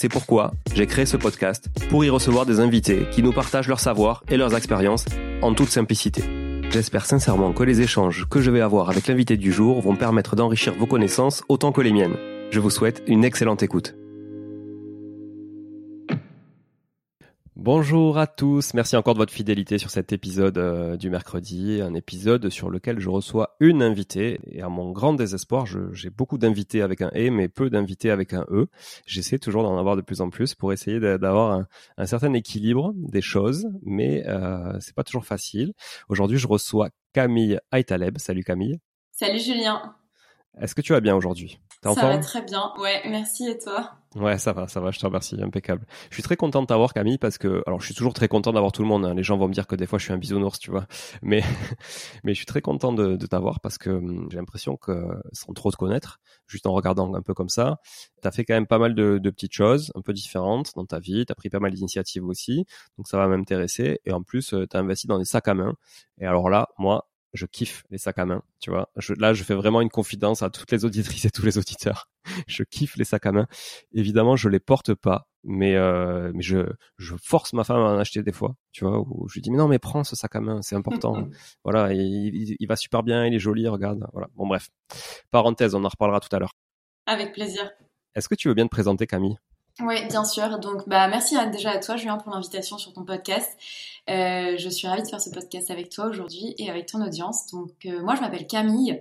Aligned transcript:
C'est 0.00 0.08
pourquoi 0.08 0.52
j'ai 0.76 0.86
créé 0.86 1.06
ce 1.06 1.16
podcast 1.16 1.70
pour 1.90 2.04
y 2.04 2.08
recevoir 2.08 2.46
des 2.46 2.60
invités 2.60 3.08
qui 3.10 3.20
nous 3.20 3.32
partagent 3.32 3.66
leur 3.66 3.80
savoir 3.80 4.22
et 4.28 4.36
leurs 4.36 4.54
expériences 4.54 5.04
en 5.42 5.54
toute 5.54 5.70
simplicité. 5.70 6.22
J'espère 6.70 7.04
sincèrement 7.04 7.52
que 7.52 7.64
les 7.64 7.80
échanges 7.80 8.28
que 8.30 8.40
je 8.40 8.52
vais 8.52 8.60
avoir 8.60 8.90
avec 8.90 9.08
l'invité 9.08 9.36
du 9.36 9.50
jour 9.50 9.80
vont 9.80 9.96
permettre 9.96 10.36
d'enrichir 10.36 10.72
vos 10.78 10.86
connaissances 10.86 11.42
autant 11.48 11.72
que 11.72 11.80
les 11.80 11.90
miennes. 11.90 12.16
Je 12.52 12.60
vous 12.60 12.70
souhaite 12.70 13.02
une 13.08 13.24
excellente 13.24 13.64
écoute. 13.64 13.96
Bonjour 17.60 18.18
à 18.18 18.28
tous, 18.28 18.72
merci 18.72 18.94
encore 18.94 19.14
de 19.14 19.18
votre 19.18 19.32
fidélité 19.32 19.78
sur 19.78 19.90
cet 19.90 20.12
épisode 20.12 20.58
euh, 20.58 20.96
du 20.96 21.10
mercredi, 21.10 21.80
un 21.82 21.92
épisode 21.92 22.50
sur 22.50 22.70
lequel 22.70 23.00
je 23.00 23.08
reçois 23.08 23.56
une 23.58 23.82
invitée 23.82 24.38
et 24.46 24.62
à 24.62 24.68
mon 24.68 24.92
grand 24.92 25.12
désespoir, 25.12 25.66
j'ai 25.66 26.08
beaucoup 26.08 26.38
d'invités 26.38 26.82
avec 26.82 27.02
un 27.02 27.10
E 27.16 27.30
mais 27.30 27.48
peu 27.48 27.68
d'invités 27.68 28.12
avec 28.12 28.32
un 28.32 28.46
E. 28.48 28.68
J'essaie 29.06 29.40
toujours 29.40 29.64
d'en 29.64 29.76
avoir 29.76 29.96
de 29.96 30.02
plus 30.02 30.20
en 30.20 30.30
plus 30.30 30.54
pour 30.54 30.72
essayer 30.72 31.00
d'avoir 31.00 31.66
un, 31.96 32.06
certain 32.06 32.32
équilibre 32.32 32.92
des 32.94 33.22
choses, 33.22 33.66
mais 33.82 34.24
euh, 34.28 34.78
c'est 34.78 34.94
pas 34.94 35.02
toujours 35.02 35.24
facile. 35.24 35.72
Aujourd'hui, 36.08 36.38
je 36.38 36.46
reçois 36.46 36.90
Camille 37.12 37.58
Aitaleb. 37.72 38.18
Salut 38.18 38.44
Camille. 38.44 38.78
Salut 39.10 39.40
Julien. 39.40 39.96
Est-ce 40.60 40.76
que 40.76 40.80
tu 40.80 40.92
vas 40.92 41.00
bien 41.00 41.16
aujourd'hui? 41.16 41.58
Ça 41.82 41.92
va 41.92 42.18
très 42.18 42.42
bien, 42.42 42.72
ouais, 42.78 43.02
merci 43.08 43.48
et 43.48 43.58
toi? 43.58 43.97
Ouais, 44.16 44.38
ça 44.38 44.54
va, 44.54 44.66
ça 44.68 44.80
va, 44.80 44.90
je 44.90 44.98
te 44.98 45.04
remercie, 45.04 45.36
impeccable. 45.42 45.84
Je 46.08 46.14
suis 46.14 46.22
très 46.22 46.36
content 46.36 46.62
de 46.62 46.66
t'avoir 46.66 46.94
Camille 46.94 47.18
parce 47.18 47.36
que, 47.36 47.62
alors 47.66 47.78
je 47.80 47.84
suis 47.86 47.94
toujours 47.94 48.14
très 48.14 48.26
content 48.26 48.54
d'avoir 48.54 48.72
tout 48.72 48.80
le 48.80 48.88
monde, 48.88 49.04
hein. 49.04 49.12
les 49.14 49.22
gens 49.22 49.36
vont 49.36 49.48
me 49.48 49.52
dire 49.52 49.66
que 49.66 49.76
des 49.76 49.84
fois 49.86 49.98
je 49.98 50.04
suis 50.04 50.14
un 50.14 50.16
bisounours, 50.16 50.58
tu 50.58 50.70
vois, 50.70 50.86
mais, 51.20 51.42
mais 52.24 52.32
je 52.32 52.38
suis 52.38 52.46
très 52.46 52.62
content 52.62 52.94
de, 52.94 53.16
de 53.16 53.26
t'avoir 53.26 53.60
parce 53.60 53.76
que 53.76 53.90
hum, 53.90 54.26
j'ai 54.30 54.38
l'impression 54.38 54.78
que, 54.78 55.08
sans 55.32 55.52
trop 55.52 55.70
te 55.70 55.76
connaître, 55.76 56.20
juste 56.46 56.66
en 56.66 56.72
regardant 56.72 57.14
un 57.14 57.20
peu 57.20 57.34
comme 57.34 57.50
ça, 57.50 57.80
t'as 58.22 58.30
fait 58.30 58.46
quand 58.46 58.54
même 58.54 58.66
pas 58.66 58.78
mal 58.78 58.94
de, 58.94 59.18
de 59.18 59.30
petites 59.30 59.52
choses 59.52 59.92
un 59.94 60.00
peu 60.00 60.14
différentes 60.14 60.72
dans 60.74 60.86
ta 60.86 61.00
vie, 61.00 61.26
t'as 61.26 61.34
pris 61.34 61.50
pas 61.50 61.60
mal 61.60 61.72
d'initiatives 61.72 62.24
aussi, 62.24 62.64
donc 62.96 63.08
ça 63.08 63.18
va 63.18 63.28
m'intéresser, 63.28 64.00
et 64.06 64.12
en 64.12 64.22
plus 64.22 64.54
euh, 64.54 64.66
t'as 64.66 64.78
investi 64.80 65.06
dans 65.06 65.18
des 65.18 65.26
sacs 65.26 65.48
à 65.48 65.54
main, 65.54 65.74
et 66.18 66.24
alors 66.26 66.48
là, 66.48 66.68
moi, 66.78 67.07
je 67.32 67.46
kiffe 67.46 67.84
les 67.90 67.98
sacs 67.98 68.18
à 68.18 68.24
main, 68.24 68.42
tu 68.60 68.70
vois. 68.70 68.90
là, 69.18 69.34
je 69.34 69.42
fais 69.44 69.54
vraiment 69.54 69.80
une 69.80 69.90
confidence 69.90 70.42
à 70.42 70.50
toutes 70.50 70.72
les 70.72 70.84
auditrices 70.84 71.24
et 71.24 71.30
tous 71.30 71.44
les 71.44 71.58
auditeurs. 71.58 72.08
je 72.46 72.62
kiffe 72.62 72.96
les 72.96 73.04
sacs 73.04 73.26
à 73.26 73.32
main. 73.32 73.46
Évidemment, 73.92 74.36
je 74.36 74.48
les 74.48 74.60
porte 74.60 74.94
pas, 74.94 75.28
mais 75.44 75.76
euh, 75.76 76.32
mais 76.34 76.42
je 76.42 76.66
je 76.96 77.14
force 77.22 77.52
ma 77.52 77.64
femme 77.64 77.80
à 77.80 77.90
en 77.90 77.98
acheter 77.98 78.22
des 78.22 78.32
fois, 78.32 78.54
tu 78.72 78.84
vois. 78.84 78.98
Où 79.00 79.28
je 79.28 79.34
lui 79.34 79.40
dis 79.42 79.50
mais 79.50 79.58
non, 79.58 79.68
mais 79.68 79.78
prends 79.78 80.04
ce 80.04 80.16
sac 80.16 80.34
à 80.36 80.40
main, 80.40 80.62
c'est 80.62 80.76
important. 80.76 81.28
voilà, 81.64 81.92
il, 81.92 82.56
il, 82.58 82.66
va 82.66 82.76
super 82.76 83.02
bien, 83.02 83.26
il 83.26 83.34
est 83.34 83.38
joli, 83.38 83.68
regarde. 83.68 84.06
Voilà. 84.12 84.28
Bon 84.34 84.46
bref, 84.46 84.68
parenthèse, 85.30 85.74
on 85.74 85.84
en 85.84 85.88
reparlera 85.88 86.20
tout 86.20 86.34
à 86.34 86.38
l'heure. 86.38 86.52
Avec 87.06 87.32
plaisir. 87.32 87.70
Est-ce 88.14 88.28
que 88.28 88.34
tu 88.34 88.48
veux 88.48 88.54
bien 88.54 88.66
te 88.66 88.70
présenter, 88.70 89.06
Camille? 89.06 89.38
Oui, 89.80 90.06
bien 90.08 90.24
sûr. 90.24 90.58
Donc, 90.58 90.88
bah, 90.88 91.08
merci 91.08 91.36
déjà 91.52 91.70
à 91.70 91.78
toi, 91.78 91.96
Julien, 91.96 92.18
pour 92.18 92.32
l'invitation 92.32 92.78
sur 92.78 92.92
ton 92.92 93.04
podcast. 93.04 93.56
Euh, 94.10 94.56
je 94.56 94.68
suis 94.68 94.88
ravie 94.88 95.02
de 95.02 95.08
faire 95.08 95.20
ce 95.20 95.30
podcast 95.30 95.70
avec 95.70 95.90
toi 95.90 96.06
aujourd'hui 96.06 96.54
et 96.58 96.70
avec 96.70 96.86
ton 96.86 97.04
audience. 97.04 97.46
Donc, 97.52 97.70
euh, 97.84 98.02
moi, 98.02 98.14
je 98.14 98.20
m'appelle 98.20 98.46
Camille. 98.46 99.00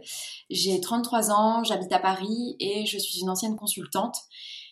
J'ai 0.50 0.80
33 0.82 1.32
ans, 1.32 1.64
j'habite 1.64 1.92
à 1.94 2.00
Paris 2.00 2.58
et 2.60 2.86
je 2.86 2.98
suis 2.98 3.22
une 3.22 3.30
ancienne 3.30 3.56
consultante. 3.56 4.18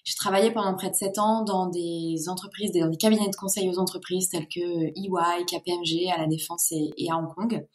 J'ai 0.04 0.16
travaillé 0.16 0.52
pendant 0.52 0.76
près 0.76 0.90
de 0.90 0.96
7 0.96 1.18
ans 1.18 1.44
dans 1.44 1.68
des 1.68 2.30
entreprises, 2.30 2.72
dans 2.74 2.90
des 2.90 2.98
cabinets 2.98 3.30
de 3.30 3.36
conseil 3.36 3.68
aux 3.70 3.80
entreprises 3.80 4.30
tels 4.30 4.48
que 4.48 4.60
EY, 4.60 5.46
KPMG, 5.46 6.12
à 6.14 6.20
la 6.22 6.28
Défense 6.28 6.72
et, 6.72 6.94
et 6.98 7.10
à 7.10 7.18
Hong 7.18 7.34
Kong. 7.34 7.66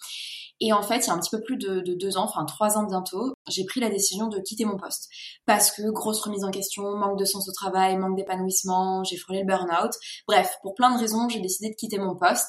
Et 0.60 0.72
en 0.72 0.82
fait, 0.82 0.98
il 0.98 1.06
y 1.06 1.10
a 1.10 1.14
un 1.14 1.18
petit 1.18 1.30
peu 1.30 1.40
plus 1.40 1.56
de, 1.56 1.80
deux 1.80 2.16
ans, 2.18 2.24
enfin 2.24 2.44
trois 2.44 2.76
ans 2.76 2.84
bientôt, 2.84 3.32
j'ai 3.48 3.64
pris 3.64 3.80
la 3.80 3.88
décision 3.88 4.28
de 4.28 4.38
quitter 4.40 4.64
mon 4.64 4.76
poste. 4.76 5.08
Parce 5.46 5.70
que 5.70 5.90
grosse 5.90 6.20
remise 6.20 6.44
en 6.44 6.50
question, 6.50 6.96
manque 6.96 7.18
de 7.18 7.24
sens 7.24 7.48
au 7.48 7.52
travail, 7.52 7.96
manque 7.96 8.16
d'épanouissement, 8.16 9.02
j'ai 9.04 9.16
frôlé 9.16 9.40
le 9.40 9.46
burn-out. 9.46 9.92
Bref, 10.28 10.58
pour 10.62 10.74
plein 10.74 10.94
de 10.94 11.00
raisons, 11.00 11.28
j'ai 11.28 11.40
décidé 11.40 11.70
de 11.70 11.74
quitter 11.74 11.98
mon 11.98 12.14
poste. 12.14 12.48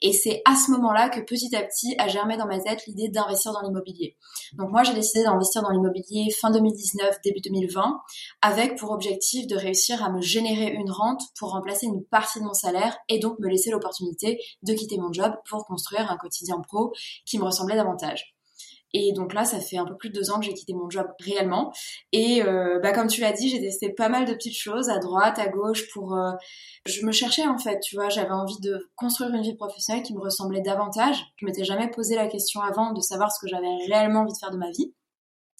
Et 0.00 0.12
c'est 0.12 0.42
à 0.44 0.56
ce 0.56 0.72
moment-là 0.72 1.08
que 1.08 1.20
petit 1.20 1.54
à 1.54 1.62
petit 1.62 1.94
a 1.98 2.08
germé 2.08 2.36
dans 2.36 2.46
ma 2.46 2.58
tête 2.58 2.84
l'idée 2.86 3.08
d'investir 3.08 3.52
dans 3.52 3.62
l'immobilier. 3.62 4.16
Donc 4.54 4.70
moi, 4.70 4.82
j'ai 4.82 4.94
décidé 4.94 5.22
d'investir 5.22 5.62
dans 5.62 5.70
l'immobilier 5.70 6.30
fin 6.32 6.50
2019, 6.50 7.18
début 7.24 7.40
2020, 7.40 8.00
avec 8.42 8.76
pour 8.76 8.90
objectif 8.90 9.46
de 9.46 9.56
réussir 9.56 10.02
à 10.02 10.10
me 10.10 10.20
générer 10.20 10.72
une 10.72 10.90
rente 10.90 11.22
pour 11.38 11.50
remplacer 11.50 11.86
une 11.86 12.04
partie 12.04 12.40
de 12.40 12.44
mon 12.44 12.54
salaire 12.54 12.98
et 13.08 13.20
donc 13.20 13.38
me 13.38 13.48
laisser 13.48 13.70
l'opportunité 13.70 14.40
de 14.62 14.74
quitter 14.74 14.98
mon 14.98 15.12
job 15.12 15.32
pour 15.48 15.64
construire 15.66 16.10
un 16.10 16.16
quotidien 16.16 16.60
pro 16.60 16.92
qui 17.24 17.38
me 17.38 17.44
ressemblait 17.52 17.76
davantage. 17.76 18.34
Et 18.94 19.12
donc 19.12 19.32
là, 19.32 19.44
ça 19.44 19.58
fait 19.58 19.78
un 19.78 19.86
peu 19.86 19.96
plus 19.96 20.10
de 20.10 20.14
deux 20.14 20.30
ans 20.30 20.38
que 20.38 20.44
j'ai 20.44 20.52
quitté 20.52 20.74
mon 20.74 20.90
job 20.90 21.06
réellement. 21.20 21.72
Et 22.12 22.42
euh, 22.42 22.78
bah, 22.80 22.92
comme 22.92 23.06
tu 23.06 23.20
l'as 23.20 23.32
dit, 23.32 23.48
j'ai 23.48 23.60
testé 23.60 23.90
pas 23.90 24.08
mal 24.08 24.26
de 24.26 24.34
petites 24.34 24.56
choses 24.56 24.90
à 24.90 24.98
droite, 24.98 25.38
à 25.38 25.48
gauche 25.48 25.90
pour. 25.92 26.14
Euh, 26.14 26.32
je 26.86 27.04
me 27.06 27.12
cherchais 27.12 27.46
en 27.46 27.58
fait, 27.58 27.80
tu 27.80 27.96
vois. 27.96 28.08
J'avais 28.10 28.32
envie 28.32 28.60
de 28.60 28.90
construire 28.96 29.32
une 29.34 29.42
vie 29.42 29.56
professionnelle 29.56 30.02
qui 30.02 30.14
me 30.14 30.20
ressemblait 30.20 30.60
davantage. 30.60 31.16
Je 31.36 31.46
m'étais 31.46 31.64
jamais 31.64 31.90
posé 31.90 32.16
la 32.16 32.26
question 32.26 32.60
avant 32.60 32.92
de 32.92 33.00
savoir 33.00 33.32
ce 33.32 33.40
que 33.40 33.48
j'avais 33.48 33.74
réellement 33.88 34.20
envie 34.20 34.32
de 34.32 34.38
faire 34.38 34.50
de 34.50 34.58
ma 34.58 34.70
vie. 34.70 34.92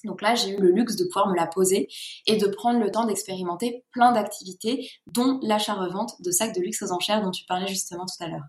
Donc 0.04 0.20
là, 0.20 0.34
j'ai 0.34 0.50
eu 0.50 0.60
le 0.60 0.72
luxe 0.72 0.96
de 0.96 1.04
pouvoir 1.04 1.28
me 1.28 1.36
la 1.36 1.46
poser 1.46 1.88
et 2.26 2.36
de 2.36 2.46
prendre 2.48 2.80
le 2.80 2.90
temps 2.90 3.06
d'expérimenter 3.06 3.84
plein 3.92 4.12
d'activités, 4.12 4.90
dont 5.06 5.38
l'achat-revente 5.42 6.20
de 6.20 6.30
sacs 6.32 6.54
de 6.54 6.60
luxe 6.60 6.82
aux 6.82 6.92
enchères 6.92 7.22
dont 7.22 7.30
tu 7.30 7.44
parlais 7.46 7.68
justement 7.68 8.04
tout 8.04 8.24
à 8.24 8.28
l'heure. 8.28 8.42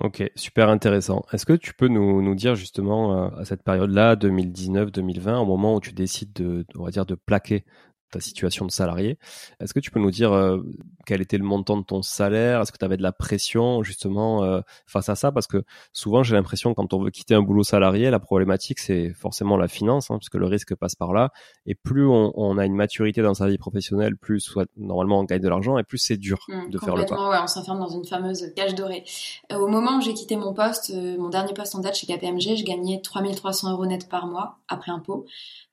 Ok, 0.00 0.22
super 0.36 0.68
intéressant. 0.68 1.24
Est-ce 1.32 1.44
que 1.44 1.54
tu 1.54 1.74
peux 1.74 1.88
nous, 1.88 2.22
nous 2.22 2.36
dire 2.36 2.54
justement 2.54 3.24
euh, 3.24 3.28
à 3.36 3.44
cette 3.44 3.64
période-là, 3.64 4.14
2019-2020, 4.14 5.38
au 5.38 5.44
moment 5.44 5.74
où 5.74 5.80
tu 5.80 5.92
décides 5.92 6.32
de, 6.34 6.64
on 6.76 6.84
va 6.84 6.90
dire, 6.92 7.04
de 7.04 7.16
plaquer 7.16 7.64
ta 8.10 8.20
situation 8.20 8.64
de 8.64 8.70
salarié. 8.70 9.18
Est-ce 9.60 9.74
que 9.74 9.80
tu 9.80 9.90
peux 9.90 10.00
nous 10.00 10.10
dire 10.10 10.32
euh, 10.32 10.62
quel 11.06 11.20
était 11.20 11.38
le 11.38 11.44
montant 11.44 11.76
de 11.76 11.84
ton 11.84 12.02
salaire? 12.02 12.60
Est-ce 12.60 12.72
que 12.72 12.78
tu 12.78 12.84
avais 12.84 12.96
de 12.96 13.02
la 13.02 13.12
pression 13.12 13.82
justement 13.82 14.44
euh, 14.44 14.60
face 14.86 15.08
à 15.08 15.14
ça? 15.14 15.32
Parce 15.32 15.46
que 15.46 15.64
souvent 15.92 16.22
j'ai 16.22 16.34
l'impression 16.34 16.74
quand 16.74 16.92
on 16.94 17.02
veut 17.02 17.10
quitter 17.10 17.34
un 17.34 17.42
boulot 17.42 17.64
salarié, 17.64 18.10
la 18.10 18.20
problématique 18.20 18.78
c'est 18.78 19.12
forcément 19.12 19.56
la 19.56 19.68
finance, 19.68 20.10
hein, 20.10 20.16
parce 20.16 20.28
que 20.28 20.38
le 20.38 20.46
risque 20.46 20.74
passe 20.74 20.94
par 20.94 21.12
là. 21.12 21.30
Et 21.66 21.74
plus 21.74 22.06
on, 22.06 22.58
a 22.58 22.64
une 22.64 22.74
maturité 22.74 23.22
dans 23.22 23.34
sa 23.34 23.46
vie 23.46 23.58
professionnelle, 23.58 24.16
plus 24.16 24.40
soit 24.40 24.66
normalement 24.76 25.20
on 25.20 25.24
gagne 25.24 25.40
de 25.40 25.48
l'argent, 25.48 25.78
et 25.78 25.84
plus 25.84 25.98
c'est 25.98 26.16
dur 26.16 26.38
mmh, 26.48 26.70
de 26.70 26.78
faire 26.78 26.96
le 26.96 27.04
pas. 27.04 27.28
Ouais, 27.28 27.36
on 27.42 27.46
s'enferme 27.46 27.78
dans 27.78 27.88
une 27.88 28.04
fameuse 28.06 28.52
cage 28.56 28.74
dorée. 28.74 29.04
Euh, 29.52 29.56
au 29.56 29.68
moment 29.68 29.98
où 29.98 30.00
j'ai 30.00 30.14
quitté 30.14 30.36
mon 30.36 30.54
poste, 30.54 30.92
mon 30.94 31.28
dernier 31.28 31.52
poste 31.52 31.74
en 31.74 31.80
date 31.80 31.94
chez 31.96 32.06
KPMG, 32.06 32.56
je 32.56 32.64
gagnais 32.64 33.00
3300 33.02 33.72
euros 33.72 33.86
net 33.86 34.08
par 34.08 34.26
mois 34.26 34.58
après 34.68 34.90
impôt. 34.92 35.26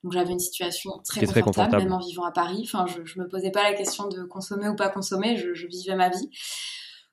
Donc 0.04 0.12
j'avais 0.12 0.32
une 0.32 0.38
situation 0.38 0.90
très 1.04 1.20
confortable, 1.20 1.30
très 1.30 1.42
confortable, 1.42 1.82
même 1.82 1.92
en 1.92 1.98
vivant 1.98 2.25
à 2.26 2.32
Paris. 2.32 2.62
Enfin, 2.64 2.86
je, 2.86 3.04
je 3.04 3.18
me 3.18 3.28
posais 3.28 3.50
pas 3.50 3.62
la 3.62 3.74
question 3.74 4.08
de 4.08 4.24
consommer 4.24 4.68
ou 4.68 4.76
pas 4.76 4.88
consommer, 4.88 5.36
je, 5.36 5.66
vivais 5.66 5.96
ma 5.96 6.08
vie. 6.08 6.30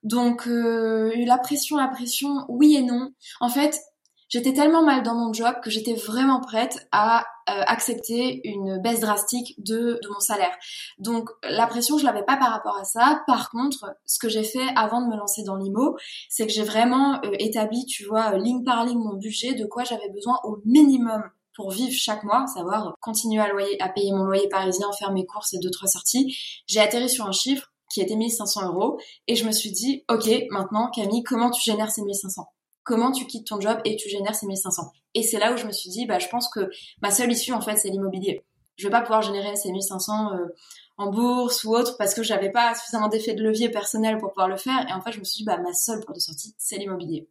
Donc 0.04 0.48
euh, 0.48 1.14
la 1.26 1.38
pression, 1.38 1.78
la 1.78 1.88
pression, 1.88 2.46
oui 2.50 2.76
et 2.76 2.84
non. 2.84 3.12
En 3.40 3.48
fait, 3.48 3.80
j'étais 4.28 4.54
tellement 4.54 4.84
mal 4.84 5.04
dans 5.04 5.16
mon 5.16 5.32
job 5.32 5.56
que 5.64 5.70
j'étais 5.70 5.94
vraiment 5.94 6.42
prête 6.42 6.88
à 6.92 7.26
euh, 7.50 7.64
accepter 7.68 8.42
une 8.44 8.82
baisse 8.82 9.00
drastique 9.00 9.56
de, 9.64 10.00
de, 10.02 10.10
mon 10.10 10.20
salaire. 10.20 10.56
Donc 10.98 11.30
la 11.44 11.68
pression, 11.68 11.98
je 11.98 12.06
l'avais 12.06 12.24
pas 12.24 12.38
par 12.38 12.52
rapport 12.52 12.78
à 12.78 12.84
ça. 12.84 13.24
Par 13.28 13.50
contre, 13.50 13.96
ce 14.06 14.20
que 14.20 14.28
j'ai 14.28 14.44
fait 14.44 14.68
avant 14.76 15.02
de 15.02 15.08
me 15.08 15.18
lancer 15.18 15.44
dans 15.44 15.56
l'IMO, 15.56 15.98
c'est 16.30 16.48
que 16.48 16.54
j'ai 16.54 16.64
vraiment 16.64 17.22
euh, 17.24 17.32
établi, 17.40 17.86
tu 17.86 18.06
vois, 18.06 18.38
ligne 18.38 18.64
par 18.64 18.86
ligne 18.86 19.00
mon 19.00 19.16
budget, 19.16 19.54
de 19.54 19.66
quoi 19.66 19.84
j'avais 19.84 20.10
besoin 20.10 20.40
au 20.44 20.60
minimum 20.66 21.24
pour 21.56 21.72
vivre 21.72 21.94
chaque 21.94 22.24
mois, 22.24 22.46
savoir 22.48 22.96
continuer 23.00 23.42
à, 23.80 23.90
payer 23.90 24.12
mon 24.12 24.24
loyer 24.24 24.48
parisien, 24.50 24.92
faire 24.94 25.12
mes 25.12 25.26
courses 25.26 25.54
et 25.54 25.60
deux 25.60 25.72
trois 25.72 25.88
sorties. 25.88 26.36
J'ai 26.68 26.80
atterri 26.80 27.10
sur 27.10 27.26
un 27.26 27.32
chiffre 27.32 27.72
qui 27.92 28.02
était 28.02 28.16
1500 28.16 28.68
euros 28.68 29.00
et 29.28 29.36
je 29.36 29.46
me 29.46 29.52
suis 29.52 29.72
dit 29.72 30.04
ok 30.10 30.28
maintenant 30.50 30.90
Camille 30.90 31.24
comment 31.24 31.52
tu 31.52 31.62
génères 31.62 31.92
ces 31.92 32.02
1500 32.02 32.48
comment 32.84 33.12
tu 33.12 33.28
quittes 33.28 33.46
ton 33.46 33.60
job 33.62 33.80
et 33.86 33.96
tu 33.98 34.10
génères 34.10 34.34
ces 34.34 34.48
1500 34.48 34.92
et 35.14 35.22
c'est 35.22 35.38
là 35.38 35.54
où 35.54 35.58
je 35.58 35.66
me 35.66 35.72
suis 35.72 35.90
dit 35.90 36.06
bah 36.06 36.20
je 36.20 36.28
pense 36.28 36.50
que 36.50 36.70
ma 37.02 37.12
seule 37.12 37.32
issue 37.32 37.54
en 37.54 37.62
fait 37.62 37.78
c'est 37.78 37.90
l'immobilier. 37.90 38.44
Je 38.76 38.88
vais 38.88 38.92
pas 38.92 39.02
pouvoir 39.02 39.22
générer 39.22 39.56
ces 39.56 39.72
1500 39.72 40.34
euh, 40.34 40.48
en 40.98 41.12
bourse 41.12 41.64
ou 41.64 41.76
autre 41.76 41.96
parce 41.98 42.16
que 42.16 42.24
j'avais 42.24 42.50
pas 42.50 42.74
suffisamment 42.74 43.08
d'effet 43.08 43.36
de 43.36 43.44
levier 43.44 43.70
personnel 43.70 44.18
pour 44.18 44.30
pouvoir 44.32 44.48
le 44.48 44.58
faire. 44.58 44.88
Et 44.90 44.94
en 44.94 45.02
fait 45.02 45.12
je 45.12 45.20
me 45.20 45.24
suis 45.24 45.40
dit 45.40 45.44
bah 45.44 45.58
ma 45.58 45.74
seule 45.74 46.00
porte 46.00 46.16
de 46.16 46.22
sortie 46.22 46.56
c'est 46.58 46.78
l'immobilier 46.78 47.28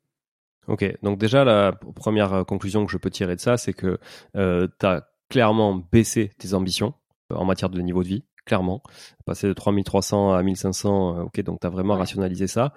Ok, 0.69 0.85
donc 1.03 1.19
déjà 1.19 1.44
la 1.44 1.73
première 1.73 2.32
euh, 2.32 2.44
conclusion 2.44 2.87
que 2.87 2.93
je 2.93 2.99
peux 2.99 3.11
tirer 3.11 3.35
de 3.35 3.41
ça, 3.41 3.56
c'est 3.56 3.73
que 3.73 3.99
euh, 4.37 4.69
tu 4.79 4.87
as 4.87 5.09
clairement 5.29 5.75
baissé 5.91 6.31
tes 6.38 6.55
ambitions 6.55 6.94
euh, 7.32 7.37
en 7.37 7.44
matière 7.44 7.69
de 7.69 7.81
niveau 7.81 8.03
de 8.03 8.09
vie, 8.09 8.25
clairement. 8.47 8.82
Passer 9.26 9.49
de 9.49 9.53
3300 9.55 10.32
à 10.32 10.43
1500, 10.43 11.17
euh, 11.19 11.23
ok, 11.23 11.41
donc 11.41 11.61
tu 11.61 11.67
as 11.67 11.70
vraiment 11.70 11.97
rationalisé 11.97 12.47
ça 12.47 12.75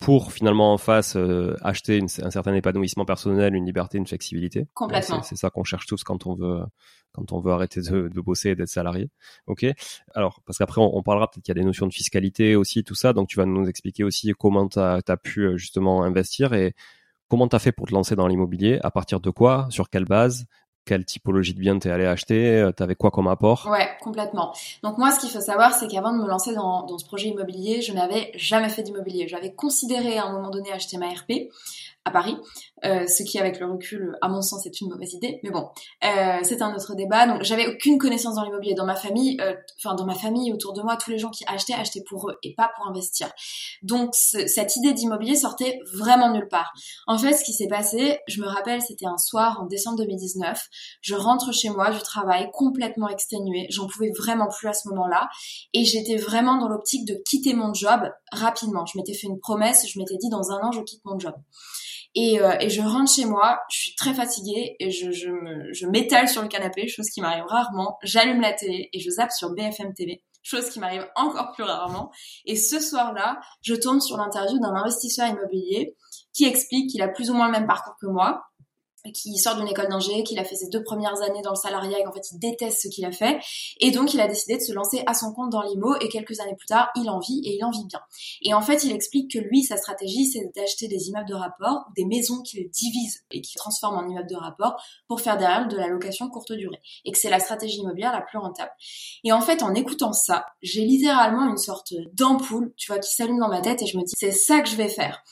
pour 0.00 0.32
finalement 0.32 0.72
en 0.72 0.78
face 0.78 1.16
acheter 1.62 2.00
un 2.22 2.30
certain 2.30 2.54
épanouissement 2.54 3.04
personnel, 3.04 3.56
une 3.56 3.66
liberté, 3.66 3.98
une 3.98 4.06
flexibilité. 4.06 4.68
Complètement. 4.72 5.22
C'est 5.24 5.34
ça 5.34 5.50
qu'on 5.50 5.64
cherche 5.64 5.86
tous 5.86 6.04
quand 6.04 6.24
on 6.24 6.36
veut 6.36 6.60
quand 7.10 7.32
on 7.32 7.40
veut 7.40 7.50
arrêter 7.50 7.80
de, 7.80 8.06
de 8.06 8.20
bosser 8.20 8.50
et 8.50 8.54
d'être 8.54 8.68
salarié. 8.68 9.10
Ok. 9.48 9.66
Alors 10.14 10.40
parce 10.46 10.56
qu'après 10.58 10.80
on, 10.80 10.96
on, 10.96 11.02
parlera 11.02 11.28
peut-être 11.28 11.42
qu'il 11.42 11.52
y 11.52 11.58
a 11.58 11.60
des 11.60 11.66
notions 11.66 11.88
de 11.88 11.92
fiscalité 11.92 12.54
aussi, 12.54 12.84
tout 12.84 12.94
ça. 12.94 13.12
Donc 13.12 13.26
tu 13.26 13.36
vas 13.38 13.44
nous 13.44 13.68
expliquer 13.68 14.04
aussi 14.04 14.32
comment 14.38 14.68
tu 14.68 14.78
as, 14.78 15.00
as, 15.04 15.16
pu 15.16 15.58
justement 15.58 16.04
investir 16.04 16.52
et 16.52 16.76
Comment 17.28 17.46
tu 17.46 17.56
as 17.56 17.58
fait 17.58 17.72
pour 17.72 17.86
te 17.86 17.92
lancer 17.92 18.16
dans 18.16 18.26
l'immobilier? 18.26 18.78
À 18.82 18.90
partir 18.90 19.20
de 19.20 19.28
quoi? 19.28 19.66
Sur 19.68 19.90
quelle 19.90 20.06
base? 20.06 20.46
Quelle 20.86 21.04
typologie 21.04 21.52
de 21.52 21.60
biens 21.60 21.78
t'es 21.78 21.90
allé 21.90 22.06
acheter? 22.06 22.56
Euh, 22.56 22.72
T'avais 22.72 22.94
quoi 22.94 23.10
comme 23.10 23.28
apport? 23.28 23.68
Ouais, 23.70 23.86
complètement. 24.00 24.54
Donc 24.82 24.96
moi, 24.96 25.10
ce 25.10 25.20
qu'il 25.20 25.28
faut 25.28 25.40
savoir, 25.40 25.74
c'est 25.74 25.88
qu'avant 25.88 26.16
de 26.16 26.22
me 26.22 26.26
lancer 26.26 26.54
dans, 26.54 26.86
dans, 26.86 26.96
ce 26.96 27.04
projet 27.04 27.28
immobilier, 27.28 27.82
je 27.82 27.92
n'avais 27.92 28.32
jamais 28.34 28.70
fait 28.70 28.82
d'immobilier. 28.82 29.28
J'avais 29.28 29.52
considéré 29.52 30.16
à 30.16 30.24
un 30.24 30.32
moment 30.32 30.48
donné 30.48 30.72
acheter 30.72 30.96
ma 30.96 31.08
RP 31.10 31.50
à 32.04 32.10
Paris, 32.10 32.36
euh, 32.84 33.06
ce 33.06 33.22
qui 33.22 33.38
avec 33.38 33.60
le 33.60 33.70
recul, 33.70 34.16
à 34.22 34.28
mon 34.28 34.40
sens, 34.40 34.66
est 34.66 34.80
une 34.80 34.88
mauvaise 34.88 35.12
idée. 35.12 35.40
Mais 35.42 35.50
bon, 35.50 35.68
euh, 36.04 36.38
c'est 36.42 36.62
un 36.62 36.74
autre 36.74 36.94
débat. 36.94 37.26
Donc 37.26 37.42
j'avais 37.42 37.66
aucune 37.66 37.98
connaissance 37.98 38.36
dans 38.36 38.44
l'immobilier. 38.44 38.74
Dans 38.74 38.86
ma 38.86 38.96
famille, 38.96 39.36
euh, 39.40 39.54
enfin 39.78 39.94
dans 39.94 40.06
ma 40.06 40.14
famille, 40.14 40.52
autour 40.52 40.72
de 40.72 40.82
moi, 40.82 40.96
tous 40.96 41.10
les 41.10 41.18
gens 41.18 41.30
qui 41.30 41.44
achetaient, 41.46 41.74
achetaient 41.74 42.04
pour 42.08 42.30
eux 42.30 42.38
et 42.42 42.54
pas 42.54 42.70
pour 42.76 42.88
investir. 42.88 43.28
Donc 43.82 44.14
cette 44.14 44.76
idée 44.76 44.92
d'immobilier 44.92 45.36
sortait 45.36 45.78
vraiment 45.92 46.32
nulle 46.32 46.48
part. 46.48 46.72
En 47.06 47.18
fait, 47.18 47.34
ce 47.34 47.44
qui 47.44 47.52
s'est 47.52 47.68
passé, 47.68 48.18
je 48.26 48.40
me 48.40 48.46
rappelle, 48.46 48.80
c'était 48.80 49.06
un 49.06 49.18
soir 49.18 49.60
en 49.60 49.66
décembre 49.66 49.98
2019. 49.98 50.60
Je 51.02 51.14
rentre 51.14 51.52
chez 51.52 51.68
moi 51.68 51.90
du 51.90 52.00
travail 52.00 52.48
complètement 52.52 53.08
exténuée. 53.08 53.66
J'en 53.70 53.86
pouvais 53.86 54.12
vraiment 54.16 54.48
plus 54.48 54.68
à 54.68 54.72
ce 54.72 54.88
moment-là. 54.88 55.28
Et 55.74 55.84
j'étais 55.84 56.16
vraiment 56.16 56.56
dans 56.56 56.68
l'optique 56.68 57.06
de 57.06 57.20
quitter 57.28 57.54
mon 57.54 57.74
job 57.74 58.00
rapidement. 58.32 58.86
Je 58.86 58.98
m'étais 58.98 59.14
fait 59.14 59.26
une 59.26 59.40
promesse. 59.40 59.86
Je 59.86 59.98
m'étais 59.98 60.16
dit 60.16 60.30
dans 60.30 60.50
un 60.52 60.60
an, 60.60 60.72
je 60.72 60.80
quitte 60.80 61.04
mon 61.04 61.18
job. 61.18 61.34
Et, 62.20 62.40
euh, 62.40 62.56
et, 62.58 62.68
je 62.68 62.80
rentre 62.80 63.12
chez 63.12 63.26
moi, 63.26 63.60
je 63.70 63.78
suis 63.78 63.94
très 63.94 64.12
fatiguée 64.12 64.74
et 64.80 64.90
je, 64.90 65.12
je 65.12 65.86
m'étale 65.86 66.28
sur 66.28 66.42
le 66.42 66.48
canapé, 66.48 66.88
chose 66.88 67.08
qui 67.10 67.20
m'arrive 67.20 67.44
rarement. 67.46 67.96
J'allume 68.02 68.40
la 68.40 68.52
télé 68.52 68.88
et 68.92 68.98
je 68.98 69.08
zappe 69.08 69.30
sur 69.30 69.54
BFM 69.54 69.94
TV, 69.94 70.24
chose 70.42 70.68
qui 70.68 70.80
m'arrive 70.80 71.08
encore 71.14 71.52
plus 71.52 71.62
rarement. 71.62 72.10
Et 72.44 72.56
ce 72.56 72.80
soir-là, 72.80 73.38
je 73.62 73.76
tombe 73.76 74.00
sur 74.00 74.16
l'interview 74.16 74.58
d'un 74.58 74.74
investisseur 74.74 75.28
immobilier 75.28 75.94
qui 76.32 76.44
explique 76.44 76.90
qu'il 76.90 77.02
a 77.02 77.08
plus 77.08 77.30
ou 77.30 77.34
moins 77.34 77.46
le 77.46 77.52
même 77.52 77.68
parcours 77.68 77.94
que 78.00 78.08
moi, 78.08 78.47
qui 79.12 79.36
sort 79.38 79.56
d'une 79.56 79.68
école 79.68 79.88
d'ingé, 79.88 80.22
qu'il 80.22 80.38
a 80.38 80.44
fait 80.44 80.56
ses 80.56 80.68
deux 80.68 80.82
premières 80.82 81.20
années 81.22 81.42
dans 81.42 81.50
le 81.50 81.56
salariat 81.56 81.98
et 81.98 82.04
qu'en 82.04 82.12
fait 82.12 82.30
il 82.32 82.38
déteste 82.38 82.82
ce 82.82 82.88
qu'il 82.88 83.04
a 83.04 83.12
fait. 83.12 83.38
Et 83.80 83.90
donc 83.90 84.14
il 84.14 84.20
a 84.20 84.28
décidé 84.28 84.56
de 84.56 84.62
se 84.62 84.72
lancer 84.72 85.02
à 85.06 85.14
son 85.14 85.32
compte 85.32 85.50
dans 85.50 85.62
l'IMO 85.62 85.96
et 86.00 86.08
quelques 86.08 86.40
années 86.40 86.56
plus 86.56 86.66
tard, 86.66 86.88
il 86.96 87.08
en 87.10 87.18
vit 87.18 87.40
et 87.44 87.56
il 87.56 87.64
en 87.64 87.70
vit 87.70 87.84
bien. 87.86 88.00
Et 88.42 88.54
en 88.54 88.62
fait, 88.62 88.84
il 88.84 88.92
explique 88.92 89.32
que 89.32 89.38
lui, 89.38 89.62
sa 89.62 89.76
stratégie, 89.76 90.26
c'est 90.26 90.50
d'acheter 90.54 90.88
des 90.88 91.08
immeubles 91.08 91.28
de 91.28 91.34
rapport 91.34 91.86
des 91.96 92.04
maisons 92.04 92.42
qu'il 92.42 92.68
divise 92.70 93.24
et 93.30 93.40
qu'il 93.40 93.56
transforme 93.56 93.96
en 93.96 94.08
immeubles 94.08 94.28
de 94.28 94.36
rapport 94.36 94.80
pour 95.06 95.20
faire 95.20 95.36
derrière 95.36 95.68
de 95.68 95.76
la 95.76 95.88
location 95.88 96.28
courte 96.28 96.52
durée. 96.52 96.80
Et 97.04 97.12
que 97.12 97.18
c'est 97.18 97.30
la 97.30 97.40
stratégie 97.40 97.78
immobilière 97.78 98.12
la 98.12 98.20
plus 98.20 98.38
rentable. 98.38 98.70
Et 99.24 99.32
en 99.32 99.40
fait, 99.40 99.62
en 99.62 99.74
écoutant 99.74 100.12
ça, 100.12 100.46
j'ai 100.62 100.84
littéralement 100.84 101.48
une 101.48 101.56
sorte 101.56 101.94
d'ampoule, 102.12 102.72
tu 102.76 102.90
vois, 102.90 103.00
qui 103.00 103.12
s'allume 103.12 103.38
dans 103.38 103.48
ma 103.48 103.60
tête 103.60 103.82
et 103.82 103.86
je 103.86 103.96
me 103.96 104.02
dis, 104.02 104.14
c'est 104.16 104.32
ça 104.32 104.60
que 104.60 104.68
je 104.68 104.76
vais 104.76 104.88
faire. 104.88 105.22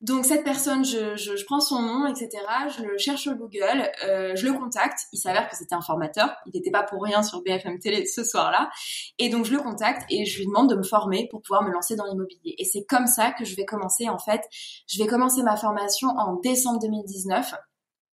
Donc 0.00 0.24
cette 0.24 0.44
personne, 0.44 0.84
je, 0.84 1.44
prends 1.44 1.58
son 1.58 1.82
nom, 1.82 2.06
etc. 2.06 2.30
Je 2.76 2.84
le 2.84 2.98
cherche 2.98 3.22
sur 3.22 3.34
Google, 3.34 3.90
euh, 4.06 4.36
je 4.36 4.46
le 4.46 4.52
contacte. 4.52 5.00
Il 5.12 5.18
s'avère 5.18 5.48
que 5.48 5.56
c'était 5.56 5.74
un 5.74 5.80
formateur. 5.80 6.36
Il 6.46 6.52
n'était 6.54 6.70
pas 6.70 6.84
pour 6.84 7.02
rien 7.02 7.24
sur 7.24 7.42
BFM 7.42 7.80
Télé 7.80 8.06
ce 8.06 8.22
soir-là. 8.22 8.70
Et 9.18 9.28
donc 9.28 9.44
je 9.44 9.52
le 9.52 9.58
contacte 9.58 10.04
et 10.08 10.24
je 10.24 10.38
lui 10.38 10.46
demande 10.46 10.70
de 10.70 10.76
me 10.76 10.84
former 10.84 11.26
pour 11.30 11.42
pouvoir 11.42 11.64
me 11.64 11.72
lancer 11.72 11.96
dans 11.96 12.04
l'immobilier. 12.04 12.54
Et 12.58 12.64
c'est 12.64 12.84
comme 12.84 13.08
ça 13.08 13.32
que 13.32 13.44
je 13.44 13.56
vais 13.56 13.64
commencer 13.64 14.08
en 14.08 14.18
fait. 14.18 14.42
Je 14.86 15.02
vais 15.02 15.08
commencer 15.08 15.42
ma 15.42 15.56
formation 15.56 16.08
en 16.10 16.36
décembre 16.36 16.78
2019. 16.80 17.54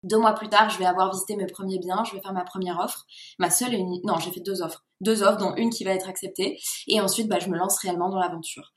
Deux 0.06 0.20
mois 0.20 0.34
plus 0.34 0.50
tard, 0.50 0.70
je 0.70 0.78
vais 0.78 0.86
avoir 0.86 1.12
visité 1.12 1.36
mes 1.36 1.48
premiers 1.48 1.80
biens, 1.80 2.04
je 2.04 2.16
vais 2.16 2.22
faire 2.22 2.32
ma 2.32 2.44
première 2.44 2.80
offre, 2.80 3.08
ma 3.40 3.50
seule 3.50 3.74
et 3.74 3.78
unique. 3.78 4.06
Non, 4.06 4.20
j'ai 4.20 4.30
fait 4.30 4.40
deux 4.40 4.62
offres, 4.62 4.86
deux 5.02 5.24
offres, 5.24 5.40
dont 5.40 5.56
une 5.56 5.72
qui 5.72 5.84
va 5.84 5.94
être 5.94 6.08
acceptée, 6.08 6.60
et 6.86 7.02
ensuite, 7.02 7.28
bah, 7.28 7.40
je 7.40 7.50
me 7.50 7.58
lance 7.58 7.80
réellement 7.80 8.10
dans 8.10 8.20
l'aventure. 8.20 8.72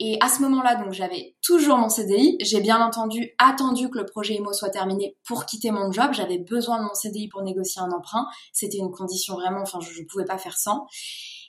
Et 0.00 0.18
à 0.20 0.28
ce 0.28 0.42
moment-là, 0.42 0.76
donc, 0.76 0.92
j'avais 0.92 1.34
toujours 1.42 1.78
mon 1.78 1.88
CDI. 1.88 2.36
J'ai 2.42 2.60
bien 2.60 2.84
entendu 2.86 3.30
attendu 3.38 3.88
que 3.88 3.96
le 3.96 4.04
projet 4.04 4.34
IMO 4.34 4.52
soit 4.52 4.68
terminé 4.68 5.16
pour 5.26 5.46
quitter 5.46 5.70
mon 5.70 5.90
job. 5.90 6.10
J'avais 6.12 6.36
besoin 6.36 6.76
de 6.76 6.82
mon 6.82 6.92
CDI 6.92 7.28
pour 7.28 7.42
négocier 7.42 7.80
un 7.80 7.90
emprunt. 7.90 8.26
C'était 8.52 8.76
une 8.76 8.90
condition 8.90 9.34
vraiment, 9.36 9.62
enfin, 9.62 9.80
je 9.80 9.98
ne 9.98 10.06
pouvais 10.06 10.26
pas 10.26 10.36
faire 10.36 10.58
sans. 10.58 10.86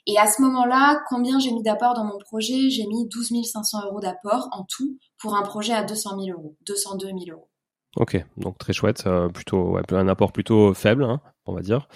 Et 0.06 0.16
à 0.16 0.26
ce 0.26 0.40
moment-là, 0.40 1.02
combien 1.10 1.38
j'ai 1.38 1.50
mis 1.50 1.62
d'apport 1.62 1.92
dans 1.92 2.04
mon 2.04 2.16
projet? 2.16 2.70
J'ai 2.70 2.86
mis 2.86 3.06
12 3.08 3.44
500 3.44 3.84
euros 3.84 4.00
d'apport 4.00 4.48
en 4.52 4.64
tout 4.64 4.96
pour 5.18 5.36
un 5.36 5.42
projet 5.42 5.74
à 5.74 5.84
200 5.84 6.18
000 6.18 6.38
euros, 6.38 6.56
202 6.66 7.08
000 7.08 7.18
euros. 7.30 7.50
Ok, 7.96 8.22
donc 8.36 8.58
très 8.58 8.72
chouette, 8.72 9.04
euh, 9.06 9.28
plutôt 9.28 9.70
ouais, 9.72 9.82
un 9.90 10.08
apport 10.08 10.32
plutôt 10.32 10.74
faible, 10.74 11.04
hein, 11.04 11.20
on 11.46 11.54
va 11.54 11.62
dire, 11.62 11.88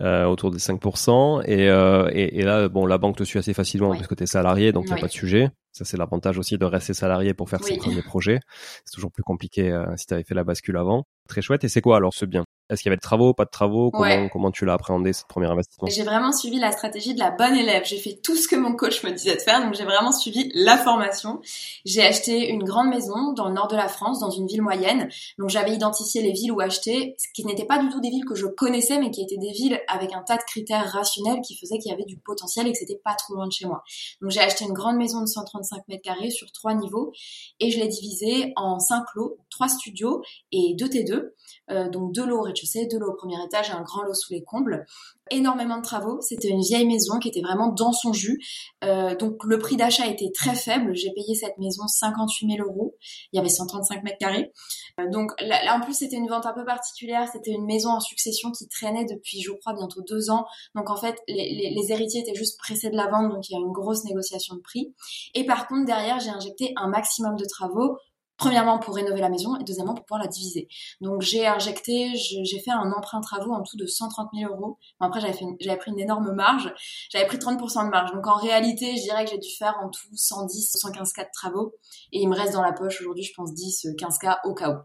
euh, 0.00 0.24
autour 0.24 0.50
des 0.50 0.58
5%. 0.58 1.42
Et, 1.44 1.68
euh, 1.68 2.08
et, 2.12 2.38
et, 2.38 2.42
là, 2.44 2.68
bon, 2.68 2.86
la 2.86 2.96
banque 2.96 3.16
te 3.16 3.24
suit 3.24 3.38
assez 3.38 3.52
facilement 3.52 3.90
parce 3.90 4.06
que 4.06 4.14
tu 4.14 4.22
es 4.22 4.26
salarié, 4.26 4.72
donc 4.72 4.84
il 4.86 4.92
n'y 4.92 4.98
a 4.98 5.00
pas 5.00 5.08
de 5.08 5.12
sujet. 5.12 5.50
Ça, 5.72 5.84
c'est 5.84 5.96
l'avantage 5.96 6.38
aussi 6.38 6.58
de 6.58 6.64
rester 6.64 6.94
salarié 6.94 7.34
pour 7.34 7.50
faire 7.50 7.62
ses 7.64 7.76
premiers 7.76 8.02
projets. 8.02 8.40
C'est 8.84 8.94
toujours 8.94 9.10
plus 9.10 9.22
compliqué 9.22 9.76
si 9.96 10.06
tu 10.06 10.14
avais 10.14 10.22
fait 10.22 10.34
la 10.34 10.44
bascule 10.44 10.76
avant. 10.76 11.04
Très 11.28 11.42
chouette. 11.42 11.64
Et 11.64 11.68
c'est 11.68 11.80
quoi 11.80 11.96
alors 11.96 12.14
ce 12.14 12.24
bien? 12.24 12.44
Est-ce 12.72 12.82
qu'il 12.82 12.88
y 12.88 12.92
avait 12.92 12.96
de 12.96 13.02
travaux, 13.02 13.34
pas 13.34 13.44
de 13.44 13.50
travaux? 13.50 13.90
Comment, 13.90 14.28
comment 14.30 14.50
tu 14.50 14.64
l'as 14.64 14.72
appréhendé 14.72 15.12
cette 15.12 15.26
première 15.26 15.50
investissement? 15.50 15.88
J'ai 15.88 16.04
vraiment 16.04 16.32
suivi 16.32 16.58
la 16.58 16.72
stratégie 16.72 17.12
de 17.12 17.18
la 17.18 17.30
bonne 17.30 17.54
élève. 17.54 17.82
J'ai 17.84 17.98
fait 17.98 18.18
tout 18.22 18.34
ce 18.34 18.48
que 18.48 18.56
mon 18.56 18.74
coach 18.74 19.04
me 19.04 19.10
disait 19.10 19.36
de 19.36 19.40
faire, 19.42 19.62
donc 19.62 19.74
j'ai 19.74 19.84
vraiment 19.84 20.10
suivi 20.10 20.50
la 20.54 20.78
formation. 20.78 21.40
J'ai 21.84 22.02
acheté 22.02 22.48
une 22.48 22.64
grande 22.64 22.88
maison 22.88 23.32
dans 23.34 23.48
le 23.48 23.54
nord 23.54 23.68
de 23.68 23.76
la 23.76 23.88
France, 23.88 24.20
dans 24.20 24.30
une 24.30 24.46
ville 24.46 24.62
moyenne. 24.62 25.10
Donc 25.38 25.50
j'avais 25.50 25.72
identifié 25.72 26.22
les 26.22 26.32
villes 26.32 26.50
où 26.50 26.60
acheter, 26.60 27.14
ce 27.18 27.26
qui 27.34 27.44
n'étaient 27.44 27.66
pas 27.66 27.78
du 27.78 27.90
tout 27.90 28.00
des 28.00 28.08
villes 28.08 28.24
que 28.24 28.34
je 28.34 28.46
connaissais, 28.46 28.98
mais 28.98 29.10
qui 29.10 29.22
étaient 29.22 29.36
des 29.36 29.52
villes 29.52 29.78
avec 29.88 30.14
un 30.14 30.22
tas 30.22 30.38
de 30.38 30.42
critères 30.44 30.90
rationnels 30.90 31.42
qui 31.42 31.56
faisaient 31.58 31.78
qu'il 31.78 31.90
y 31.90 31.94
avait 31.94 32.06
du 32.06 32.16
potentiel 32.16 32.66
et 32.66 32.72
que 32.72 32.78
c'était 32.78 33.00
pas 33.04 33.14
trop 33.14 33.34
loin 33.34 33.46
de 33.46 33.52
chez 33.52 33.66
moi. 33.66 33.82
Donc 34.22 34.30
j'ai 34.30 34.40
acheté 34.40 34.64
une 34.64 34.72
grande 34.72 34.96
maison 34.96 35.20
de 35.20 35.26
135 35.26 35.88
mètres 35.88 36.02
carrés 36.02 36.30
sur 36.30 36.50
trois 36.52 36.72
niveaux 36.72 37.12
et 37.60 37.70
je 37.70 37.78
l'ai 37.78 37.88
divisée 37.88 38.54
en 38.56 38.78
cinq 38.78 39.04
lots, 39.14 39.36
trois 39.50 39.68
studios 39.68 40.22
et 40.52 40.74
deux 40.78 40.86
T2, 40.86 41.32
euh, 41.70 41.90
donc 41.90 42.12
deux 42.14 42.24
lots 42.24 42.38
au 42.38 42.42
rez 42.42 42.52
rez-de-chaussée, 42.62 42.88
au 43.02 43.14
premier 43.14 43.42
étage 43.44 43.70
et 43.70 43.72
un 43.72 43.82
grand 43.82 44.02
lot 44.02 44.14
sous 44.14 44.32
les 44.32 44.42
combles. 44.42 44.86
Énormément 45.30 45.78
de 45.78 45.82
travaux. 45.82 46.20
C'était 46.20 46.48
une 46.48 46.60
vieille 46.60 46.86
maison 46.86 47.18
qui 47.18 47.28
était 47.28 47.40
vraiment 47.40 47.68
dans 47.68 47.92
son 47.92 48.12
jus. 48.12 48.40
Euh, 48.84 49.14
donc 49.16 49.44
le 49.44 49.58
prix 49.58 49.76
d'achat 49.76 50.06
était 50.06 50.30
très 50.34 50.54
faible. 50.54 50.94
J'ai 50.94 51.10
payé 51.12 51.34
cette 51.34 51.56
maison 51.58 51.86
58 51.86 52.56
000 52.56 52.68
euros. 52.68 52.96
Il 53.32 53.36
y 53.36 53.40
avait 53.40 53.48
135 53.48 54.02
mètres 54.02 54.18
carrés. 54.18 54.52
Euh, 55.00 55.08
donc 55.10 55.32
là, 55.40 55.76
en 55.76 55.80
plus, 55.80 55.94
c'était 55.94 56.16
une 56.16 56.28
vente 56.28 56.44
un 56.46 56.52
peu 56.52 56.64
particulière. 56.64 57.28
C'était 57.32 57.52
une 57.52 57.64
maison 57.64 57.90
en 57.90 58.00
succession 58.00 58.50
qui 58.50 58.68
traînait 58.68 59.04
depuis, 59.04 59.40
je 59.40 59.52
crois, 59.52 59.74
bientôt 59.74 60.02
deux 60.02 60.30
ans. 60.30 60.44
Donc 60.74 60.90
en 60.90 60.96
fait, 60.96 61.16
les, 61.28 61.72
les 61.74 61.92
héritiers 61.92 62.20
étaient 62.20 62.34
juste 62.34 62.58
pressés 62.58 62.90
de 62.90 62.96
la 62.96 63.08
vente, 63.08 63.30
donc 63.32 63.48
il 63.48 63.52
y 63.52 63.56
a 63.56 63.60
une 63.60 63.72
grosse 63.72 64.04
négociation 64.04 64.56
de 64.56 64.60
prix. 64.60 64.94
Et 65.34 65.46
par 65.46 65.66
contre, 65.66 65.86
derrière, 65.86 66.20
j'ai 66.20 66.30
injecté 66.30 66.72
un 66.76 66.88
maximum 66.88 67.36
de 67.36 67.44
travaux 67.44 67.96
Premièrement 68.38 68.78
pour 68.78 68.94
rénover 68.94 69.20
la 69.20 69.28
maison 69.28 69.56
et 69.56 69.64
deuxièmement 69.64 69.94
pour 69.94 70.04
pouvoir 70.04 70.22
la 70.22 70.28
diviser. 70.28 70.66
Donc 71.00 71.20
j'ai 71.22 71.46
injecté, 71.46 72.12
j'ai 72.14 72.58
fait 72.60 72.70
un 72.70 72.90
emprunt 72.92 73.20
travaux 73.20 73.52
en 73.52 73.62
tout 73.62 73.76
de 73.76 73.86
130 73.86 74.30
000 74.34 74.52
euros. 74.52 74.78
après 75.00 75.20
j'avais 75.20 75.76
pris 75.76 75.90
une 75.90 76.00
énorme 76.00 76.32
marge, 76.32 76.72
j'avais 77.10 77.26
pris 77.26 77.38
30% 77.38 77.84
de 77.84 77.90
marge. 77.90 78.12
Donc 78.12 78.26
en 78.26 78.36
réalité 78.36 78.96
je 78.96 79.02
dirais 79.02 79.24
que 79.24 79.30
j'ai 79.30 79.38
dû 79.38 79.50
faire 79.56 79.76
en 79.82 79.90
tout 79.90 80.08
110, 80.12 80.72
115 80.76 81.12
cas 81.12 81.24
de 81.24 81.30
travaux 81.32 81.74
et 82.10 82.20
il 82.20 82.28
me 82.28 82.34
reste 82.34 82.52
dans 82.52 82.62
la 82.62 82.72
poche 82.72 83.00
aujourd'hui 83.00 83.22
je 83.22 83.32
pense 83.36 83.54
10, 83.54 83.88
15 83.98 84.18
cas 84.18 84.40
au 84.44 84.54
cas 84.54 84.70
où. 84.70 84.78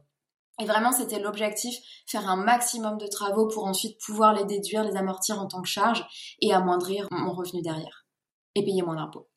Et 0.59 0.65
vraiment, 0.65 0.91
c'était 0.91 1.19
l'objectif, 1.19 1.75
faire 2.07 2.27
un 2.27 2.35
maximum 2.35 2.97
de 2.97 3.05
travaux 3.05 3.47
pour 3.47 3.65
ensuite 3.65 3.99
pouvoir 4.03 4.33
les 4.33 4.43
déduire, 4.45 4.83
les 4.83 4.95
amortir 4.95 5.39
en 5.39 5.45
tant 5.45 5.61
que 5.61 5.67
charge 5.67 6.03
et 6.41 6.51
amoindrir 6.51 7.07
mon 7.11 7.31
revenu 7.33 7.61
derrière 7.61 8.07
et 8.55 8.63
payer 8.63 8.81
moins 8.81 8.95
d'impôts 8.95 9.29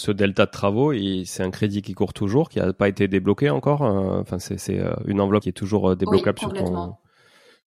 ce 0.00 0.10
delta 0.10 0.46
de 0.46 0.50
travaux, 0.50 0.92
c'est 1.24 1.42
un 1.42 1.50
crédit 1.50 1.82
qui 1.82 1.92
court 1.92 2.14
toujours, 2.14 2.48
qui 2.48 2.58
n'a 2.58 2.72
pas 2.72 2.88
été 2.88 3.06
débloqué 3.06 3.50
encore. 3.50 3.82
Euh, 3.82 4.20
enfin, 4.20 4.38
c'est 4.38 4.78
euh, 4.78 4.94
une 5.04 5.20
enveloppe 5.20 5.42
qui 5.42 5.50
est 5.50 5.52
toujours 5.52 5.90
euh, 5.90 5.96
débloquable 5.96 6.38
sur 6.38 6.52
ton, 6.54 6.96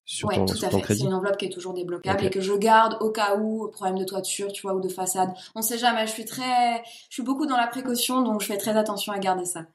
sur 0.06 0.28
ouais, 0.28 0.36
tout 0.36 0.54
à 0.62 0.70
fait. 0.70 0.94
C'est 0.94 1.04
une 1.04 1.12
enveloppe 1.12 1.36
qui 1.36 1.44
est 1.44 1.52
toujours 1.52 1.74
débloquable 1.74 2.24
et 2.24 2.30
que 2.30 2.40
je 2.40 2.54
garde 2.54 2.96
au 3.00 3.10
cas 3.10 3.36
où 3.36 3.68
problème 3.68 3.98
de 3.98 4.04
toiture, 4.04 4.50
tu 4.50 4.62
vois, 4.62 4.74
ou 4.74 4.80
de 4.80 4.88
façade. 4.88 5.30
On 5.54 5.60
sait 5.60 5.76
jamais. 5.76 6.06
Je 6.06 6.12
suis 6.12 6.24
très, 6.24 6.82
je 7.10 7.14
suis 7.14 7.22
beaucoup 7.22 7.46
dans 7.46 7.58
la 7.58 7.66
précaution, 7.66 8.22
donc 8.22 8.40
je 8.40 8.46
fais 8.46 8.56
très 8.56 8.76
attention 8.76 9.12
à 9.12 9.18
garder 9.18 9.44
ça. 9.44 9.66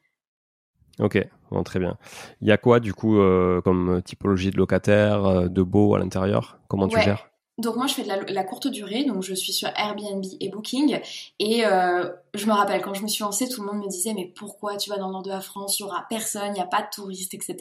Ok, 1.00 1.24
bon, 1.52 1.62
très 1.62 1.80
bien. 1.80 1.96
Il 2.42 2.48
y 2.48 2.52
a 2.52 2.58
quoi 2.58 2.80
du 2.80 2.96
coup 2.96 3.20
comme 3.64 4.02
typologie 4.04 4.50
de 4.50 4.58
locataire, 4.58 5.48
de 5.48 5.62
beau 5.62 5.94
à 5.94 6.00
l'intérieur? 6.00 6.58
Comment 6.68 6.88
tu 6.88 7.00
gères? 7.00 7.27
Donc 7.58 7.76
moi 7.76 7.88
je 7.88 7.96
fais 7.96 8.04
de 8.04 8.34
la, 8.34 8.44
courte 8.44 8.68
durée, 8.68 9.04
donc 9.04 9.24
je 9.24 9.34
suis 9.34 9.52
sur 9.52 9.68
Airbnb 9.76 10.24
et 10.40 10.50
Booking 10.50 11.00
et 11.40 11.66
euh, 11.66 12.08
je 12.36 12.46
me 12.46 12.54
rappelle 12.54 12.84
quand 12.84 12.94
je 12.94 13.02
me 13.02 13.08
suis 13.08 13.24
lancée, 13.24 13.50
tout 13.50 13.62
le 13.62 13.68
monde 13.68 13.84
me 13.84 13.90
disait 13.90 14.14
mais 14.14 14.26
pourquoi 14.26 14.78
tu 14.78 14.92
vas 14.92 14.98
dans 14.98 15.08
le 15.08 15.14
nord 15.14 15.24
de 15.24 15.32
la 15.32 15.42
France, 15.42 15.80
il 15.80 15.82
y 15.82 15.86
aura 15.86 16.06
personne, 16.08 16.50
il 16.50 16.54
n'y 16.54 16.60
a 16.60 16.68
pas 16.68 16.84
de 16.84 16.88
touristes, 16.94 17.34
etc. 17.34 17.58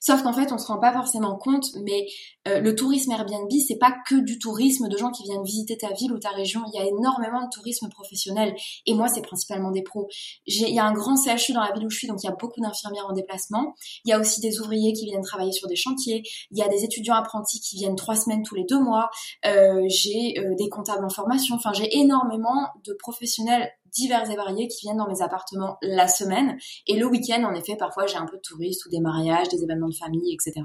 Sauf 0.00 0.22
qu'en 0.22 0.34
fait 0.34 0.52
on 0.52 0.58
se 0.58 0.66
rend 0.66 0.78
pas 0.78 0.92
forcément 0.92 1.36
compte, 1.36 1.68
mais 1.82 2.06
euh, 2.46 2.60
le 2.60 2.74
tourisme 2.74 3.10
Airbnb 3.12 3.50
c'est 3.66 3.78
pas 3.78 3.94
que 4.06 4.16
du 4.16 4.38
tourisme 4.38 4.88
de 4.88 4.98
gens 4.98 5.10
qui 5.10 5.22
viennent 5.22 5.44
visiter 5.44 5.78
ta 5.78 5.92
ville 5.92 6.12
ou 6.12 6.18
ta 6.18 6.30
région, 6.30 6.62
il 6.72 6.78
y 6.78 6.82
a 6.82 6.86
énormément 6.86 7.42
de 7.42 7.48
tourisme 7.50 7.88
professionnel 7.88 8.54
et 8.84 8.92
moi 8.92 9.08
c'est 9.08 9.22
principalement 9.22 9.70
des 9.70 9.82
pros. 9.82 10.08
Il 10.46 10.74
y 10.74 10.78
a 10.78 10.84
un 10.84 10.92
grand 10.92 11.16
CHU 11.16 11.54
dans 11.54 11.62
la 11.62 11.72
ville 11.72 11.86
où 11.86 11.90
je 11.90 11.96
suis, 11.96 12.06
donc 12.06 12.22
il 12.22 12.26
y 12.26 12.30
a 12.30 12.36
beaucoup 12.38 12.60
d'infirmières 12.60 13.06
en 13.08 13.12
déplacement. 13.12 13.74
Il 14.04 14.10
y 14.10 14.12
a 14.12 14.20
aussi 14.20 14.42
des 14.42 14.60
ouvriers 14.60 14.92
qui 14.92 15.06
viennent 15.06 15.22
travailler 15.22 15.52
sur 15.52 15.68
des 15.68 15.76
chantiers. 15.76 16.22
Il 16.50 16.58
y 16.58 16.62
a 16.62 16.68
des 16.68 16.84
étudiants 16.84 17.14
apprentis 17.14 17.60
qui 17.60 17.76
viennent 17.76 17.96
trois 17.96 18.16
semaines 18.16 18.42
tous 18.42 18.54
les 18.54 18.64
deux 18.64 18.80
mois. 18.80 19.08
Euh, 19.46 19.82
j'ai 19.88 20.38
euh, 20.38 20.54
des 20.56 20.68
comptables 20.68 21.04
en 21.04 21.10
formation, 21.10 21.56
enfin 21.56 21.72
j'ai 21.72 21.96
énormément 21.98 22.68
de 22.84 22.94
professionnels 22.94 23.70
divers 23.92 24.30
et 24.30 24.36
variés 24.36 24.68
qui 24.68 24.86
viennent 24.86 24.96
dans 24.96 25.08
mes 25.08 25.22
appartements 25.22 25.76
la 25.82 26.08
semaine. 26.08 26.56
Et 26.86 26.98
le 26.98 27.06
week-end, 27.06 27.44
en 27.44 27.54
effet, 27.54 27.76
parfois 27.76 28.06
j'ai 28.06 28.16
un 28.16 28.26
peu 28.26 28.36
de 28.36 28.42
touristes 28.42 28.86
ou 28.86 28.88
des 28.88 29.00
mariages, 29.00 29.48
des 29.48 29.62
événements 29.62 29.88
de 29.88 29.94
famille, 29.94 30.32
etc. 30.32 30.64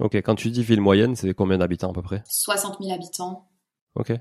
Ok, 0.00 0.14
quand 0.16 0.36
tu 0.36 0.50
dis 0.50 0.62
ville 0.62 0.80
moyenne, 0.80 1.16
c'est 1.16 1.34
combien 1.34 1.58
d'habitants 1.58 1.90
à 1.90 1.92
peu 1.92 2.02
près? 2.02 2.22
60 2.28 2.78
000 2.80 2.94
habitants. 2.94 3.48
Ok. 3.96 4.12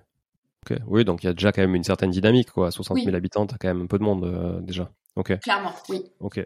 ok. 0.65 0.77
Oui, 0.87 1.05
donc 1.05 1.23
il 1.23 1.27
y 1.27 1.29
a 1.29 1.33
déjà 1.33 1.51
quand 1.51 1.61
même 1.61 1.75
une 1.75 1.83
certaine 1.83 2.09
dynamique, 2.09 2.51
quoi. 2.51 2.71
60 2.71 2.97
000 2.97 3.15
habitants, 3.15 3.45
t'as 3.45 3.57
quand 3.57 3.67
même 3.67 3.83
un 3.83 3.87
peu 3.87 3.99
de 3.99 4.03
monde 4.03 4.25
euh, 4.25 4.59
déjà. 4.61 4.91
Ok. 5.15 5.39
Clairement, 5.39 5.73
oui. 5.89 6.03
Ok. 6.19 6.45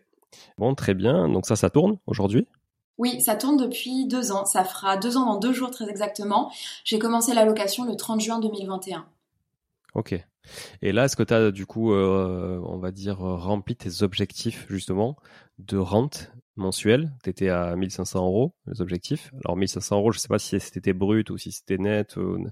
Bon, 0.57 0.75
très 0.75 0.93
bien. 0.93 1.29
Donc 1.29 1.45
ça, 1.45 1.55
ça 1.55 1.69
tourne 1.69 1.97
aujourd'hui? 2.07 2.47
Oui, 2.97 3.21
ça 3.21 3.35
tourne 3.35 3.57
depuis 3.57 4.05
deux 4.07 4.31
ans. 4.31 4.45
Ça 4.45 4.63
fera 4.63 4.97
deux 4.97 5.17
ans 5.17 5.25
dans 5.25 5.37
deux 5.37 5.53
jours 5.53 5.71
très 5.71 5.89
exactement. 5.89 6.51
J'ai 6.83 6.99
commencé 6.99 7.33
la 7.33 7.45
location 7.45 7.85
le 7.85 7.95
30 7.95 8.21
juin 8.21 8.39
2021. 8.39 9.05
Ok. 9.95 10.15
Et 10.81 10.91
là, 10.91 11.05
est-ce 11.05 11.15
que 11.15 11.23
tu 11.23 11.33
as 11.33 11.51
du 11.51 11.65
coup, 11.65 11.93
euh, 11.93 12.59
on 12.65 12.77
va 12.77 12.91
dire, 12.91 13.19
rempli 13.19 13.75
tes 13.75 14.03
objectifs 14.03 14.65
justement 14.69 15.17
de 15.59 15.77
rente 15.77 16.31
mensuelle? 16.55 17.11
Tu 17.23 17.29
étais 17.29 17.49
à 17.49 17.75
1500 17.75 18.25
euros, 18.25 18.53
les 18.67 18.81
objectifs. 18.81 19.31
Alors 19.43 19.57
1500 19.57 19.97
euros, 19.97 20.11
je 20.11 20.17
ne 20.17 20.21
sais 20.21 20.27
pas 20.27 20.39
si 20.39 20.59
c'était 20.59 20.93
brut 20.93 21.29
ou 21.29 21.37
si 21.37 21.51
c'était 21.51 21.77
net. 21.77 22.17
Ou... 22.17 22.45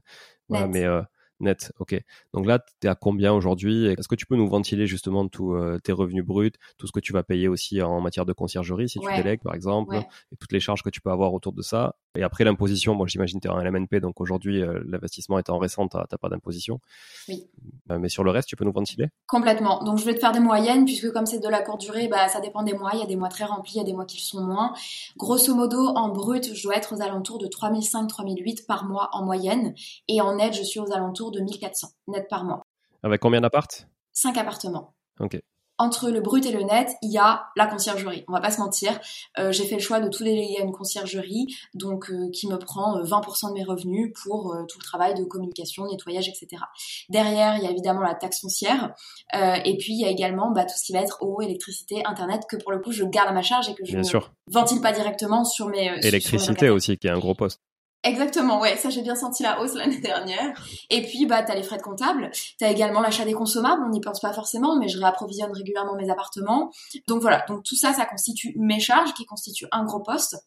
mais 0.49 0.85
euh, 0.85 1.01
net. 1.39 1.71
Ok. 1.79 1.99
Donc 2.33 2.45
là, 2.45 2.59
tu 2.59 2.87
es 2.87 2.89
à 2.89 2.95
combien 2.95 3.33
aujourd'hui 3.33 3.87
Est-ce 3.87 4.07
que 4.07 4.15
tu 4.15 4.25
peux 4.25 4.35
nous 4.35 4.47
ventiler 4.47 4.87
justement 4.87 5.27
tous 5.27 5.55
euh, 5.55 5.79
tes 5.79 5.91
revenus 5.91 6.25
bruts, 6.25 6.51
tout 6.77 6.87
ce 6.87 6.91
que 6.91 6.99
tu 6.99 7.13
vas 7.13 7.23
payer 7.23 7.47
aussi 7.47 7.81
en 7.81 8.01
matière 8.01 8.25
de 8.25 8.33
conciergerie 8.33 8.89
si 8.89 8.99
tu 8.99 9.07
délègues 9.15 9.41
par 9.41 9.53
exemple, 9.53 9.95
et 9.95 10.35
toutes 10.37 10.51
les 10.51 10.59
charges 10.59 10.83
que 10.83 10.89
tu 10.89 11.01
peux 11.01 11.11
avoir 11.11 11.33
autour 11.33 11.53
de 11.53 11.61
ça. 11.61 11.95
Et 12.15 12.23
après 12.23 12.43
l'imposition, 12.43 12.95
moi 12.95 13.07
j'imagine 13.07 13.39
que 13.39 13.47
tu 13.47 13.53
es 13.53 13.55
en 13.55 13.61
LMNP, 13.61 13.97
donc 14.01 14.19
aujourd'hui 14.19 14.61
euh, 14.61 14.81
l'investissement 14.85 15.37
étant 15.37 15.57
récent, 15.57 15.87
tu 15.87 15.97
n'as 15.97 16.05
pas 16.05 16.29
d'imposition. 16.29 16.79
Oui. 17.27 17.47
Euh, 17.91 17.99
mais 17.99 18.09
sur 18.09 18.23
le 18.23 18.31
reste, 18.31 18.49
tu 18.49 18.55
peux 18.55 18.65
nous 18.65 18.71
ventiler? 18.71 19.09
Complètement. 19.27 19.83
Donc 19.83 19.99
je 19.99 20.05
vais 20.05 20.15
te 20.15 20.19
faire 20.19 20.31
des 20.31 20.39
moyennes 20.39 20.85
puisque 20.85 21.11
comme 21.11 21.25
c'est 21.25 21.39
de 21.39 21.47
la 21.47 21.61
courte 21.61 21.81
durée, 21.81 22.07
bah, 22.07 22.27
ça 22.27 22.39
dépend 22.39 22.63
des 22.63 22.73
mois. 22.73 22.91
Il 22.93 22.99
y 22.99 23.03
a 23.03 23.05
des 23.05 23.15
mois 23.15 23.29
très 23.29 23.45
remplis, 23.45 23.73
il 23.75 23.77
y 23.77 23.81
a 23.81 23.83
des 23.83 23.93
mois 23.93 24.05
qui 24.05 24.17
le 24.17 24.23
sont 24.23 24.41
moins. 24.41 24.73
Grosso 25.17 25.53
modo, 25.53 25.77
en 25.77 26.09
brut, 26.09 26.55
je 26.55 26.63
dois 26.63 26.75
être 26.75 26.95
aux 26.95 27.01
alentours 27.01 27.37
de 27.37 27.47
3005-3008 27.47 28.65
par 28.65 28.85
mois 28.85 29.09
en 29.13 29.23
moyenne. 29.23 29.75
Et 30.07 30.19
en 30.21 30.35
net, 30.35 30.53
je 30.53 30.63
suis 30.63 30.79
aux 30.79 30.91
alentours 30.91 31.28
de 31.31 31.41
1400 31.41 31.87
net 32.07 32.27
par 32.29 32.43
mois. 32.43 32.61
Avec 33.03 33.21
combien 33.21 33.41
d'appartes 33.41 33.87
5 34.13 34.37
appartements. 34.37 34.93
Ok 35.19 35.39
entre 35.79 36.09
le 36.09 36.19
brut 36.19 36.45
et 36.45 36.51
le 36.51 36.61
net, 36.61 36.91
il 37.01 37.11
y 37.11 37.17
a 37.17 37.47
la 37.55 37.65
conciergerie. 37.65 38.25
On 38.27 38.33
va 38.33 38.41
pas 38.41 38.51
se 38.51 38.59
mentir. 38.59 38.99
Euh, 39.39 39.51
j'ai 39.51 39.63
fait 39.63 39.75
le 39.75 39.81
choix 39.81 40.01
de 40.01 40.09
tout 40.09 40.23
déléguer 40.25 40.57
à 40.59 40.63
une 40.63 40.73
conciergerie, 40.73 41.47
donc 41.73 42.11
euh, 42.11 42.29
qui 42.31 42.47
me 42.47 42.57
prend 42.57 43.01
20% 43.01 43.45
euh, 43.45 43.49
de 43.49 43.53
mes 43.53 43.63
revenus 43.63 44.11
pour 44.21 44.55
tout 44.67 44.77
le 44.77 44.83
travail 44.83 45.15
de 45.15 45.23
communication, 45.23 45.87
nettoyage, 45.87 46.27
etc. 46.27 46.61
Derrière, 47.07 47.55
il 47.57 47.63
y 47.63 47.67
a 47.67 47.71
évidemment 47.71 48.01
la 48.01 48.13
taxe 48.13 48.41
foncière, 48.41 48.93
et 49.33 49.77
puis 49.77 49.93
il 49.93 50.01
y 50.01 50.05
a 50.05 50.09
également 50.09 50.51
bah, 50.51 50.65
tout 50.65 50.75
ce 50.77 50.83
qui 50.83 50.91
va 50.91 50.99
être 50.99 51.19
eau, 51.21 51.41
électricité, 51.41 52.03
internet, 52.05 52.41
que 52.49 52.57
pour 52.57 52.73
le 52.73 52.79
coup 52.79 52.91
je 52.91 53.05
garde 53.05 53.29
à 53.29 53.31
ma 53.31 53.41
charge 53.41 53.69
et 53.69 53.73
que 53.73 53.85
je 53.85 53.97
ne 53.97 54.03
ventile 54.47 54.81
pas 54.81 54.91
directement 54.91 55.45
sur 55.45 55.67
mes. 55.67 55.97
Électricité 56.03 56.69
aussi, 56.69 56.97
qui 56.97 57.07
est 57.07 57.11
un 57.11 57.19
gros 57.19 57.35
poste. 57.35 57.61
Exactement, 58.09 58.59
ouais, 58.59 58.75
ça 58.77 58.89
j'ai 58.89 59.03
bien 59.03 59.15
senti 59.15 59.43
la 59.43 59.61
hausse 59.61 59.75
l'année 59.75 59.99
dernière. 59.99 60.59
Et 60.89 61.03
puis 61.03 61.27
bah 61.27 61.43
t'as 61.43 61.53
les 61.53 61.61
frais 61.61 61.77
de 61.77 61.83
comptable, 61.83 62.31
t'as 62.57 62.71
également 62.71 63.01
l'achat 63.01 63.23
des 63.23 63.33
consommables, 63.33 63.83
on 63.85 63.89
n'y 63.89 64.01
pense 64.01 64.19
pas 64.19 64.33
forcément, 64.33 64.77
mais 64.79 64.87
je 64.87 64.97
réapprovisionne 64.97 65.51
régulièrement 65.51 65.95
mes 65.95 66.09
appartements. 66.09 66.71
Donc 67.07 67.21
voilà, 67.21 67.45
donc 67.47 67.63
tout 67.63 67.75
ça, 67.75 67.93
ça 67.93 68.05
constitue 68.05 68.55
mes 68.57 68.79
charges, 68.79 69.13
qui 69.13 69.25
constituent 69.25 69.67
un 69.71 69.85
gros 69.85 70.01
poste 70.01 70.37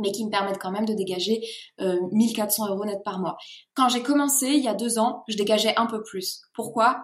mais 0.00 0.12
qui 0.12 0.24
me 0.24 0.30
permettent 0.30 0.58
quand 0.60 0.70
même 0.70 0.84
de 0.84 0.94
dégager 0.94 1.40
euh, 1.80 1.98
1400 2.12 2.68
euros 2.68 2.84
net 2.84 3.02
par 3.04 3.18
mois. 3.18 3.36
Quand 3.74 3.88
j'ai 3.88 4.00
commencé, 4.00 4.46
il 4.46 4.62
y 4.62 4.68
a 4.68 4.74
deux 4.74 5.00
ans, 5.00 5.24
je 5.26 5.36
dégageais 5.36 5.74
un 5.76 5.86
peu 5.86 6.04
plus. 6.04 6.40
Pourquoi? 6.54 7.02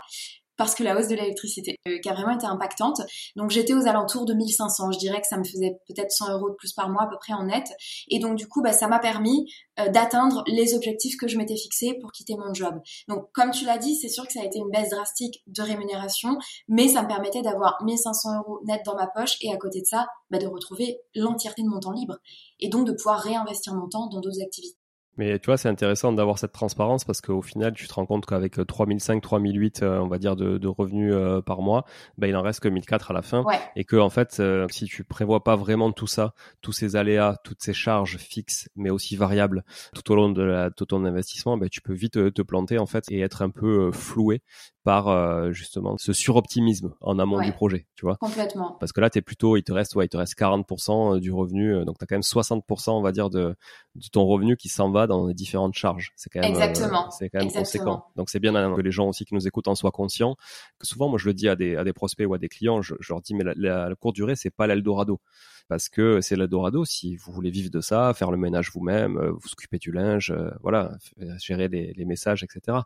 Parce 0.57 0.75
que 0.75 0.83
la 0.83 0.99
hausse 0.99 1.09
de 1.09 1.15
l'électricité, 1.15 1.77
euh, 1.89 1.99
qui 1.99 2.09
a 2.09 2.15
vraiment 2.15 2.35
été 2.35 2.47
impactante. 2.47 3.01
Donc 3.37 3.51
j'étais 3.51 3.75
aux 3.75 3.87
alentours 3.87 4.25
de 4.25 4.35
1500. 4.35 4.93
Je 4.93 4.99
dirais 4.99 5.21
que 5.21 5.27
ça 5.27 5.37
me 5.37 5.45
faisait 5.45 5.79
peut-être 5.89 6.11
100 6.11 6.33
euros 6.33 6.51
de 6.51 6.55
plus 6.55 6.73
par 6.73 6.89
mois 6.89 7.05
à 7.05 7.07
peu 7.07 7.17
près 7.19 7.33
en 7.33 7.45
net. 7.45 7.65
Et 8.09 8.19
donc 8.19 8.37
du 8.37 8.49
coup, 8.49 8.63
bah, 8.63 8.73
ça 8.73 8.89
m'a 8.89 8.99
permis 8.99 9.51
euh, 9.81 9.89
d'atteindre 9.89 10.45
les 10.47 10.75
objectifs 10.75 11.17
que 11.17 11.29
je 11.29 11.37
m'étais 11.37 11.57
fixés 11.57 11.95
pour 12.01 12.13
quitter 12.13 12.37
mon 12.37 12.53
job. 12.55 12.81
Donc 13.09 13.31
comme 13.33 13.51
tu 13.51 13.65
l'as 13.65 13.79
dit, 13.79 13.97
c'est 13.97 14.09
sûr 14.09 14.27
que 14.27 14.33
ça 14.33 14.41
a 14.41 14.45
été 14.45 14.59
une 14.59 14.71
baisse 14.71 14.91
drastique 14.91 15.43
de 15.47 15.63
rémunération, 15.63 16.39
mais 16.69 16.89
ça 16.89 17.03
me 17.03 17.09
permettait 17.09 17.43
d'avoir 17.43 17.83
1500 17.83 18.39
euros 18.39 18.61
net 18.65 18.83
dans 18.85 18.97
ma 18.97 19.07
poche 19.07 19.37
et 19.41 19.53
à 19.53 19.57
côté 19.57 19.81
de 19.81 19.87
ça, 19.87 20.07
bah, 20.31 20.39
de 20.39 20.47
retrouver 20.47 21.01
l'entièreté 21.15 21.63
de 21.63 21.69
mon 21.69 21.81
temps 21.81 21.93
libre 21.93 22.19
et 22.61 22.69
donc 22.69 22.87
de 22.87 22.93
pouvoir 22.93 23.21
réinvestir 23.21 23.75
mon 23.75 23.89
temps 23.89 24.09
dans 24.09 24.21
d'autres 24.21 24.43
activités. 24.43 24.84
Mais 25.17 25.39
tu 25.39 25.47
vois, 25.47 25.57
c'est 25.57 25.69
intéressant 25.69 26.13
d'avoir 26.13 26.39
cette 26.39 26.53
transparence 26.53 27.05
parce 27.05 27.21
qu'au 27.21 27.43
final, 27.43 27.73
tu 27.73 27.87
te 27.87 27.95
rends 27.95 28.07
compte 28.07 28.27
qu'avec 28.27 28.59
3005, 28.67 29.17
euh, 29.17 29.21
3008, 29.21 29.83
euh, 29.83 29.99
on 30.01 30.09
va 30.09 30.19
dire, 30.19 30.35
de, 30.35 30.59
de 30.59 30.69
revenus 30.69 31.13
euh, 31.15 31.41
par 31.41 31.63
mois, 31.63 31.85
ben, 32.19 32.27
il 32.27 32.37
en 32.37 32.43
reste 32.43 32.61
que 32.61 32.69
1004 32.69 33.11
à 33.11 33.15
la 33.15 33.23
fin. 33.23 33.45
Et 33.77 33.85
que, 33.85 33.97
en 33.97 34.11
fait, 34.11 34.43
si 34.71 34.87
tu 34.87 35.05
prévois 35.05 35.45
pas 35.45 35.57
vraiment 35.57 35.93
tout 35.93 36.07
ça, 36.07 36.35
tous 36.63 36.73
ces 36.73 36.97
aléas, 36.97 37.37
toutes 37.45 37.63
ces 37.63 37.73
charges 37.73 38.17
fixes, 38.19 38.69
mais 38.77 38.91
aussi 38.91 39.17
variables 39.17 39.65
tout 39.95 40.11
au 40.13 40.17
long 40.17 40.31
de, 40.31 40.43
la, 40.43 40.71
de 40.71 40.85
ton 40.85 41.05
investissement, 41.05 41.57
ben, 41.57 41.69
tu 41.69 41.81
peux 41.81 41.95
vite 41.95 42.33
te 42.33 42.43
planter, 42.43 42.79
en 42.79 42.87
fait, 42.87 43.05
et 43.11 43.21
être 43.21 43.43
un 43.43 43.51
peu 43.51 43.93
floué 43.93 44.43
par 44.85 45.09
euh, 45.09 45.51
justement 45.51 45.97
ce 45.97 46.13
suroptimisme 46.13 46.95
en 47.01 47.19
amont 47.19 47.41
du 47.41 47.53
projet, 47.53 47.87
tu 47.97 48.05
vois. 48.05 48.17
Complètement. 48.17 48.77
Parce 48.79 48.93
que 48.93 49.01
là, 49.01 49.09
tu 49.09 49.19
es 49.19 49.23
plutôt, 49.23 49.57
il 49.57 49.63
te 49.63 49.73
reste, 49.73 49.97
ouais, 49.97 50.05
il 50.05 50.11
te 50.11 50.19
reste 50.19 50.39
40% 50.39 51.17
euh, 51.17 51.21
du 51.21 51.33
revenu, 51.33 51.75
euh, 51.75 51.85
donc 51.87 51.99
tu 51.99 52.05
as 52.05 52.07
quand 52.07 52.15
même 52.15 52.21
60%, 52.21 52.91
on 52.91 53.01
va 53.01 53.11
dire, 53.11 53.31
de, 53.31 53.57
de 53.95 54.07
ton 54.13 54.27
revenu 54.27 54.59
qui 54.59 54.69
s'en 54.69 54.91
va 54.91 55.07
dans 55.07 55.27
les 55.27 55.35
différentes 55.35 55.75
charges. 55.75 56.13
C'est 56.17 56.29
quand 56.29 56.41
même, 56.41 56.51
Exactement. 56.51 57.11
c'est 57.11 57.31
quand 57.31 57.39
même 57.39 57.51
conséquent. 57.51 58.05
Donc 58.17 58.29
c'est 58.29 58.41
bien 58.41 58.53
que 58.53 58.81
les 58.83 58.93
gens 58.93 59.09
aussi 59.09 59.25
qui 59.25 59.35
nous 59.35 59.49
écoutent 59.49 59.69
en 59.69 59.75
soient 59.75 59.91
conscients. 59.91 60.37
Que 60.79 60.87
souvent, 60.87 61.09
moi, 61.09 61.19
je 61.19 61.27
le 61.27 61.35
dis 61.35 61.49
à 61.49 61.57
des, 61.57 61.77
à 61.77 61.85
des 61.85 61.95
prospects 61.95 62.27
ou 62.29 62.35
à 62.35 62.39
des 62.39 62.49
clients, 62.49 62.83
je, 62.83 62.95
je 63.01 63.13
leur 63.13 63.23
dis, 63.23 63.35
mais 63.35 63.45
la, 63.45 63.55
la, 63.57 63.89
la 63.89 63.95
courte 63.95 64.15
durée, 64.15 64.37
c'est 64.37 64.51
pas 64.51 64.67
l'Eldorado 64.67 65.19
parce 65.69 65.89
que 65.89 66.21
c'est 66.21 66.37
l'Eldorado 66.37 66.85
si 66.85 67.17
vous 67.17 67.33
voulez 67.33 67.51
vivre 67.51 67.71
de 67.71 67.81
ça, 67.81 68.13
faire 68.15 68.31
le 68.31 68.37
ménage 68.37 68.71
vous-même, 68.73 69.17
euh, 69.17 69.33
vous 69.33 69.49
occuper 69.53 69.79
du 69.79 69.93
linge, 69.93 70.31
euh, 70.31 70.51
voilà, 70.61 70.97
gérer 71.39 71.69
les, 71.69 71.93
les, 71.95 72.05
messages, 72.05 72.43
etc. 72.43 72.79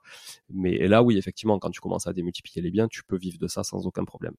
Mais 0.49 0.87
là, 0.87 1.03
oui, 1.03 1.19
effectivement, 1.19 1.59
quand 1.59 1.71
tu 1.71 1.81
commences 1.81 2.07
à 2.07 2.13
démultiplier 2.13 2.63
les 2.63 2.71
biens, 2.71 2.89
tu 2.89 3.03
peux 3.05 3.17
vivre 3.17 3.39
de 3.39 3.49
ça 3.49 3.65
sans 3.65 3.87
aucun 3.87 4.05
problème. 4.05 4.35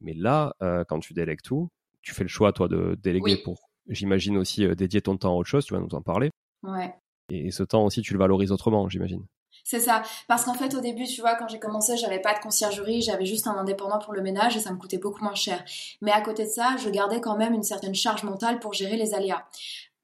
Mais 0.00 0.14
là, 0.14 0.54
euh, 0.62 0.84
quand 0.84 1.00
tu 1.00 1.14
délègues 1.14 1.42
tout, 1.42 1.68
tu 2.02 2.14
fais 2.14 2.24
le 2.24 2.28
choix, 2.28 2.52
toi, 2.52 2.68
de 2.68 2.96
déléguer 3.02 3.36
pour, 3.42 3.70
j'imagine 3.88 4.36
aussi, 4.36 4.66
dédier 4.76 5.02
ton 5.02 5.16
temps 5.16 5.32
à 5.32 5.36
autre 5.36 5.48
chose, 5.48 5.64
tu 5.64 5.74
vas 5.74 5.80
nous 5.80 5.94
en 5.94 6.02
parler. 6.02 6.30
Ouais. 6.62 6.94
Et 7.30 7.50
ce 7.50 7.62
temps 7.62 7.84
aussi, 7.84 8.02
tu 8.02 8.12
le 8.12 8.18
valorises 8.18 8.52
autrement, 8.52 8.88
j'imagine. 8.88 9.24
C'est 9.64 9.80
ça. 9.80 10.02
Parce 10.28 10.44
qu'en 10.44 10.54
fait, 10.54 10.74
au 10.74 10.80
début, 10.80 11.06
tu 11.06 11.20
vois, 11.20 11.34
quand 11.34 11.48
j'ai 11.48 11.58
commencé, 11.58 11.96
j'avais 11.96 12.20
pas 12.20 12.34
de 12.34 12.40
conciergerie, 12.40 13.02
j'avais 13.02 13.26
juste 13.26 13.46
un 13.46 13.56
indépendant 13.56 13.98
pour 13.98 14.12
le 14.12 14.22
ménage 14.22 14.56
et 14.56 14.60
ça 14.60 14.72
me 14.72 14.78
coûtait 14.78 14.98
beaucoup 14.98 15.22
moins 15.22 15.34
cher. 15.34 15.64
Mais 16.00 16.12
à 16.12 16.20
côté 16.20 16.44
de 16.44 16.50
ça, 16.50 16.76
je 16.78 16.88
gardais 16.88 17.20
quand 17.20 17.36
même 17.36 17.54
une 17.54 17.62
certaine 17.62 17.94
charge 17.94 18.24
mentale 18.24 18.58
pour 18.58 18.72
gérer 18.72 18.96
les 18.96 19.14
aléas. 19.14 19.46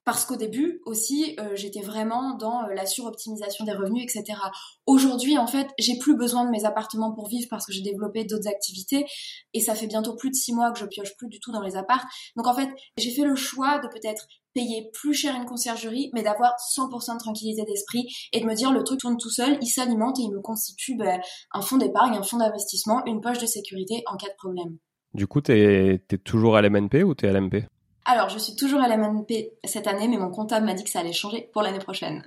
Parce 0.06 0.24
qu'au 0.24 0.36
début 0.36 0.80
aussi, 0.86 1.34
euh, 1.40 1.56
j'étais 1.56 1.80
vraiment 1.80 2.34
dans 2.34 2.62
euh, 2.62 2.74
la 2.74 2.86
suroptimisation 2.86 3.64
des 3.64 3.72
revenus, 3.72 4.04
etc. 4.04 4.38
Aujourd'hui, 4.86 5.36
en 5.36 5.48
fait, 5.48 5.66
j'ai 5.80 5.98
plus 5.98 6.16
besoin 6.16 6.44
de 6.44 6.50
mes 6.50 6.64
appartements 6.64 7.10
pour 7.10 7.26
vivre 7.26 7.48
parce 7.50 7.66
que 7.66 7.72
j'ai 7.72 7.82
développé 7.82 8.22
d'autres 8.22 8.46
activités 8.46 9.04
et 9.52 9.60
ça 9.60 9.74
fait 9.74 9.88
bientôt 9.88 10.14
plus 10.14 10.30
de 10.30 10.36
six 10.36 10.52
mois 10.52 10.70
que 10.70 10.78
je 10.78 10.86
pioche 10.86 11.16
plus 11.16 11.26
du 11.26 11.40
tout 11.40 11.50
dans 11.50 11.60
les 11.60 11.74
apparts. 11.74 12.06
Donc 12.36 12.46
en 12.46 12.54
fait, 12.54 12.70
j'ai 12.98 13.10
fait 13.10 13.24
le 13.24 13.34
choix 13.34 13.80
de 13.80 13.88
peut-être 13.88 14.28
payer 14.56 14.90
plus 14.94 15.12
cher 15.12 15.36
une 15.36 15.44
conciergerie, 15.44 16.10
mais 16.14 16.22
d'avoir 16.22 16.54
100% 16.74 17.12
de 17.12 17.18
tranquillité 17.18 17.62
d'esprit 17.64 18.08
et 18.32 18.40
de 18.40 18.46
me 18.46 18.54
dire 18.54 18.72
le 18.72 18.82
truc 18.82 19.00
tourne 19.00 19.18
tout 19.18 19.30
seul, 19.30 19.58
il 19.60 19.66
s'alimente 19.66 20.18
et 20.18 20.22
il 20.22 20.32
me 20.32 20.40
constitue 20.40 20.96
ben, 20.96 21.20
un 21.52 21.60
fonds 21.60 21.76
d'épargne, 21.76 22.16
un 22.16 22.22
fonds 22.22 22.38
d'investissement, 22.38 23.04
une 23.04 23.20
poche 23.20 23.38
de 23.38 23.44
sécurité 23.44 24.02
en 24.06 24.16
cas 24.16 24.28
de 24.28 24.36
problème. 24.38 24.78
Du 25.12 25.26
coup, 25.26 25.42
t'es 25.42 26.02
es 26.10 26.18
toujours 26.18 26.56
à 26.56 26.62
l'MNP 26.62 27.04
ou 27.04 27.14
t'es 27.14 27.28
à 27.28 27.32
l'MP 27.38 27.66
alors, 28.08 28.28
je 28.28 28.38
suis 28.38 28.54
toujours 28.54 28.80
à 28.80 28.86
la 28.86 28.96
MNP 28.96 29.50
cette 29.64 29.88
année, 29.88 30.06
mais 30.06 30.16
mon 30.16 30.30
comptable 30.30 30.64
m'a 30.64 30.74
dit 30.74 30.84
que 30.84 30.90
ça 30.90 31.00
allait 31.00 31.12
changer 31.12 31.50
pour 31.52 31.62
l'année 31.62 31.80
prochaine. 31.80 32.22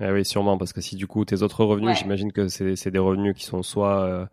Ah 0.00 0.12
oui, 0.12 0.24
sûrement, 0.24 0.56
parce 0.56 0.72
que 0.72 0.80
si 0.80 0.94
du 0.94 1.08
coup 1.08 1.24
tes 1.24 1.42
autres 1.42 1.64
revenus, 1.64 1.98
j'imagine 1.98 2.30
que 2.30 2.46
c'est 2.46 2.90
des 2.92 2.98
revenus 3.00 3.34
qui 3.36 3.44
sont 3.44 3.64
soit, 3.64 4.02
euh, 4.02 4.26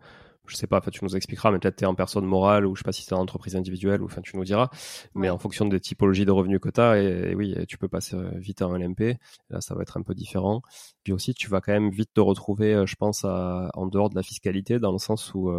je 0.46 0.56
sais 0.56 0.66
pas, 0.66 0.78
enfin 0.78 0.90
tu 0.90 1.04
nous 1.04 1.16
expliqueras, 1.16 1.50
mais 1.50 1.58
peut-être 1.58 1.76
tu 1.76 1.84
es 1.84 1.86
en 1.86 1.94
personne 1.94 2.24
morale 2.24 2.66
ou 2.66 2.74
je 2.74 2.80
sais 2.80 2.84
pas 2.84 2.92
si 2.92 3.02
c'est 3.02 3.14
en 3.14 3.20
entreprise 3.20 3.56
individuelle 3.56 4.02
ou 4.02 4.06
enfin 4.06 4.20
tu 4.22 4.36
nous 4.36 4.44
diras, 4.44 4.70
mais 5.14 5.30
en 5.30 5.38
fonction 5.38 5.66
des 5.66 5.80
typologies 5.80 6.24
de 6.24 6.30
revenus 6.30 6.60
que 6.60 6.68
tu 6.68 6.80
as, 6.80 6.98
et, 6.98 7.34
oui, 7.34 7.54
tu 7.68 7.78
peux 7.78 7.88
passer 7.88 8.16
euh, 8.16 8.30
vite 8.36 8.62
à 8.62 8.66
un 8.66 8.78
LMP, 8.78 9.18
là 9.50 9.60
ça 9.60 9.74
va 9.74 9.82
être 9.82 9.96
un 9.96 10.02
peu 10.02 10.14
différent. 10.14 10.62
Puis 11.04 11.12
aussi, 11.12 11.34
tu 11.34 11.48
vas 11.48 11.60
quand 11.60 11.72
même 11.72 11.90
vite 11.90 12.10
te 12.14 12.20
retrouver, 12.20 12.74
euh, 12.74 12.86
je 12.86 12.96
pense, 12.96 13.24
en 13.24 13.86
dehors 13.86 14.10
de 14.10 14.14
la 14.14 14.22
fiscalité, 14.22 14.78
dans 14.78 14.92
le 14.92 14.98
sens 14.98 15.34
où 15.34 15.50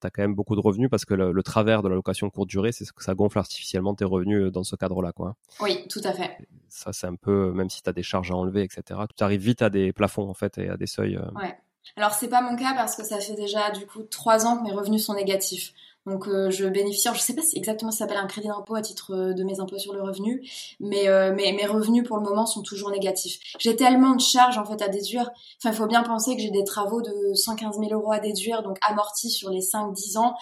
tu 0.00 0.06
as 0.06 0.10
quand 0.10 0.22
même 0.22 0.34
beaucoup 0.34 0.56
de 0.56 0.60
revenus 0.60 0.90
parce 0.90 1.04
que 1.04 1.14
le, 1.14 1.42
travers 1.42 1.82
de 1.82 1.88
la 1.88 1.94
location 1.94 2.30
courte 2.30 2.48
durée, 2.48 2.72
c'est 2.72 2.90
que 2.90 3.04
ça 3.04 3.14
gonfle 3.14 3.38
artificiellement 3.38 3.94
tes 3.94 4.04
revenus 4.04 4.44
euh, 4.44 4.50
dans 4.50 4.64
ce 4.64 4.76
cadre-là. 4.76 5.12
quoi. 5.12 5.36
Oui, 5.60 5.86
tout 5.88 6.00
à 6.04 6.12
fait. 6.12 6.38
Ça, 6.68 6.92
c'est 6.92 7.06
un 7.06 7.16
peu, 7.16 7.52
même 7.52 7.70
si 7.70 7.82
tu 7.82 7.90
as 7.90 7.92
des 7.92 8.02
charges 8.02 8.30
à 8.30 8.34
enlever, 8.34 8.62
etc., 8.62 9.00
tu 9.16 9.22
arrives 9.22 9.42
vite 9.42 9.62
à 9.62 9.70
des 9.70 9.92
plafonds 9.92 10.28
en 10.28 10.34
fait 10.34 10.58
et 10.58 10.68
à 10.68 10.76
des 10.76 10.86
seuils. 10.86 11.16
Euh. 11.16 11.30
Ouais. 11.34 11.56
Alors, 11.96 12.12
c'est 12.12 12.28
pas 12.28 12.42
mon 12.42 12.56
cas 12.56 12.74
parce 12.74 12.96
que 12.96 13.04
ça 13.04 13.18
fait 13.20 13.34
déjà 13.34 13.70
du 13.70 13.86
coup 13.86 14.02
trois 14.02 14.46
ans 14.46 14.58
que 14.58 14.62
mes 14.62 14.72
revenus 14.72 15.04
sont 15.04 15.14
négatifs. 15.14 15.72
Donc 16.06 16.28
euh, 16.28 16.50
je 16.50 16.66
bénéficie, 16.66 17.08
je 17.12 17.20
sais 17.20 17.34
pas 17.34 17.42
si 17.42 17.58
exactement 17.58 17.90
ça 17.90 17.98
s'appelle 17.98 18.16
un 18.16 18.26
crédit 18.26 18.48
d'impôt 18.48 18.74
à 18.74 18.80
titre 18.80 19.14
euh, 19.14 19.32
de 19.34 19.44
mes 19.44 19.60
impôts 19.60 19.78
sur 19.78 19.92
le 19.92 20.02
revenu, 20.02 20.42
mais 20.80 21.08
euh, 21.08 21.34
mes, 21.34 21.66
revenus 21.66 22.04
pour 22.06 22.16
le 22.16 22.22
moment 22.22 22.46
sont 22.46 22.62
toujours 22.62 22.90
négatifs. 22.90 23.38
J'ai 23.58 23.76
tellement 23.76 24.14
de 24.14 24.20
charges 24.20 24.56
en 24.56 24.64
fait 24.64 24.80
à 24.80 24.88
déduire. 24.88 25.30
Enfin, 25.58 25.72
il 25.72 25.76
faut 25.76 25.86
bien 25.86 26.02
penser 26.02 26.34
que 26.36 26.42
j'ai 26.42 26.50
des 26.50 26.64
travaux 26.64 27.02
de 27.02 27.34
115 27.34 27.78
000 27.78 27.92
euros 27.92 28.12
à 28.12 28.18
déduire, 28.18 28.62
donc 28.62 28.78
amortis 28.80 29.30
sur 29.30 29.50
les 29.50 29.60
5-10 29.60 30.18
ans. 30.18 30.36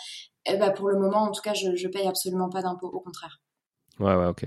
Bah, 0.58 0.70
pour 0.70 0.88
le 0.88 0.98
moment, 0.98 1.24
en 1.24 1.30
tout 1.30 1.42
cas, 1.42 1.52
je, 1.52 1.76
je 1.76 1.88
paye 1.88 2.06
absolument 2.06 2.48
pas 2.48 2.62
d'impôt, 2.62 2.88
au 2.88 3.00
contraire. 3.00 3.40
Ouais, 4.00 4.14
ouais, 4.14 4.26
ok. 4.26 4.46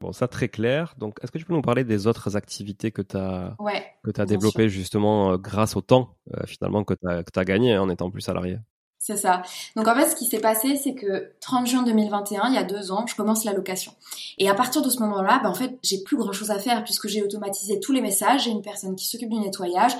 Bon, 0.00 0.12
ça 0.12 0.28
très 0.28 0.48
clair. 0.48 0.94
Donc, 0.98 1.18
est-ce 1.22 1.30
que 1.30 1.38
tu 1.38 1.44
peux 1.44 1.54
nous 1.54 1.62
parler 1.62 1.84
des 1.84 2.06
autres 2.06 2.36
activités 2.36 2.90
que 2.90 3.02
tu 3.02 3.16
as, 3.16 3.54
ouais, 3.58 3.84
que 4.02 4.20
as 4.20 4.26
développées 4.26 4.68
justement 4.68 5.36
grâce 5.36 5.76
au 5.76 5.80
temps 5.80 6.16
finalement 6.46 6.84
que 6.84 6.94
tu 6.94 7.08
as, 7.08 7.22
as, 7.36 7.44
gagné 7.44 7.76
en 7.78 7.88
étant 7.88 8.10
plus 8.10 8.22
salarié? 8.22 8.58
C'est 9.02 9.16
ça. 9.16 9.40
Donc 9.76 9.88
en 9.88 9.94
fait, 9.94 10.10
ce 10.10 10.14
qui 10.14 10.26
s'est 10.26 10.40
passé, 10.40 10.76
c'est 10.76 10.94
que 10.94 11.32
30 11.40 11.66
juin 11.66 11.82
2021, 11.82 12.48
il 12.48 12.54
y 12.54 12.58
a 12.58 12.64
deux 12.64 12.92
ans, 12.92 13.06
je 13.06 13.16
commence 13.16 13.44
la 13.44 13.54
location. 13.54 13.92
Et 14.36 14.50
à 14.50 14.54
partir 14.54 14.82
de 14.82 14.90
ce 14.90 15.00
moment-là, 15.00 15.40
ben, 15.42 15.48
en 15.48 15.54
fait, 15.54 15.78
j'ai 15.82 16.02
plus 16.02 16.18
grand-chose 16.18 16.50
à 16.50 16.58
faire 16.58 16.84
puisque 16.84 17.08
j'ai 17.08 17.22
automatisé 17.22 17.80
tous 17.80 17.92
les 17.92 18.02
messages. 18.02 18.44
J'ai 18.44 18.50
une 18.50 18.60
personne 18.60 18.94
qui 18.96 19.06
s'occupe 19.06 19.30
du 19.30 19.38
nettoyage. 19.38 19.92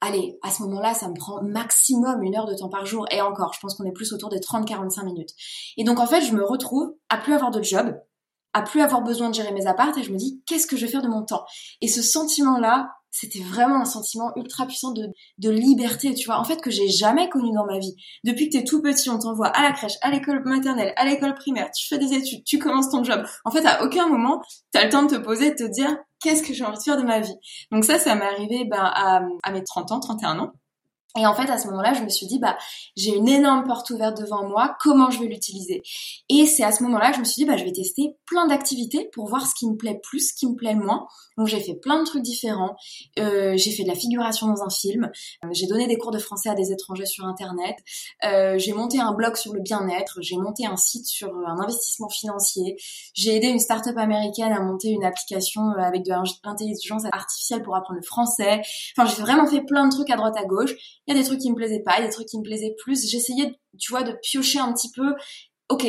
Allez, 0.00 0.38
à 0.42 0.50
ce 0.50 0.62
moment-là, 0.62 0.94
ça 0.94 1.08
me 1.10 1.14
prend 1.14 1.42
maximum 1.42 2.22
une 2.22 2.34
heure 2.34 2.46
de 2.46 2.54
temps 2.54 2.70
par 2.70 2.86
jour. 2.86 3.06
Et 3.10 3.20
encore, 3.20 3.52
je 3.52 3.60
pense 3.60 3.74
qu'on 3.74 3.84
est 3.84 3.92
plus 3.92 4.14
autour 4.14 4.30
des 4.30 4.40
30-45 4.40 5.04
minutes. 5.04 5.34
Et 5.76 5.84
donc 5.84 6.00
en 6.00 6.06
fait, 6.06 6.22
je 6.22 6.32
me 6.32 6.42
retrouve 6.42 6.94
à 7.10 7.18
plus 7.18 7.34
avoir 7.34 7.50
de 7.50 7.62
job, 7.62 7.94
à 8.56 8.62
plus 8.62 8.80
avoir 8.80 9.02
besoin 9.02 9.28
de 9.28 9.34
gérer 9.34 9.52
mes 9.52 9.66
apparts 9.66 9.98
et 9.98 10.02
je 10.02 10.10
me 10.10 10.16
dis, 10.16 10.42
qu'est-ce 10.46 10.66
que 10.66 10.78
je 10.78 10.86
vais 10.86 10.90
faire 10.90 11.02
de 11.02 11.08
mon 11.08 11.22
temps? 11.22 11.44
Et 11.82 11.88
ce 11.88 12.00
sentiment-là, 12.00 12.88
c'était 13.10 13.42
vraiment 13.42 13.82
un 13.82 13.84
sentiment 13.84 14.32
ultra 14.34 14.66
puissant 14.66 14.92
de, 14.92 15.08
de 15.36 15.50
liberté, 15.50 16.14
tu 16.14 16.24
vois, 16.24 16.38
en 16.38 16.44
fait, 16.44 16.62
que 16.62 16.70
j'ai 16.70 16.88
jamais 16.88 17.28
connu 17.28 17.52
dans 17.52 17.66
ma 17.66 17.78
vie. 17.78 17.94
Depuis 18.24 18.48
que 18.48 18.56
t'es 18.56 18.64
tout 18.64 18.80
petit, 18.80 19.10
on 19.10 19.18
t'envoie 19.18 19.48
à 19.48 19.62
la 19.62 19.72
crèche, 19.72 19.98
à 20.00 20.10
l'école 20.10 20.42
maternelle, 20.46 20.94
à 20.96 21.04
l'école 21.04 21.34
primaire, 21.34 21.70
tu 21.70 21.86
fais 21.86 21.98
des 21.98 22.14
études, 22.14 22.44
tu 22.44 22.58
commences 22.58 22.88
ton 22.88 23.04
job. 23.04 23.26
En 23.44 23.50
fait, 23.50 23.66
à 23.66 23.84
aucun 23.84 24.08
moment, 24.08 24.40
t'as 24.72 24.84
le 24.84 24.90
temps 24.90 25.02
de 25.02 25.14
te 25.14 25.20
poser, 25.20 25.50
de 25.50 25.56
te 25.56 25.70
dire, 25.70 25.94
qu'est-ce 26.22 26.42
que 26.42 26.54
j'ai 26.54 26.64
envie 26.64 26.78
de 26.78 26.82
faire 26.82 26.96
de 26.96 27.02
ma 27.06 27.20
vie? 27.20 27.36
Donc 27.70 27.84
ça, 27.84 27.98
ça 27.98 28.14
m'est 28.14 28.24
arrivé 28.24 28.64
ben, 28.64 28.80
à, 28.80 29.20
à 29.42 29.52
mes 29.52 29.62
30 29.64 29.92
ans, 29.92 30.00
31 30.00 30.38
ans. 30.38 30.52
Et 31.16 31.26
en 31.26 31.34
fait, 31.34 31.48
à 31.50 31.58
ce 31.58 31.66
moment-là, 31.68 31.94
je 31.94 32.02
me 32.02 32.08
suis 32.08 32.26
dit, 32.26 32.38
bah, 32.38 32.56
j'ai 32.96 33.14
une 33.14 33.28
énorme 33.28 33.64
porte 33.64 33.90
ouverte 33.90 34.20
devant 34.20 34.46
moi, 34.48 34.76
comment 34.80 35.10
je 35.10 35.20
vais 35.20 35.26
l'utiliser? 35.26 35.82
Et 36.28 36.46
c'est 36.46 36.64
à 36.64 36.72
ce 36.72 36.82
moment-là 36.84 37.10
que 37.10 37.16
je 37.16 37.20
me 37.20 37.24
suis 37.24 37.42
dit, 37.42 37.44
bah, 37.44 37.56
je 37.56 37.64
vais 37.64 37.72
tester 37.72 38.16
plein 38.26 38.46
d'activités 38.46 39.08
pour 39.12 39.26
voir 39.26 39.46
ce 39.46 39.54
qui 39.54 39.68
me 39.68 39.76
plaît 39.76 40.00
plus, 40.02 40.30
ce 40.30 40.34
qui 40.34 40.46
me 40.46 40.54
plaît 40.54 40.74
moins. 40.74 41.06
Donc 41.36 41.48
j'ai 41.48 41.60
fait 41.60 41.74
plein 41.74 42.00
de 42.00 42.04
trucs 42.04 42.22
différents. 42.22 42.76
Euh, 43.18 43.56
j'ai 43.56 43.70
fait 43.70 43.82
de 43.82 43.88
la 43.88 43.94
figuration 43.94 44.46
dans 44.46 44.62
un 44.62 44.70
film. 44.70 45.10
Euh, 45.44 45.48
j'ai 45.52 45.66
donné 45.66 45.86
des 45.86 45.98
cours 45.98 46.10
de 46.10 46.18
français 46.18 46.48
à 46.48 46.54
des 46.54 46.72
étrangers 46.72 47.06
sur 47.06 47.26
Internet. 47.26 47.76
Euh, 48.24 48.58
j'ai 48.58 48.72
monté 48.72 49.00
un 49.00 49.12
blog 49.12 49.36
sur 49.36 49.52
le 49.52 49.60
bien-être. 49.60 50.18
J'ai 50.22 50.36
monté 50.36 50.66
un 50.66 50.76
site 50.76 51.06
sur 51.06 51.28
euh, 51.28 51.46
un 51.46 51.60
investissement 51.60 52.08
financier. 52.08 52.76
J'ai 53.14 53.36
aidé 53.36 53.48
une 53.48 53.58
start-up 53.58 53.96
américaine 53.98 54.52
à 54.52 54.60
monter 54.60 54.88
une 54.88 55.04
application 55.04 55.70
euh, 55.72 55.82
avec 55.82 56.04
de 56.04 56.12
l'intelligence 56.44 57.04
artificielle 57.12 57.62
pour 57.62 57.76
apprendre 57.76 58.00
le 58.00 58.06
français. 58.06 58.62
Enfin, 58.96 59.08
j'ai 59.14 59.20
vraiment 59.20 59.46
fait 59.46 59.60
plein 59.60 59.86
de 59.86 59.92
trucs 59.92 60.10
à 60.10 60.16
droite 60.16 60.36
à 60.38 60.44
gauche. 60.44 60.74
Il 61.06 61.14
y 61.14 61.18
a 61.18 61.20
des 61.20 61.26
trucs 61.26 61.40
qui 61.40 61.50
me 61.50 61.56
plaisaient 61.56 61.82
pas, 61.84 61.98
il 61.98 62.00
y 62.00 62.04
a 62.04 62.06
des 62.06 62.12
trucs 62.12 62.28
qui 62.28 62.38
me 62.38 62.42
plaisaient 62.42 62.74
plus. 62.78 63.08
J'essayais, 63.08 63.58
tu 63.78 63.92
vois, 63.92 64.02
de 64.02 64.12
piocher 64.22 64.58
un 64.58 64.72
petit 64.72 64.90
peu. 64.90 65.14
Ok, 65.68 65.86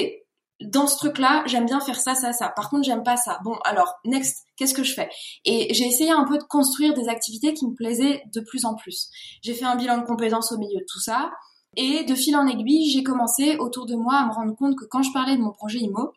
dans 0.61 0.87
ce 0.87 0.97
truc-là, 0.97 1.43
j'aime 1.45 1.65
bien 1.65 1.79
faire 1.79 1.99
ça, 1.99 2.15
ça, 2.15 2.33
ça. 2.33 2.49
Par 2.49 2.69
contre, 2.69 2.83
j'aime 2.83 3.03
pas 3.03 3.17
ça. 3.17 3.39
Bon, 3.43 3.55
alors, 3.63 3.95
next, 4.05 4.45
qu'est-ce 4.55 4.73
que 4.73 4.83
je 4.83 4.93
fais? 4.93 5.09
Et 5.45 5.73
j'ai 5.73 5.85
essayé 5.85 6.11
un 6.11 6.25
peu 6.25 6.37
de 6.37 6.43
construire 6.43 6.93
des 6.93 7.09
activités 7.09 7.53
qui 7.53 7.67
me 7.67 7.75
plaisaient 7.75 8.23
de 8.33 8.41
plus 8.41 8.65
en 8.65 8.75
plus. 8.75 9.09
J'ai 9.43 9.53
fait 9.53 9.65
un 9.65 9.75
bilan 9.75 9.99
de 9.99 10.05
compétences 10.05 10.51
au 10.51 10.57
milieu 10.57 10.79
de 10.79 10.85
tout 10.91 10.99
ça. 10.99 11.31
Et 11.75 12.03
de 12.05 12.15
fil 12.15 12.35
en 12.35 12.47
aiguille, 12.47 12.89
j'ai 12.89 13.03
commencé 13.03 13.57
autour 13.57 13.85
de 13.85 13.95
moi 13.95 14.15
à 14.15 14.25
me 14.25 14.31
rendre 14.31 14.55
compte 14.55 14.75
que 14.75 14.85
quand 14.85 15.03
je 15.03 15.11
parlais 15.13 15.35
de 15.37 15.41
mon 15.41 15.51
projet 15.51 15.77
IMO, 15.77 16.11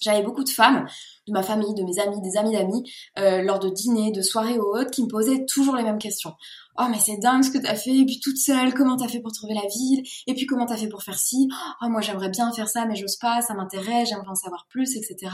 j'avais 0.00 0.22
beaucoup 0.22 0.44
de 0.44 0.48
femmes 0.48 0.86
de 1.26 1.32
ma 1.32 1.42
famille, 1.42 1.74
de 1.74 1.82
mes 1.82 1.98
amis, 1.98 2.20
des 2.20 2.36
amis 2.36 2.52
d'amis, 2.52 2.82
euh, 3.18 3.42
lors 3.42 3.58
de 3.58 3.68
dîners, 3.68 4.12
de 4.12 4.22
soirées 4.22 4.58
ou 4.58 4.64
autres, 4.76 4.90
qui 4.90 5.02
me 5.02 5.08
posaient 5.08 5.44
toujours 5.46 5.76
les 5.76 5.82
mêmes 5.82 5.98
questions 5.98 6.34
oh 6.78 6.84
mais 6.90 6.98
c'est 6.98 7.16
dingue 7.18 7.42
ce 7.42 7.50
que 7.50 7.58
t'as 7.58 7.74
fait, 7.74 7.96
et 7.96 8.04
puis 8.04 8.20
toute 8.20 8.36
seule, 8.36 8.74
comment 8.74 8.96
t'as 8.96 9.08
fait 9.08 9.20
pour 9.20 9.32
trouver 9.32 9.54
la 9.54 9.66
ville, 9.68 10.02
et 10.26 10.34
puis 10.34 10.46
comment 10.46 10.66
t'as 10.66 10.76
fait 10.76 10.88
pour 10.88 11.02
faire 11.02 11.18
ci, 11.18 11.48
oh 11.82 11.88
moi 11.88 12.00
j'aimerais 12.00 12.30
bien 12.30 12.52
faire 12.52 12.68
ça 12.68 12.86
mais 12.86 12.96
j'ose 12.96 13.16
pas, 13.16 13.40
ça 13.42 13.54
m'intéresse, 13.54 14.08
j'aimerais 14.08 14.28
en 14.28 14.34
savoir 14.34 14.66
plus, 14.68 14.96
etc. 14.96 15.32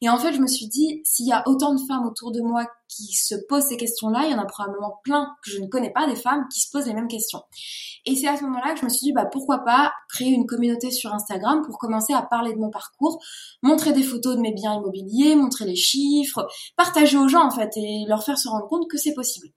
Et 0.00 0.08
en 0.08 0.18
fait 0.18 0.32
je 0.32 0.40
me 0.40 0.46
suis 0.46 0.68
dit, 0.68 1.00
s'il 1.04 1.26
y 1.26 1.32
a 1.32 1.42
autant 1.46 1.74
de 1.74 1.80
femmes 1.86 2.06
autour 2.06 2.32
de 2.32 2.40
moi 2.40 2.66
qui 2.88 3.14
se 3.14 3.34
posent 3.48 3.64
ces 3.64 3.76
questions-là, 3.76 4.26
il 4.26 4.32
y 4.32 4.34
en 4.34 4.38
a 4.38 4.44
probablement 4.44 5.00
plein 5.02 5.34
que 5.44 5.50
je 5.50 5.60
ne 5.60 5.66
connais 5.66 5.90
pas 5.90 6.06
des 6.06 6.14
femmes 6.14 6.46
qui 6.52 6.60
se 6.60 6.70
posent 6.70 6.86
les 6.86 6.94
mêmes 6.94 7.08
questions. 7.08 7.42
Et 8.04 8.14
c'est 8.14 8.28
à 8.28 8.36
ce 8.36 8.44
moment-là 8.44 8.74
que 8.74 8.80
je 8.80 8.84
me 8.84 8.90
suis 8.90 9.06
dit, 9.06 9.12
bah 9.12 9.26
pourquoi 9.26 9.64
pas 9.64 9.92
créer 10.08 10.28
une 10.28 10.46
communauté 10.46 10.92
sur 10.92 11.12
Instagram 11.12 11.62
pour 11.66 11.78
commencer 11.78 12.12
à 12.12 12.22
parler 12.22 12.52
de 12.52 12.58
mon 12.58 12.70
parcours, 12.70 13.20
montrer 13.62 13.92
des 13.92 14.04
photos 14.04 14.36
de 14.36 14.40
mes 14.40 14.52
biens 14.52 14.74
immobiliers, 14.74 15.25
montrer 15.34 15.64
les 15.64 15.76
chiffres, 15.76 16.46
partager 16.76 17.16
aux 17.16 17.28
gens 17.28 17.46
en 17.46 17.50
fait 17.50 17.70
et 17.76 18.04
leur 18.06 18.24
faire 18.24 18.38
se 18.38 18.48
rendre 18.48 18.68
compte 18.68 18.88
que 18.90 18.98
c'est 18.98 19.14
possible. 19.14 19.48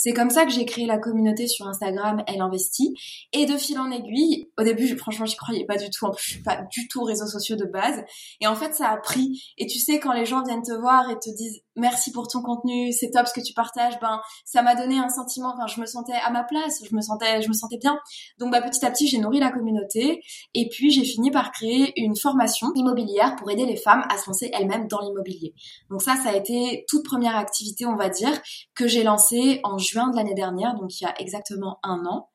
C'est 0.00 0.12
comme 0.12 0.30
ça 0.30 0.44
que 0.44 0.52
j'ai 0.52 0.64
créé 0.64 0.86
la 0.86 0.96
communauté 0.96 1.48
sur 1.48 1.66
Instagram, 1.66 2.22
Elle 2.28 2.40
Investit. 2.40 2.94
Et 3.32 3.46
de 3.46 3.56
fil 3.56 3.80
en 3.80 3.90
aiguille, 3.90 4.48
au 4.56 4.62
début, 4.62 4.96
franchement, 4.96 5.26
j'y 5.26 5.34
croyais 5.34 5.66
pas 5.66 5.76
du 5.76 5.90
tout. 5.90 6.06
En 6.06 6.12
plus, 6.12 6.22
je 6.24 6.30
suis 6.34 6.42
pas 6.42 6.62
du 6.70 6.86
tout 6.86 7.02
réseaux 7.02 7.26
sociaux 7.26 7.56
de 7.56 7.64
base. 7.64 8.04
Et 8.40 8.46
en 8.46 8.54
fait, 8.54 8.74
ça 8.74 8.90
a 8.90 8.96
pris. 8.96 9.42
Et 9.58 9.66
tu 9.66 9.80
sais, 9.80 9.98
quand 9.98 10.12
les 10.12 10.24
gens 10.24 10.44
viennent 10.44 10.62
te 10.62 10.72
voir 10.72 11.10
et 11.10 11.18
te 11.18 11.34
disent 11.36 11.62
merci 11.78 12.12
pour 12.12 12.28
ton 12.28 12.42
contenu, 12.42 12.92
c'est 12.92 13.10
top 13.10 13.26
ce 13.26 13.32
que 13.32 13.40
tu 13.40 13.54
partages, 13.54 13.98
ben, 14.00 14.20
ça 14.44 14.62
m'a 14.62 14.74
donné 14.74 14.98
un 14.98 15.08
sentiment, 15.08 15.54
enfin, 15.54 15.66
je 15.66 15.80
me 15.80 15.86
sentais 15.86 16.18
à 16.24 16.30
ma 16.30 16.44
place, 16.44 16.82
je 16.88 16.94
me 16.94 17.00
sentais, 17.00 17.42
je 17.42 17.48
me 17.48 17.54
sentais 17.54 17.78
bien. 17.78 17.98
Donc, 18.38 18.52
bah, 18.52 18.60
petit 18.60 18.84
à 18.84 18.90
petit, 18.90 19.08
j'ai 19.08 19.18
nourri 19.18 19.40
la 19.40 19.50
communauté. 19.50 20.22
Et 20.54 20.68
puis, 20.68 20.90
j'ai 20.90 21.04
fini 21.04 21.30
par 21.30 21.52
créer 21.52 21.92
une 22.00 22.16
formation 22.16 22.68
immobilière 22.74 23.36
pour 23.36 23.50
aider 23.50 23.66
les 23.66 23.76
femmes 23.76 24.04
à 24.10 24.18
se 24.18 24.26
lancer 24.26 24.50
elles-mêmes 24.52 24.88
dans 24.88 25.00
l'immobilier. 25.00 25.54
Donc 25.90 26.02
ça, 26.02 26.16
ça 26.16 26.30
a 26.30 26.36
été 26.36 26.84
toute 26.88 27.04
première 27.04 27.36
activité, 27.36 27.86
on 27.86 27.96
va 27.96 28.08
dire, 28.08 28.40
que 28.74 28.86
j'ai 28.86 29.02
lancée 29.02 29.60
en 29.64 29.78
juin 29.78 30.10
de 30.10 30.16
l'année 30.16 30.34
dernière, 30.34 30.74
donc 30.74 31.00
il 31.00 31.04
y 31.04 31.06
a 31.06 31.14
exactement 31.20 31.78
un 31.82 32.04
an. 32.06 32.28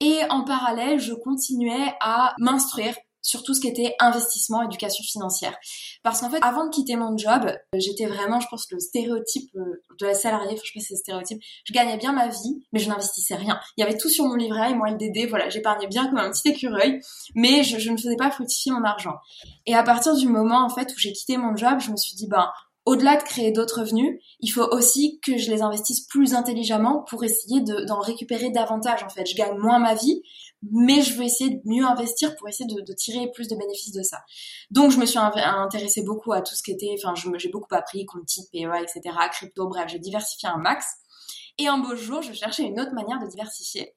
Et 0.00 0.20
en 0.30 0.44
parallèle, 0.44 1.00
je 1.00 1.12
continuais 1.12 1.94
à 2.00 2.34
m'instruire 2.38 2.94
sur 3.22 3.42
tout 3.42 3.54
ce 3.54 3.60
qui 3.60 3.68
était 3.68 3.94
investissement, 3.98 4.62
éducation 4.62 5.04
financière. 5.04 5.56
Parce 6.02 6.20
qu'en 6.20 6.30
fait, 6.30 6.38
avant 6.42 6.66
de 6.66 6.70
quitter 6.70 6.96
mon 6.96 7.16
job, 7.16 7.42
euh, 7.44 7.78
j'étais 7.78 8.06
vraiment, 8.06 8.40
je 8.40 8.48
pense, 8.48 8.70
le 8.70 8.78
stéréotype 8.78 9.50
euh, 9.56 9.82
de 9.98 10.06
la 10.06 10.14
salariée. 10.14 10.52
Enfin, 10.52 10.62
je 10.64 10.72
sais 10.72 10.78
pas 10.78 10.84
c'est 10.88 10.96
stéréotype. 10.96 11.42
Je 11.64 11.72
gagnais 11.72 11.96
bien 11.96 12.12
ma 12.12 12.28
vie, 12.28 12.64
mais 12.72 12.80
je 12.80 12.88
n'investissais 12.88 13.34
rien. 13.34 13.60
Il 13.76 13.82
y 13.82 13.84
avait 13.84 13.96
tout 13.96 14.08
sur 14.08 14.24
mon 14.24 14.34
livret, 14.34 14.74
moi, 14.74 14.90
LDD, 14.90 15.28
voilà, 15.28 15.48
j'épargnais 15.48 15.86
bien 15.86 16.06
comme 16.08 16.18
un 16.18 16.30
petit 16.30 16.48
écureuil, 16.48 17.00
mais 17.34 17.62
je, 17.62 17.78
je 17.78 17.90
ne 17.90 17.96
faisais 17.96 18.16
pas 18.16 18.30
fructifier 18.30 18.72
mon 18.72 18.84
argent. 18.84 19.16
Et 19.66 19.74
à 19.74 19.82
partir 19.82 20.14
du 20.14 20.26
moment, 20.28 20.64
en 20.64 20.70
fait, 20.70 20.90
où 20.92 20.98
j'ai 20.98 21.12
quitté 21.12 21.36
mon 21.36 21.56
job, 21.56 21.80
je 21.80 21.90
me 21.90 21.96
suis 21.96 22.14
dit, 22.14 22.26
ben, 22.26 22.50
au-delà 22.86 23.16
de 23.16 23.22
créer 23.22 23.52
d'autres 23.52 23.80
revenus, 23.80 24.20
il 24.40 24.48
faut 24.48 24.66
aussi 24.72 25.20
que 25.20 25.36
je 25.36 25.50
les 25.50 25.62
investisse 25.62 26.06
plus 26.06 26.34
intelligemment 26.34 27.04
pour 27.08 27.22
essayer 27.24 27.60
d'en 27.60 28.00
récupérer 28.00 28.50
davantage. 28.50 29.02
En 29.02 29.10
fait, 29.10 29.26
je 29.26 29.36
gagne 29.36 29.56
moins 29.58 29.78
ma 29.78 29.94
vie, 29.94 30.22
mais 30.62 31.02
je 31.02 31.16
veux 31.16 31.24
essayer 31.24 31.50
de 31.50 31.60
mieux 31.64 31.84
investir 31.84 32.36
pour 32.36 32.48
essayer 32.48 32.66
de, 32.66 32.92
tirer 32.92 33.30
plus 33.32 33.48
de 33.48 33.56
bénéfices 33.56 33.92
de 33.92 34.02
ça. 34.02 34.18
Donc 34.70 34.90
je 34.90 34.98
me 34.98 35.06
suis 35.06 35.18
intéressée 35.18 36.02
beaucoup 36.02 36.32
à 36.32 36.42
tout 36.42 36.54
ce 36.54 36.62
qui 36.62 36.72
était, 36.72 36.94
enfin 36.98 37.14
j'ai 37.14 37.48
beaucoup 37.48 37.74
appris, 37.74 38.04
compte 38.06 38.26
type, 38.26 38.46
PEA, 38.52 38.82
etc., 38.82 39.16
crypto, 39.32 39.68
bref, 39.68 39.88
j'ai 39.88 39.98
diversifié 39.98 40.48
un 40.48 40.58
max. 40.58 40.86
Et 41.58 41.66
un 41.66 41.78
beau 41.78 41.94
jour, 41.94 42.22
je 42.22 42.32
cherchais 42.32 42.62
une 42.62 42.80
autre 42.80 42.94
manière 42.94 43.20
de 43.20 43.26
diversifier. 43.26 43.94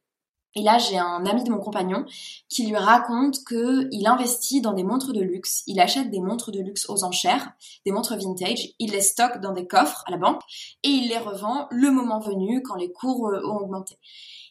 Et 0.56 0.62
là, 0.62 0.78
j'ai 0.78 1.00
un 1.00 1.26
ami 1.26 1.44
de 1.44 1.50
mon 1.50 1.60
compagnon 1.60 2.06
qui 2.48 2.68
lui 2.68 2.76
raconte 2.76 3.44
qu'il 3.46 4.06
investit 4.06 4.62
dans 4.62 4.74
des 4.74 4.84
montres 4.84 5.12
de 5.12 5.22
luxe. 5.22 5.64
Il 5.66 5.80
achète 5.80 6.12
des 6.12 6.20
montres 6.20 6.52
de 6.52 6.60
luxe 6.60 6.88
aux 6.90 7.04
enchères, 7.04 7.54
des 7.86 7.92
montres 7.92 8.16
vintage. 8.16 8.70
Il 8.78 8.92
les 8.92 9.02
stocke 9.02 9.40
dans 9.42 9.54
des 9.54 9.66
coffres 9.66 10.04
à 10.06 10.12
la 10.12 10.18
banque 10.18 10.42
et 10.84 10.90
il 10.90 11.10
les 11.10 11.18
revend 11.18 11.68
le 11.72 11.90
moment 11.90 12.20
venu 12.20 12.62
quand 12.62 12.76
les 12.76 12.92
cours 12.92 13.30
euh, 13.30 13.42
ont 13.48 13.58
augmenté. 13.58 13.98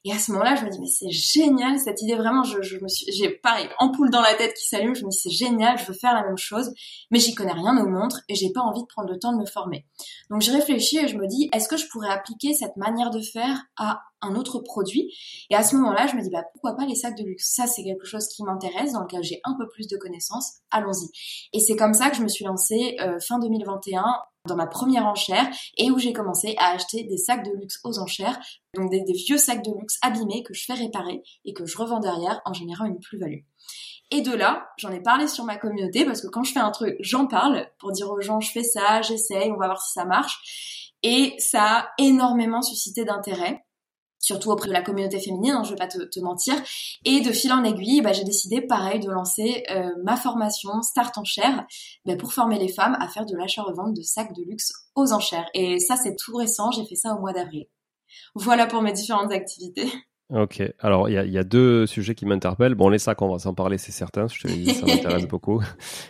Et 0.05 0.12
à 0.12 0.19
ce 0.19 0.33
moment-là, 0.33 0.57
je 0.57 0.65
me 0.65 0.71
dis, 0.71 0.81
mais 0.81 0.88
c'est 0.88 1.11
génial 1.11 1.79
cette 1.79 2.03
idée, 2.03 2.17
vraiment, 2.17 2.43
je, 2.43 2.79
me 2.79 2.88
suis, 2.88 3.07
j'ai 3.12 3.31
pareil, 3.31 3.69
ampoule 3.79 4.11
dans 4.11 4.21
la 4.21 4.35
tête 4.35 4.53
qui 4.55 4.67
s'allume, 4.67 4.97
je 4.97 5.05
me 5.05 5.11
dis, 5.11 5.17
c'est 5.17 5.31
génial, 5.31 5.79
je 5.79 5.85
veux 5.87 5.95
faire 5.95 6.12
la 6.12 6.25
même 6.25 6.38
chose, 6.38 6.75
mais 7.12 7.21
j'y 7.21 7.35
connais 7.35 7.53
rien 7.53 7.77
aux 7.79 7.88
montres 7.88 8.21
et 8.29 8.35
j'ai 8.35 8.51
pas 8.51 8.62
envie 8.62 8.83
de 8.83 8.87
prendre 8.88 9.09
le 9.09 9.19
temps 9.21 9.33
de 9.33 9.38
me 9.38 9.47
former. 9.47 9.87
Donc 10.29 10.43
je 10.43 10.51
réfléchis 10.51 10.99
et 10.99 11.07
je 11.07 11.17
me 11.17 11.29
dis, 11.29 11.49
est-ce 11.53 11.69
que 11.69 11.77
je 11.77 11.87
pourrais 11.88 12.11
appliquer 12.11 12.53
cette 12.53 12.77
manière 12.77 13.11
de 13.11 13.21
faire 13.21 13.62
à 13.77 14.03
un 14.23 14.35
autre 14.35 14.59
produit? 14.59 15.12
Et 15.51 15.55
à 15.55 15.62
ce 15.62 15.77
moment-là, 15.77 16.09
je 16.09 16.17
me 16.17 16.23
dis, 16.23 16.31
bah 16.31 16.43
pourquoi 16.53 16.75
pas 16.75 16.85
les 16.85 16.97
sacs 16.97 17.17
de 17.17 17.23
luxe? 17.23 17.53
Ça, 17.55 17.69
c'est 17.69 17.85
quelque 17.85 18.07
chose 18.07 18.27
qui 18.27 18.43
m'intéresse, 18.43 18.93
dans 18.93 19.03
lequel 19.03 19.23
j'ai 19.23 19.41
un 19.45 19.55
peu 19.57 19.69
plus 19.69 19.87
de 19.87 19.97
connaissances, 19.97 20.55
allons-y. 20.73 21.11
Et 21.53 21.61
c'est 21.61 21.77
comme 21.77 21.95
ça 21.95 22.11
que 22.11 22.17
je 22.17 22.23
me 22.23 22.29
suis 22.29 22.45
lancée 22.45 22.97
euh, 23.01 23.21
fin 23.21 23.38
2021 23.38 24.05
dans 24.46 24.57
ma 24.57 24.66
première 24.66 25.07
enchère 25.07 25.48
et 25.76 25.90
où 25.90 25.98
j'ai 25.98 26.12
commencé 26.12 26.55
à 26.59 26.72
acheter 26.72 27.05
des 27.05 27.16
sacs 27.16 27.44
de 27.44 27.52
luxe 27.52 27.81
aux 27.85 27.98
enchères, 27.98 28.38
donc 28.74 28.90
des, 28.90 29.05
vieux 29.12 29.38
sacs 29.38 29.64
de 29.64 29.72
luxe 29.78 29.98
abîmés 30.02 30.42
que 30.42 30.55
je 30.55 30.64
fais 30.64 30.74
réparer 30.74 31.22
et 31.44 31.52
que 31.52 31.66
je 31.66 31.76
revends 31.78 32.00
derrière 32.00 32.40
en 32.44 32.52
générant 32.52 32.87
une 32.87 32.98
plus-value. 32.98 33.42
Et 34.11 34.20
de 34.20 34.33
là, 34.33 34.68
j'en 34.76 34.90
ai 34.90 35.00
parlé 35.00 35.26
sur 35.26 35.44
ma 35.44 35.57
communauté 35.57 36.05
parce 36.05 36.20
que 36.20 36.26
quand 36.26 36.42
je 36.42 36.52
fais 36.52 36.61
un 36.61 36.70
truc, 36.70 36.96
j'en 37.00 37.26
parle 37.26 37.66
pour 37.78 37.92
dire 37.92 38.11
aux 38.11 38.20
gens 38.20 38.40
je 38.40 38.50
fais 38.50 38.64
ça, 38.64 39.00
j'essaye, 39.02 39.50
on 39.50 39.57
va 39.57 39.66
voir 39.66 39.81
si 39.81 39.92
ça 39.92 40.05
marche. 40.05 40.92
Et 41.02 41.35
ça 41.38 41.62
a 41.62 41.88
énormément 41.98 42.62
suscité 42.62 43.05
d'intérêt 43.05 43.64
surtout 44.23 44.51
auprès 44.51 44.69
de 44.69 44.73
la 44.73 44.81
communauté 44.81 45.21
féminine, 45.21 45.53
hein, 45.53 45.63
je 45.65 45.71
vais 45.71 45.77
pas 45.77 45.89
te, 45.89 46.21
mentir. 46.21 46.55
Et 47.05 47.21
de 47.21 47.31
fil 47.33 47.53
en 47.53 47.65
aiguille, 47.65 48.01
bah, 48.01 48.13
j'ai 48.13 48.25
décidé, 48.25 48.63
pareil, 48.63 49.01
de 49.01 49.11
lancer 49.11 49.65
euh, 49.71 49.91
ma 50.03 50.17
formation 50.17 50.81
Start 50.81 51.19
en 51.19 51.25
chair 51.25 51.67
bah, 52.07 52.17
pour 52.17 52.33
former 52.33 52.59
les 52.59 52.69
femmes 52.69 52.97
à 53.01 53.09
faire 53.09 53.27
de 53.27 53.37
l'achat-revente 53.37 53.95
de 53.95 54.03
sacs 54.03 54.35
de 54.35 54.43
luxe 54.49 54.73
aux 54.95 55.13
enchères. 55.13 55.49
Et 55.55 55.81
ça, 55.81 55.97
c'est 55.97 56.17
tout 56.17 56.37
récent, 56.37 56.71
j'ai 56.71 56.87
fait 56.87 56.95
ça 56.95 57.15
au 57.15 57.21
mois 57.21 57.33
d'avril. 57.33 57.67
Voilà 58.35 58.67
pour 58.67 58.81
mes 58.81 58.93
différentes 58.93 59.33
activités. 59.33 59.91
Ok, 60.31 60.63
alors 60.79 61.11
il 61.11 61.31
y 61.31 61.39
a, 61.39 61.45
deux 61.45 61.87
sujets 61.87 62.15
qui 62.15 62.25
m'interpellent. 62.25 62.75
Bon, 62.75 62.89
les 62.89 62.99
sacs, 62.99 63.21
on 63.21 63.33
va 63.33 63.39
s'en 63.39 63.53
parler, 63.53 63.77
c'est 63.77 63.93
certain, 63.93 64.29
je 64.29 64.41
te 64.41 64.49
l'ai 64.49 64.57
dit, 64.57 64.73
ça 64.73 64.87
m'intéresse 64.87 65.27
beaucoup. 65.29 65.61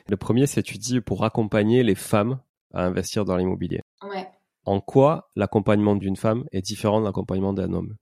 Le 0.09 0.17
premier, 0.17 0.47
c'est 0.47 0.63
tu 0.63 0.79
dis 0.79 1.01
pour 1.01 1.25
accompagner 1.25 1.83
les 1.83 1.97
femmes 1.97 2.39
à 2.73 2.85
investir 2.85 3.25
dans 3.25 3.37
l'immobilier. 3.37 3.81
Ouais. 4.03 4.29
En 4.65 4.81
quoi 4.81 5.31
l'accompagnement 5.37 5.97
d'une 5.97 6.17
femme 6.17 6.45
est 6.53 6.63
différent 6.63 7.01
de 7.01 7.07
l'accompagnement 7.07 7.53
d'un 7.53 7.73
homme? 7.73 7.97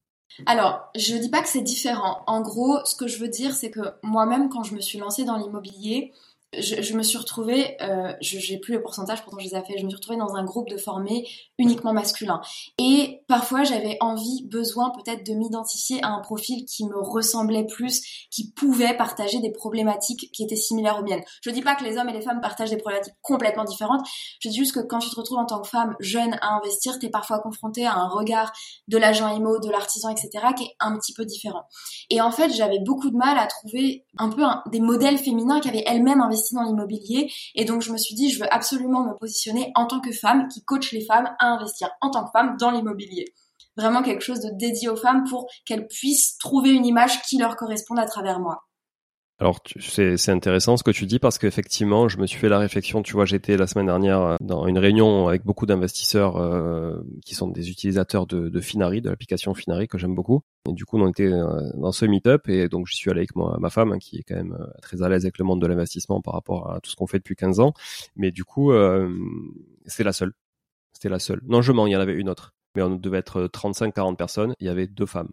Alors, 0.46 0.90
je 0.94 1.16
dis 1.16 1.28
pas 1.28 1.42
que 1.42 1.48
c'est 1.48 1.60
différent. 1.60 2.22
En 2.26 2.40
gros, 2.40 2.78
ce 2.84 2.94
que 2.94 3.08
je 3.08 3.18
veux 3.18 3.28
dire, 3.28 3.52
c'est 3.52 3.70
que 3.70 3.80
moi-même, 4.02 4.48
quand 4.48 4.62
je 4.62 4.74
me 4.74 4.80
suis 4.80 4.98
lancée 4.98 5.24
dans 5.24 5.36
l'immobilier, 5.36 6.12
je, 6.58 6.96
me 6.96 7.02
suis 7.02 7.16
retrouvée, 7.16 7.76
euh, 7.80 8.12
je 8.20 8.56
plus 8.56 8.74
le 8.74 8.82
pourcentage, 8.82 9.22
pourtant 9.22 9.38
je 9.38 9.44
les 9.44 9.54
ai 9.54 9.62
fait, 9.62 9.78
je 9.78 9.84
me 9.84 9.88
suis 9.88 9.96
retrouvée 9.96 10.18
dans 10.18 10.34
un 10.34 10.44
groupe 10.44 10.68
de 10.68 10.76
formés 10.76 11.28
uniquement 11.58 11.92
masculin. 11.92 12.40
Et 12.78 13.22
parfois 13.28 13.62
j'avais 13.62 13.96
envie, 14.00 14.44
besoin 14.46 14.90
peut-être 14.90 15.24
de 15.24 15.32
m'identifier 15.32 16.02
à 16.02 16.08
un 16.08 16.20
profil 16.20 16.64
qui 16.64 16.84
me 16.86 16.98
ressemblait 16.98 17.64
plus, 17.64 18.26
qui 18.30 18.50
pouvait 18.50 18.96
partager 18.96 19.38
des 19.40 19.52
problématiques 19.52 20.30
qui 20.32 20.42
étaient 20.42 20.56
similaires 20.56 20.98
aux 20.98 21.04
miennes. 21.04 21.22
Je 21.42 21.50
dis 21.50 21.62
pas 21.62 21.76
que 21.76 21.84
les 21.84 21.98
hommes 21.98 22.08
et 22.08 22.12
les 22.12 22.22
femmes 22.22 22.40
partagent 22.40 22.70
des 22.70 22.78
problématiques 22.78 23.14
complètement 23.22 23.64
différentes, 23.64 24.04
je 24.40 24.48
dis 24.48 24.56
juste 24.56 24.74
que 24.74 24.80
quand 24.80 24.98
tu 24.98 25.10
te 25.10 25.16
retrouves 25.16 25.38
en 25.38 25.46
tant 25.46 25.60
que 25.60 25.68
femme 25.68 25.94
jeune 26.00 26.36
à 26.42 26.56
investir, 26.56 26.98
tu 26.98 27.06
es 27.06 27.10
parfois 27.10 27.38
confrontée 27.38 27.86
à 27.86 27.94
un 27.94 28.08
regard 28.08 28.52
de 28.88 28.98
l'agent 28.98 29.28
IMO, 29.28 29.60
de 29.60 29.70
l'artisan, 29.70 30.08
etc., 30.10 30.30
qui 30.56 30.64
est 30.64 30.74
un 30.80 30.98
petit 30.98 31.12
peu 31.12 31.24
différent. 31.24 31.62
Et 32.10 32.20
en 32.20 32.32
fait, 32.32 32.50
j'avais 32.50 32.80
beaucoup 32.80 33.10
de 33.10 33.16
mal 33.16 33.38
à 33.38 33.46
trouver 33.46 34.04
un 34.18 34.30
peu 34.30 34.42
des 34.70 34.80
modèles 34.80 35.18
féminins 35.18 35.60
qui 35.60 35.68
avaient 35.68 35.84
elles-mêmes 35.86 36.20
investi 36.20 36.39
dans 36.52 36.62
l'immobilier 36.62 37.30
et 37.54 37.64
donc 37.64 37.82
je 37.82 37.92
me 37.92 37.98
suis 37.98 38.14
dit 38.14 38.30
je 38.30 38.40
veux 38.40 38.52
absolument 38.52 39.04
me 39.04 39.14
positionner 39.16 39.72
en 39.74 39.86
tant 39.86 40.00
que 40.00 40.12
femme 40.12 40.48
qui 40.48 40.64
coach 40.64 40.92
les 40.92 41.04
femmes 41.04 41.30
à 41.38 41.46
investir 41.46 41.90
en 42.00 42.10
tant 42.10 42.24
que 42.24 42.30
femme 42.32 42.56
dans 42.58 42.70
l'immobilier. 42.70 43.26
Vraiment 43.76 44.02
quelque 44.02 44.22
chose 44.22 44.40
de 44.40 44.50
dédié 44.52 44.88
aux 44.88 44.96
femmes 44.96 45.24
pour 45.28 45.48
qu'elles 45.64 45.86
puissent 45.86 46.36
trouver 46.38 46.70
une 46.70 46.84
image 46.84 47.22
qui 47.22 47.38
leur 47.38 47.56
corresponde 47.56 47.98
à 47.98 48.06
travers 48.06 48.40
moi. 48.40 48.64
Alors 49.40 49.58
c'est 49.78 50.28
intéressant 50.28 50.76
ce 50.76 50.82
que 50.84 50.90
tu 50.90 51.06
dis 51.06 51.18
parce 51.18 51.38
qu'effectivement 51.38 52.08
je 52.08 52.18
me 52.18 52.26
suis 52.26 52.38
fait 52.38 52.50
la 52.50 52.58
réflexion, 52.58 53.02
tu 53.02 53.14
vois 53.14 53.24
j'étais 53.24 53.56
la 53.56 53.66
semaine 53.66 53.86
dernière 53.86 54.20
euh, 54.20 54.36
dans 54.42 54.66
une 54.66 54.76
réunion 54.76 55.28
avec 55.28 55.46
beaucoup 55.46 55.64
d'investisseurs 55.64 56.36
euh, 56.36 57.00
qui 57.24 57.34
sont 57.34 57.48
des 57.48 57.70
utilisateurs 57.70 58.26
de, 58.26 58.50
de 58.50 58.60
Finari, 58.60 59.00
de 59.00 59.08
l'application 59.08 59.54
Finari 59.54 59.88
que 59.88 59.96
j'aime 59.96 60.14
beaucoup. 60.14 60.42
Et 60.68 60.74
du 60.74 60.84
coup 60.84 60.98
on 60.98 61.08
était 61.08 61.32
euh, 61.32 61.70
dans 61.76 61.90
ce 61.90 62.04
meet-up 62.04 62.50
et 62.50 62.68
donc 62.68 62.86
je 62.86 62.94
suis 62.94 63.10
allé 63.10 63.20
avec 63.20 63.34
moi, 63.34 63.56
ma 63.58 63.70
femme 63.70 63.92
hein, 63.92 63.98
qui 63.98 64.18
est 64.18 64.24
quand 64.24 64.36
même 64.36 64.58
très 64.82 65.00
à 65.00 65.08
l'aise 65.08 65.24
avec 65.24 65.38
le 65.38 65.46
monde 65.46 65.62
de 65.62 65.66
l'investissement 65.66 66.20
par 66.20 66.34
rapport 66.34 66.70
à 66.70 66.80
tout 66.80 66.90
ce 66.90 66.96
qu'on 66.96 67.06
fait 67.06 67.18
depuis 67.18 67.34
15 67.34 67.60
ans. 67.60 67.72
Mais 68.16 68.32
du 68.32 68.44
coup 68.44 68.72
c'est 69.86 70.04
la 70.04 70.12
seule. 70.12 70.34
C'était 70.92 71.08
la 71.08 71.18
seule. 71.18 71.40
Non 71.46 71.62
je 71.62 71.72
mens, 71.72 71.86
il 71.86 71.92
y 71.92 71.96
en 71.96 72.00
avait 72.00 72.12
une 72.12 72.28
autre. 72.28 72.52
Mais 72.76 72.82
on 72.82 72.90
devait 72.90 73.18
être 73.18 73.44
35-40 73.46 74.16
personnes, 74.16 74.54
il 74.60 74.66
y 74.66 74.70
avait 74.70 74.86
deux 74.86 75.06
femmes. 75.06 75.30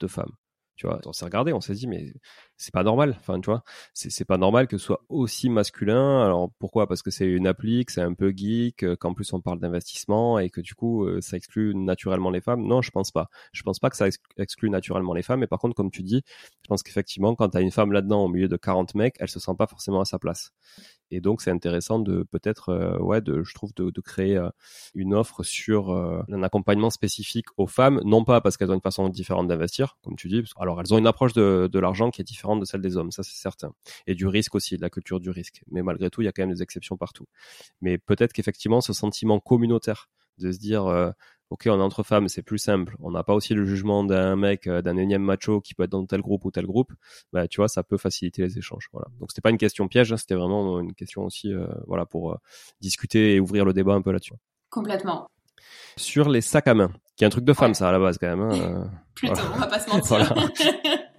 Deux 0.00 0.08
femmes. 0.08 0.32
Tu 0.80 0.86
vois, 0.86 0.98
on 1.04 1.12
s'est 1.12 1.26
regardé, 1.26 1.52
on 1.52 1.60
s'est 1.60 1.74
dit, 1.74 1.86
mais 1.86 2.14
c'est 2.60 2.74
pas 2.74 2.82
normal. 2.82 3.16
Enfin, 3.18 3.40
tu 3.40 3.46
vois, 3.46 3.64
c'est 3.94 4.26
pas 4.26 4.36
normal 4.36 4.66
que 4.68 4.76
ce 4.76 4.84
soit 4.84 5.02
aussi 5.08 5.48
masculin. 5.48 6.22
Alors 6.22 6.50
pourquoi? 6.58 6.86
Parce 6.86 7.02
que 7.02 7.10
c'est 7.10 7.26
une 7.26 7.46
appli, 7.46 7.86
que 7.86 7.92
c'est 7.92 8.02
un 8.02 8.12
peu 8.12 8.34
geek, 8.36 8.82
euh, 8.82 8.96
qu'en 8.96 9.14
plus 9.14 9.32
on 9.32 9.40
parle 9.40 9.60
d'investissement 9.60 10.38
et 10.38 10.50
que 10.50 10.60
du 10.60 10.74
coup 10.74 11.06
euh, 11.06 11.22
ça 11.22 11.38
exclut 11.38 11.74
naturellement 11.74 12.30
les 12.30 12.42
femmes? 12.42 12.62
Non, 12.66 12.82
je 12.82 12.90
pense 12.90 13.12
pas. 13.12 13.30
Je 13.52 13.62
pense 13.62 13.78
pas 13.78 13.88
que 13.88 13.96
ça 13.96 14.08
exclut 14.36 14.68
naturellement 14.68 15.14
les 15.14 15.22
femmes. 15.22 15.40
Mais 15.40 15.46
par 15.46 15.58
contre, 15.58 15.74
comme 15.74 15.90
tu 15.90 16.02
dis, 16.02 16.22
je 16.26 16.68
pense 16.68 16.82
qu'effectivement, 16.82 17.34
quand 17.34 17.48
tu 17.48 17.56
as 17.56 17.62
une 17.62 17.70
femme 17.70 17.92
là-dedans 17.92 18.24
au 18.24 18.28
milieu 18.28 18.48
de 18.48 18.56
40 18.58 18.94
mecs, 18.94 19.16
elle 19.20 19.28
se 19.28 19.40
sent 19.40 19.54
pas 19.56 19.66
forcément 19.66 20.02
à 20.02 20.04
sa 20.04 20.18
place. 20.18 20.52
Et 21.10 21.20
donc 21.20 21.40
c'est 21.40 21.50
intéressant 21.50 21.98
de 21.98 22.24
peut-être, 22.24 22.68
euh, 22.68 22.98
ouais, 22.98 23.22
de, 23.22 23.42
je 23.42 23.54
trouve, 23.54 23.72
de, 23.74 23.88
de 23.90 24.00
créer 24.02 24.38
une 24.94 25.14
offre 25.14 25.42
sur 25.42 25.90
un 25.90 26.42
accompagnement 26.42 26.90
spécifique 26.90 27.46
aux 27.56 27.66
femmes, 27.66 28.02
non 28.04 28.22
pas 28.22 28.42
parce 28.42 28.58
qu'elles 28.58 28.70
ont 28.70 28.74
une 28.74 28.80
façon 28.80 29.08
différente 29.08 29.48
d'investir, 29.48 29.96
comme 30.04 30.16
tu 30.16 30.28
dis. 30.28 30.42
Alors 30.58 30.78
elles 30.80 30.92
ont 30.92 30.98
une 30.98 31.06
approche 31.06 31.32
de, 31.32 31.68
de 31.72 31.78
l'argent 31.78 32.10
qui 32.10 32.20
est 32.20 32.24
différente 32.24 32.49
de 32.58 32.64
celle 32.64 32.80
des 32.80 32.96
hommes, 32.96 33.12
ça 33.12 33.22
c'est 33.22 33.36
certain, 33.36 33.72
et 34.06 34.14
du 34.14 34.26
risque 34.26 34.54
aussi, 34.54 34.76
de 34.76 34.82
la 34.82 34.90
culture 34.90 35.20
du 35.20 35.30
risque. 35.30 35.62
Mais 35.70 35.82
malgré 35.82 36.10
tout, 36.10 36.22
il 36.22 36.24
y 36.24 36.28
a 36.28 36.32
quand 36.32 36.42
même 36.42 36.54
des 36.54 36.62
exceptions 36.62 36.96
partout. 36.96 37.26
Mais 37.80 37.98
peut-être 37.98 38.32
qu'effectivement, 38.32 38.80
ce 38.80 38.92
sentiment 38.92 39.40
communautaire 39.40 40.08
de 40.38 40.52
se 40.52 40.58
dire 40.58 41.12
ok, 41.50 41.64
on 41.66 41.78
est 41.78 41.82
entre 41.82 42.02
femmes, 42.02 42.28
c'est 42.28 42.42
plus 42.42 42.58
simple. 42.58 42.96
On 43.00 43.10
n'a 43.10 43.22
pas 43.22 43.34
aussi 43.34 43.54
le 43.54 43.64
jugement 43.64 44.04
d'un 44.04 44.36
mec, 44.36 44.66
euh, 44.66 44.82
d'un 44.82 44.96
énième 44.96 45.22
macho 45.22 45.60
qui 45.60 45.74
peut 45.74 45.82
être 45.82 45.90
dans 45.90 46.06
tel 46.06 46.22
groupe 46.22 46.44
ou 46.44 46.50
tel 46.50 46.64
groupe. 46.64 46.92
Bah, 47.32 47.48
tu 47.48 47.58
vois, 47.58 47.68
ça 47.68 47.82
peut 47.82 47.98
faciliter 47.98 48.42
les 48.42 48.56
échanges. 48.56 48.88
Voilà. 48.92 49.08
Donc 49.18 49.30
c'était 49.30 49.42
pas 49.42 49.50
une 49.50 49.58
question 49.58 49.88
piège, 49.88 50.12
hein, 50.12 50.16
c'était 50.16 50.36
vraiment 50.36 50.80
une 50.80 50.94
question 50.94 51.24
aussi, 51.24 51.52
euh, 51.52 51.66
voilà, 51.86 52.06
pour 52.06 52.32
euh, 52.32 52.36
discuter 52.80 53.34
et 53.34 53.40
ouvrir 53.40 53.64
le 53.64 53.72
débat 53.72 53.94
un 53.94 54.02
peu 54.02 54.12
là-dessus. 54.12 54.34
Complètement. 54.70 55.28
Sur 55.96 56.28
les 56.28 56.40
sacs 56.40 56.68
à 56.68 56.74
main, 56.74 56.92
qui 57.16 57.24
est 57.24 57.26
un 57.26 57.30
truc 57.30 57.44
de 57.44 57.52
femme, 57.52 57.74
ça 57.74 57.88
à 57.88 57.92
la 57.92 57.98
base 57.98 58.16
quand 58.18 58.28
même. 58.28 58.40
Hein, 58.40 58.90
Plutôt, 59.14 59.42
on 59.54 59.58
va 59.58 59.66
pas 59.66 59.80
se 59.80 59.90
mentir. 59.90 60.34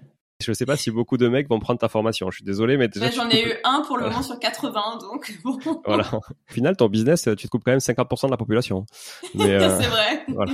Je 0.42 0.54
sais 0.54 0.66
pas 0.66 0.78
si 0.78 0.92
beaucoup 0.92 1.18
de 1.18 1.28
mecs 1.28 1.48
vont 1.50 1.60
prendre 1.60 1.80
ta 1.80 1.90
formation. 1.90 2.30
Je 2.30 2.38
suis 2.38 2.46
désolé, 2.46 2.78
mais 2.78 2.88
déjà. 2.88 3.10
J'en 3.12 3.30
ai 3.30 3.44
eu 3.44 3.54
un 3.64 3.82
pour 3.82 3.98
le 3.98 4.10
moment 4.10 4.22
sur 4.22 4.40
80, 4.40 5.00
donc 5.02 5.38
bon. 5.44 5.60
Voilà. 5.86 6.10
Au 6.14 6.22
final, 6.54 6.76
ton 6.76 6.88
business, 6.88 7.24
tu 7.38 7.46
te 7.46 7.48
coupes 7.48 7.64
quand 7.64 7.72
même 7.72 7.80
50% 7.80 8.26
de 8.28 8.32
la 8.32 8.38
population. 8.38 8.86
Euh, 9.40 9.80
c'est 9.80 9.88
vrai. 9.88 10.24
Voilà. 10.28 10.54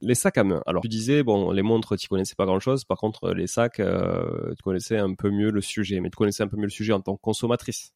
Les 0.00 0.14
sacs 0.14 0.38
à 0.38 0.44
main. 0.44 0.62
Alors, 0.66 0.82
tu 0.82 0.88
disais, 0.88 1.22
bon, 1.22 1.50
les 1.50 1.62
montres, 1.62 1.96
tu 1.96 2.08
connaissais 2.08 2.34
pas 2.34 2.46
grand 2.46 2.60
chose. 2.60 2.84
Par 2.84 2.98
contre, 2.98 3.30
les 3.30 3.46
sacs, 3.46 3.80
euh, 3.80 4.54
tu 4.56 4.62
connaissais 4.62 4.98
un 4.98 5.14
peu 5.14 5.30
mieux 5.30 5.50
le 5.50 5.60
sujet. 5.60 6.00
Mais 6.00 6.08
tu 6.08 6.16
connaissais 6.16 6.42
un 6.42 6.48
peu 6.48 6.56
mieux 6.56 6.64
le 6.64 6.70
sujet 6.70 6.92
en 6.92 7.00
tant 7.00 7.16
que 7.16 7.20
consommatrice. 7.20 7.92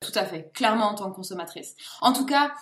Tout 0.00 0.18
à 0.18 0.24
fait, 0.24 0.50
clairement 0.52 0.90
en 0.90 0.94
tant 0.94 1.10
que 1.10 1.16
consommatrice. 1.16 1.76
En 2.00 2.12
tout 2.12 2.26
cas, 2.26 2.52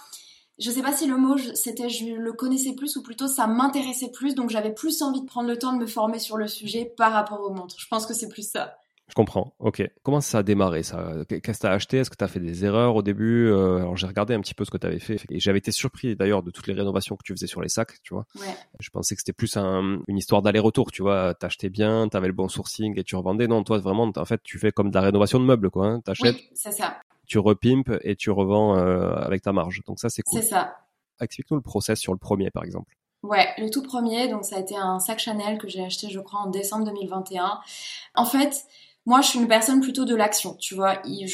je 0.61 0.71
sais 0.71 0.83
pas 0.83 0.93
si 0.93 1.07
le 1.07 1.17
mot 1.17 1.37
c'était 1.55 1.89
je 1.89 2.15
le 2.15 2.33
connaissais 2.33 2.75
plus 2.75 2.97
ou 2.97 3.03
plutôt 3.03 3.27
ça 3.27 3.47
m'intéressait 3.47 4.11
plus, 4.11 4.35
donc 4.35 4.51
j'avais 4.51 4.73
plus 4.73 5.03
envie 5.03 5.23
de 5.23 5.27
prendre 5.27 5.49
le 5.49 5.59
temps 5.59 5.73
de 5.73 5.79
me 5.79 5.87
former 5.87 6.19
sur 6.19 6.37
le 6.37 6.47
sujet 6.47 6.93
par 6.97 7.13
rapport 7.13 7.41
aux 7.41 7.53
montres. 7.53 7.77
Je 7.79 7.87
pense 7.89 8.07
que 8.07 8.15
c'est 8.15 8.29
plus 8.29 8.49
ça. 8.49 8.77
Je 9.09 9.15
comprends. 9.17 9.55
Ok. 9.59 9.83
Comment 10.05 10.21
ça 10.21 10.39
a 10.39 10.43
démarré 10.45 10.85
ça? 10.85 11.13
Qu'est-ce 11.29 11.41
que 11.41 11.61
tu 11.63 11.67
as 11.67 11.73
acheté? 11.73 11.97
Est-ce 11.97 12.11
que 12.11 12.17
tu 12.17 12.23
as 12.23 12.29
fait 12.29 12.39
des 12.39 12.65
erreurs 12.65 12.95
au 12.95 13.03
début? 13.03 13.49
Euh, 13.49 13.79
Alors 13.79 13.97
j'ai 13.97 14.07
regardé 14.07 14.35
un 14.35 14.41
petit 14.41 14.55
peu 14.55 14.65
ce 14.65 14.71
que 14.71 14.77
tu 14.77 14.87
avais 14.87 15.01
fait 15.01 15.17
et 15.31 15.41
j'avais 15.41 15.59
été 15.59 15.73
surpris 15.73 16.15
d'ailleurs 16.15 16.45
de 16.45 16.53
toutes 16.53 16.69
les 16.69 16.75
rénovations 16.75 17.17
que 17.17 17.25
tu 17.25 17.33
faisais 17.33 17.49
sur 17.49 17.61
les 17.61 17.69
sacs, 17.69 18.01
tu 18.05 18.15
vois. 18.15 18.25
Ouais. 18.37 18.55
Je 18.79 18.89
pensais 18.91 19.17
que 19.17 19.21
c'était 19.21 19.33
plus 19.33 19.57
une 19.57 20.17
histoire 20.17 20.43
d'aller-retour, 20.43 20.93
tu 20.93 21.03
vois. 21.03 21.35
T'achetais 21.35 21.71
bien, 21.71 22.07
t'avais 22.09 22.29
le 22.29 22.33
bon 22.33 22.47
sourcing 22.47 22.97
et 23.01 23.03
tu 23.03 23.17
revendais. 23.17 23.49
Non, 23.49 23.65
toi 23.65 23.79
vraiment, 23.79 24.09
en 24.15 24.25
fait, 24.25 24.41
tu 24.45 24.61
fais 24.61 24.71
comme 24.71 24.91
de 24.91 24.95
la 24.95 25.01
rénovation 25.01 25.41
de 25.41 25.45
meubles, 25.45 25.71
quoi. 25.71 25.89
Hein. 25.89 26.01
T'achètes. 26.03 26.37
Oui, 26.37 26.49
c'est 26.55 26.71
ça. 26.71 27.01
Tu 27.31 27.39
repimpes 27.39 27.93
et 28.03 28.17
tu 28.17 28.31
revends 28.31 28.77
euh, 28.77 29.15
avec 29.15 29.43
ta 29.43 29.53
marge. 29.53 29.83
Donc 29.87 30.01
ça, 30.01 30.11
c'est 30.11 30.23
cool. 30.23 30.43
C'est 30.43 30.49
ça. 30.49 30.75
Explique-nous 31.21 31.59
le 31.59 31.63
process 31.63 32.01
sur 32.01 32.13
le 32.13 32.19
premier, 32.19 32.51
par 32.51 32.65
exemple. 32.65 32.97
Ouais, 33.23 33.47
le 33.59 33.71
tout 33.71 33.83
premier, 33.83 34.29
donc 34.29 34.45
ça 34.45 34.57
a 34.57 34.59
été 34.59 34.77
un 34.77 34.99
sac 34.99 35.21
Chanel 35.21 35.59
que 35.59 35.69
j'ai 35.69 35.85
acheté, 35.85 36.09
je 36.11 36.19
crois, 36.19 36.41
en 36.41 36.47
décembre 36.49 36.87
2021. 36.87 37.61
En 38.17 38.25
fait, 38.25 38.65
moi, 39.07 39.23
je 39.23 39.29
suis 39.29 39.39
une 39.39 39.49
personne 39.49 39.81
plutôt 39.81 40.05
de 40.05 40.15
l'action, 40.15 40.55
tu 40.57 40.75
vois. 40.75 41.01
Il, 41.07 41.27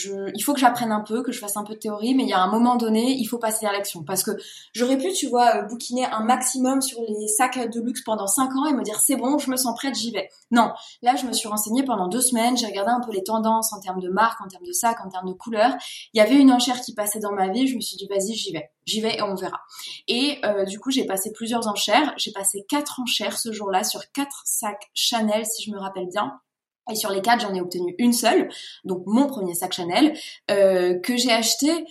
faut 0.45 0.55
que 0.55 0.61
j'apprenne 0.61 0.93
un 0.93 1.01
peu, 1.01 1.23
que 1.23 1.33
je 1.33 1.41
fasse 1.41 1.57
un 1.57 1.65
peu 1.65 1.75
de 1.75 1.79
théorie, 1.81 2.15
mais 2.15 2.23
il 2.23 2.29
y 2.29 2.33
a 2.33 2.41
un 2.41 2.51
moment 2.51 2.77
donné, 2.77 3.13
il 3.19 3.25
faut 3.25 3.39
passer 3.39 3.67
à 3.67 3.73
l'action. 3.73 4.05
Parce 4.05 4.23
que 4.23 4.31
j'aurais 4.73 4.97
pu, 4.97 5.13
tu 5.13 5.27
vois, 5.27 5.57
euh, 5.57 5.63
bouquiner 5.63 6.07
un 6.07 6.21
maximum 6.21 6.81
sur 6.81 7.01
les 7.03 7.27
sacs 7.27 7.71
de 7.71 7.81
luxe 7.81 8.03
pendant 8.03 8.29
5 8.29 8.55
ans 8.55 8.67
et 8.67 8.73
me 8.73 8.83
dire 8.83 9.01
c'est 9.01 9.17
bon, 9.17 9.39
je 9.39 9.51
me 9.51 9.57
sens 9.57 9.75
prête, 9.75 9.97
j'y 9.97 10.13
vais. 10.13 10.29
Non, 10.53 10.73
là, 11.03 11.17
je 11.17 11.27
me 11.27 11.33
suis 11.33 11.49
renseignée 11.49 11.83
pendant 11.83 12.07
deux 12.07 12.21
semaines, 12.21 12.57
j'ai 12.57 12.67
regardé 12.67 12.93
un 12.93 13.01
peu 13.01 13.13
les 13.13 13.25
tendances 13.25 13.73
en 13.73 13.81
termes 13.81 14.01
de 14.01 14.09
marque, 14.09 14.41
en 14.41 14.47
termes 14.47 14.67
de 14.67 14.73
sac, 14.73 15.05
en 15.05 15.09
termes 15.09 15.27
de 15.29 15.35
couleurs. 15.35 15.75
Il 16.15 16.19
y 16.19 16.21
avait 16.21 16.37
une 16.37 16.53
enchère 16.53 16.81
qui 16.81 16.95
passait 16.95 17.19
dans 17.19 17.33
ma 17.33 17.49
vie, 17.49 17.67
je 17.67 17.75
me 17.75 17.81
suis 17.81 17.97
dit 17.97 18.07
vas-y, 18.09 18.35
j'y 18.35 18.53
vais, 18.53 18.71
j'y 18.85 19.01
vais 19.01 19.17
et 19.17 19.23
on 19.23 19.35
verra. 19.35 19.61
Et 20.07 20.39
euh, 20.45 20.65
du 20.65 20.79
coup, 20.79 20.93
j'ai 20.93 21.05
passé 21.05 21.33
plusieurs 21.33 21.67
enchères. 21.67 22.15
J'ai 22.17 22.31
passé 22.31 22.65
quatre 22.69 23.01
enchères 23.01 23.39
ce 23.39 23.51
jour-là 23.51 23.83
sur 23.83 24.01
quatre 24.13 24.43
sacs 24.45 24.89
Chanel, 24.95 25.45
si 25.45 25.65
je 25.65 25.73
me 25.73 25.79
rappelle 25.79 26.07
bien. 26.07 26.41
Et 26.91 26.95
sur 26.95 27.11
les 27.11 27.21
quatre, 27.21 27.41
j'en 27.41 27.55
ai 27.55 27.61
obtenu 27.61 27.95
une 27.99 28.13
seule, 28.13 28.49
donc 28.85 29.03
mon 29.07 29.27
premier 29.27 29.55
sac 29.55 29.73
Chanel, 29.73 30.17
euh, 30.51 30.99
que 31.01 31.17
j'ai 31.17 31.33
acheté. 31.33 31.87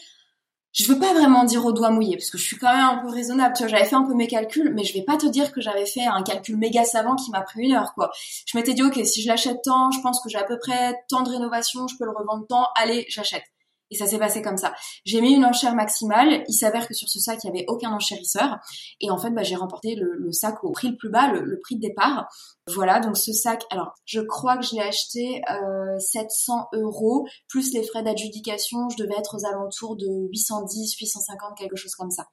Je 0.72 0.92
veux 0.92 1.00
pas 1.00 1.14
vraiment 1.14 1.46
dire 1.46 1.66
au 1.66 1.72
doigt 1.72 1.90
mouillé, 1.90 2.18
parce 2.18 2.30
que 2.30 2.38
je 2.38 2.44
suis 2.44 2.58
quand 2.58 2.72
même 2.72 2.86
un 2.86 2.98
peu 2.98 3.10
raisonnable. 3.10 3.56
Tu 3.56 3.68
j'avais 3.70 3.86
fait 3.86 3.96
un 3.96 4.04
peu 4.04 4.14
mes 4.14 4.28
calculs, 4.28 4.74
mais 4.74 4.84
je 4.84 4.94
vais 4.94 5.04
pas 5.04 5.16
te 5.16 5.26
dire 5.26 5.54
que 5.54 5.62
j'avais 5.62 5.86
fait 5.86 6.06
un 6.06 6.22
calcul 6.22 6.58
méga 6.58 6.84
savant 6.84 7.16
qui 7.16 7.32
m'a 7.32 7.42
pris 7.42 7.62
une 7.62 7.74
heure, 7.74 7.94
quoi. 7.94 8.12
Je 8.46 8.58
m'étais 8.58 8.74
dit, 8.74 8.84
ok, 8.84 9.00
si 9.06 9.22
je 9.22 9.28
l'achète 9.30 9.62
tant, 9.64 9.90
je 9.92 10.02
pense 10.02 10.20
que 10.22 10.30
j'ai 10.30 10.38
à 10.38 10.44
peu 10.44 10.60
près 10.60 10.96
tant 11.08 11.24
de 11.24 11.30
rénovation, 11.30 11.88
je 11.88 11.96
peux 11.98 12.04
le 12.04 12.12
revendre 12.12 12.46
tant, 12.48 12.68
allez, 12.76 13.06
j'achète. 13.08 13.44
Et 13.92 13.96
ça 13.96 14.08
s'est 14.08 14.18
passé 14.18 14.42
comme 14.42 14.58
ça. 14.58 14.74
J'ai 15.06 15.22
mis 15.22 15.34
une 15.34 15.46
enchère 15.46 15.76
maximale. 15.76 16.44
Il 16.48 16.54
s'avère 16.54 16.88
que 16.88 16.94
sur 16.94 17.08
ce 17.08 17.20
sac, 17.20 17.40
il 17.44 17.52
n'y 17.52 17.60
avait 17.60 17.66
aucun 17.70 17.92
enchérisseur. 17.92 18.58
Et 19.00 19.12
en 19.12 19.18
fait, 19.18 19.30
bah, 19.30 19.44
j'ai 19.44 19.56
remporté 19.56 19.96
le, 19.96 20.32
sac 20.32 20.64
au 20.64 20.72
prix 20.72 20.90
le 20.90 20.98
plus 20.98 21.10
bas, 21.10 21.32
le, 21.32 21.60
prix 21.60 21.76
de 21.76 21.82
départ. 21.82 22.28
Voilà, 22.74 23.00
donc 23.00 23.16
ce 23.16 23.32
sac, 23.32 23.64
alors 23.70 23.94
je 24.06 24.22
crois 24.22 24.58
que 24.58 24.66
je 24.66 24.76
l'ai 24.76 24.82
acheté 24.82 25.42
euh, 25.52 26.00
700 26.00 26.70
euros, 26.74 27.28
plus 27.48 27.74
les 27.74 27.84
frais 27.84 28.02
d'adjudication, 28.02 28.90
je 28.90 28.98
devais 28.98 29.16
être 29.18 29.36
aux 29.38 29.46
alentours 29.46 29.96
de 29.96 30.28
810, 30.32 30.96
850, 31.00 31.58
quelque 31.58 31.76
chose 31.76 31.94
comme 31.94 32.12
ça. 32.12 32.26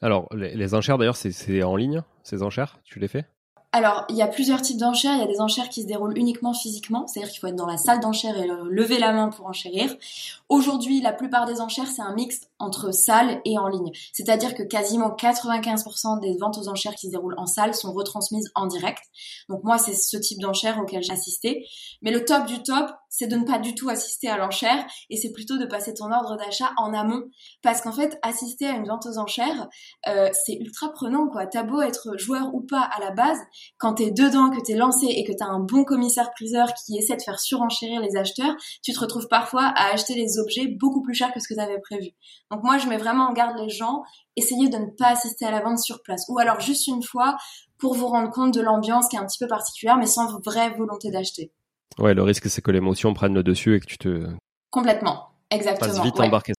Alors, 0.00 0.28
les, 0.34 0.54
les 0.54 0.74
enchères 0.74 0.98
d'ailleurs, 0.98 1.16
c'est 1.16 1.62
en 1.62 1.76
ligne, 1.76 2.02
ces 2.22 2.42
enchères? 2.42 2.78
Tu 2.84 3.00
les 3.00 3.08
fais? 3.08 3.26
Alors, 3.74 4.04
il 4.08 4.14
y 4.14 4.22
a 4.22 4.28
plusieurs 4.28 4.62
types 4.62 4.76
d'enchères. 4.76 5.14
Il 5.14 5.18
y 5.18 5.24
a 5.24 5.26
des 5.26 5.40
enchères 5.40 5.68
qui 5.68 5.82
se 5.82 5.88
déroulent 5.88 6.16
uniquement 6.16 6.54
physiquement, 6.54 7.08
c'est-à-dire 7.08 7.32
qu'il 7.32 7.40
faut 7.40 7.48
être 7.48 7.56
dans 7.56 7.66
la 7.66 7.76
salle 7.76 7.98
d'enchères 7.98 8.38
et 8.38 8.46
lever 8.70 9.00
la 9.00 9.12
main 9.12 9.30
pour 9.30 9.46
enchérir. 9.46 9.92
Aujourd'hui, 10.48 11.00
la 11.00 11.12
plupart 11.12 11.44
des 11.44 11.60
enchères, 11.60 11.88
c'est 11.88 12.00
un 12.00 12.14
mix 12.14 12.42
entre 12.64 12.92
salle 12.92 13.40
et 13.44 13.58
en 13.58 13.68
ligne. 13.68 13.90
C'est-à-dire 14.12 14.54
que 14.54 14.62
quasiment 14.62 15.10
95% 15.10 16.20
des 16.20 16.36
ventes 16.38 16.58
aux 16.58 16.68
enchères 16.68 16.94
qui 16.94 17.06
se 17.06 17.12
déroulent 17.12 17.38
en 17.38 17.46
salle 17.46 17.74
sont 17.74 17.92
retransmises 17.92 18.50
en 18.54 18.66
direct. 18.66 19.02
Donc 19.48 19.62
moi, 19.64 19.78
c'est 19.78 19.94
ce 19.94 20.16
type 20.16 20.40
d'enchères 20.40 20.78
auquel 20.80 21.02
j'ai 21.02 21.12
assisté. 21.12 21.66
Mais 22.02 22.10
le 22.10 22.24
top 22.24 22.46
du 22.46 22.62
top, 22.62 22.90
c'est 23.08 23.28
de 23.28 23.36
ne 23.36 23.44
pas 23.44 23.58
du 23.58 23.74
tout 23.74 23.88
assister 23.88 24.28
à 24.28 24.36
l'enchère 24.36 24.84
et 25.08 25.16
c'est 25.16 25.30
plutôt 25.30 25.56
de 25.56 25.66
passer 25.66 25.94
ton 25.94 26.10
ordre 26.10 26.36
d'achat 26.36 26.72
en 26.76 26.92
amont. 26.92 27.22
Parce 27.62 27.80
qu'en 27.80 27.92
fait, 27.92 28.18
assister 28.22 28.66
à 28.66 28.72
une 28.72 28.86
vente 28.86 29.06
aux 29.06 29.18
enchères, 29.18 29.68
euh, 30.08 30.28
c'est 30.44 30.54
ultra 30.54 30.92
prenant, 30.92 31.28
quoi. 31.28 31.46
T'as 31.46 31.62
beau 31.62 31.80
être 31.80 32.18
joueur 32.18 32.52
ou 32.54 32.60
pas 32.60 32.80
à 32.80 33.00
la 33.00 33.12
base, 33.12 33.38
quand 33.78 33.94
t'es 33.94 34.10
dedans, 34.10 34.50
que 34.50 34.60
t'es 34.60 34.74
lancé 34.74 35.06
et 35.06 35.24
que 35.24 35.32
t'as 35.32 35.46
un 35.46 35.60
bon 35.60 35.84
commissaire-priseur 35.84 36.74
qui 36.74 36.98
essaie 36.98 37.16
de 37.16 37.22
faire 37.22 37.38
surenchérir 37.38 38.00
les 38.00 38.16
acheteurs, 38.16 38.54
tu 38.82 38.92
te 38.92 38.98
retrouves 38.98 39.28
parfois 39.28 39.72
à 39.76 39.92
acheter 39.92 40.14
des 40.14 40.38
objets 40.38 40.66
beaucoup 40.66 41.02
plus 41.02 41.14
chers 41.14 41.32
que 41.32 41.40
ce 41.40 41.48
que 41.48 41.54
t'avais 41.54 41.80
prévu. 41.80 42.10
Donc 42.54 42.62
moi, 42.62 42.78
je 42.78 42.86
mets 42.86 42.98
vraiment 42.98 43.24
en 43.24 43.32
garde 43.32 43.58
les 43.58 43.68
gens, 43.68 44.04
essayez 44.36 44.68
de 44.68 44.76
ne 44.76 44.86
pas 44.96 45.08
assister 45.08 45.44
à 45.44 45.50
la 45.50 45.60
vente 45.60 45.80
sur 45.80 46.02
place. 46.02 46.24
Ou 46.28 46.38
alors 46.38 46.60
juste 46.60 46.86
une 46.86 47.02
fois 47.02 47.36
pour 47.78 47.94
vous 47.94 48.06
rendre 48.06 48.30
compte 48.30 48.54
de 48.54 48.60
l'ambiance 48.60 49.08
qui 49.08 49.16
est 49.16 49.18
un 49.18 49.26
petit 49.26 49.38
peu 49.40 49.48
particulière, 49.48 49.96
mais 49.96 50.06
sans 50.06 50.38
vraie 50.38 50.70
volonté 50.70 51.10
d'acheter. 51.10 51.50
Ouais, 51.98 52.14
le 52.14 52.22
risque, 52.22 52.48
c'est 52.48 52.62
que 52.62 52.70
l'émotion 52.70 53.12
prenne 53.12 53.34
le 53.34 53.42
dessus 53.42 53.74
et 53.74 53.80
que 53.80 53.86
tu 53.86 53.98
te... 53.98 54.28
Complètement, 54.70 55.30
exactement. 55.50 55.92
Passes 55.94 56.04
vite 56.04 56.20
embarqué. 56.20 56.52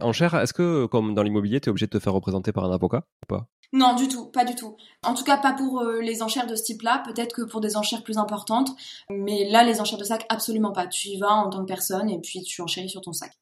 En 0.00 0.12
cher, 0.12 0.36
est-ce 0.36 0.52
que, 0.52 0.86
comme 0.86 1.14
dans 1.14 1.24
l'immobilier, 1.24 1.60
tu 1.60 1.68
es 1.68 1.70
obligé 1.70 1.86
de 1.86 1.90
te 1.90 1.98
faire 1.98 2.12
représenter 2.12 2.52
par 2.52 2.64
un 2.64 2.72
avocat 2.72 3.02
ou 3.24 3.26
pas? 3.26 3.48
Non, 3.72 3.96
du 3.96 4.06
tout, 4.06 4.26
pas 4.26 4.44
du 4.44 4.54
tout. 4.54 4.76
En 5.02 5.14
tout 5.14 5.24
cas, 5.24 5.36
pas 5.36 5.52
pour 5.52 5.80
euh, 5.80 6.00
les 6.00 6.22
enchères 6.22 6.46
de 6.46 6.54
ce 6.54 6.62
type-là, 6.62 7.02
peut-être 7.04 7.34
que 7.34 7.42
pour 7.42 7.60
des 7.60 7.76
enchères 7.76 8.04
plus 8.04 8.18
importantes, 8.18 8.70
mais 9.10 9.50
là, 9.50 9.64
les 9.64 9.80
enchères 9.80 9.98
de 9.98 10.04
sac, 10.04 10.26
absolument 10.28 10.70
pas. 10.70 10.86
Tu 10.86 11.08
y 11.08 11.18
vas 11.18 11.32
en 11.32 11.50
tant 11.50 11.62
que 11.62 11.66
personne 11.66 12.08
et 12.08 12.20
puis 12.20 12.42
tu 12.42 12.62
enchéris 12.62 12.88
sur 12.88 13.00
ton 13.00 13.12
sac. 13.12 13.32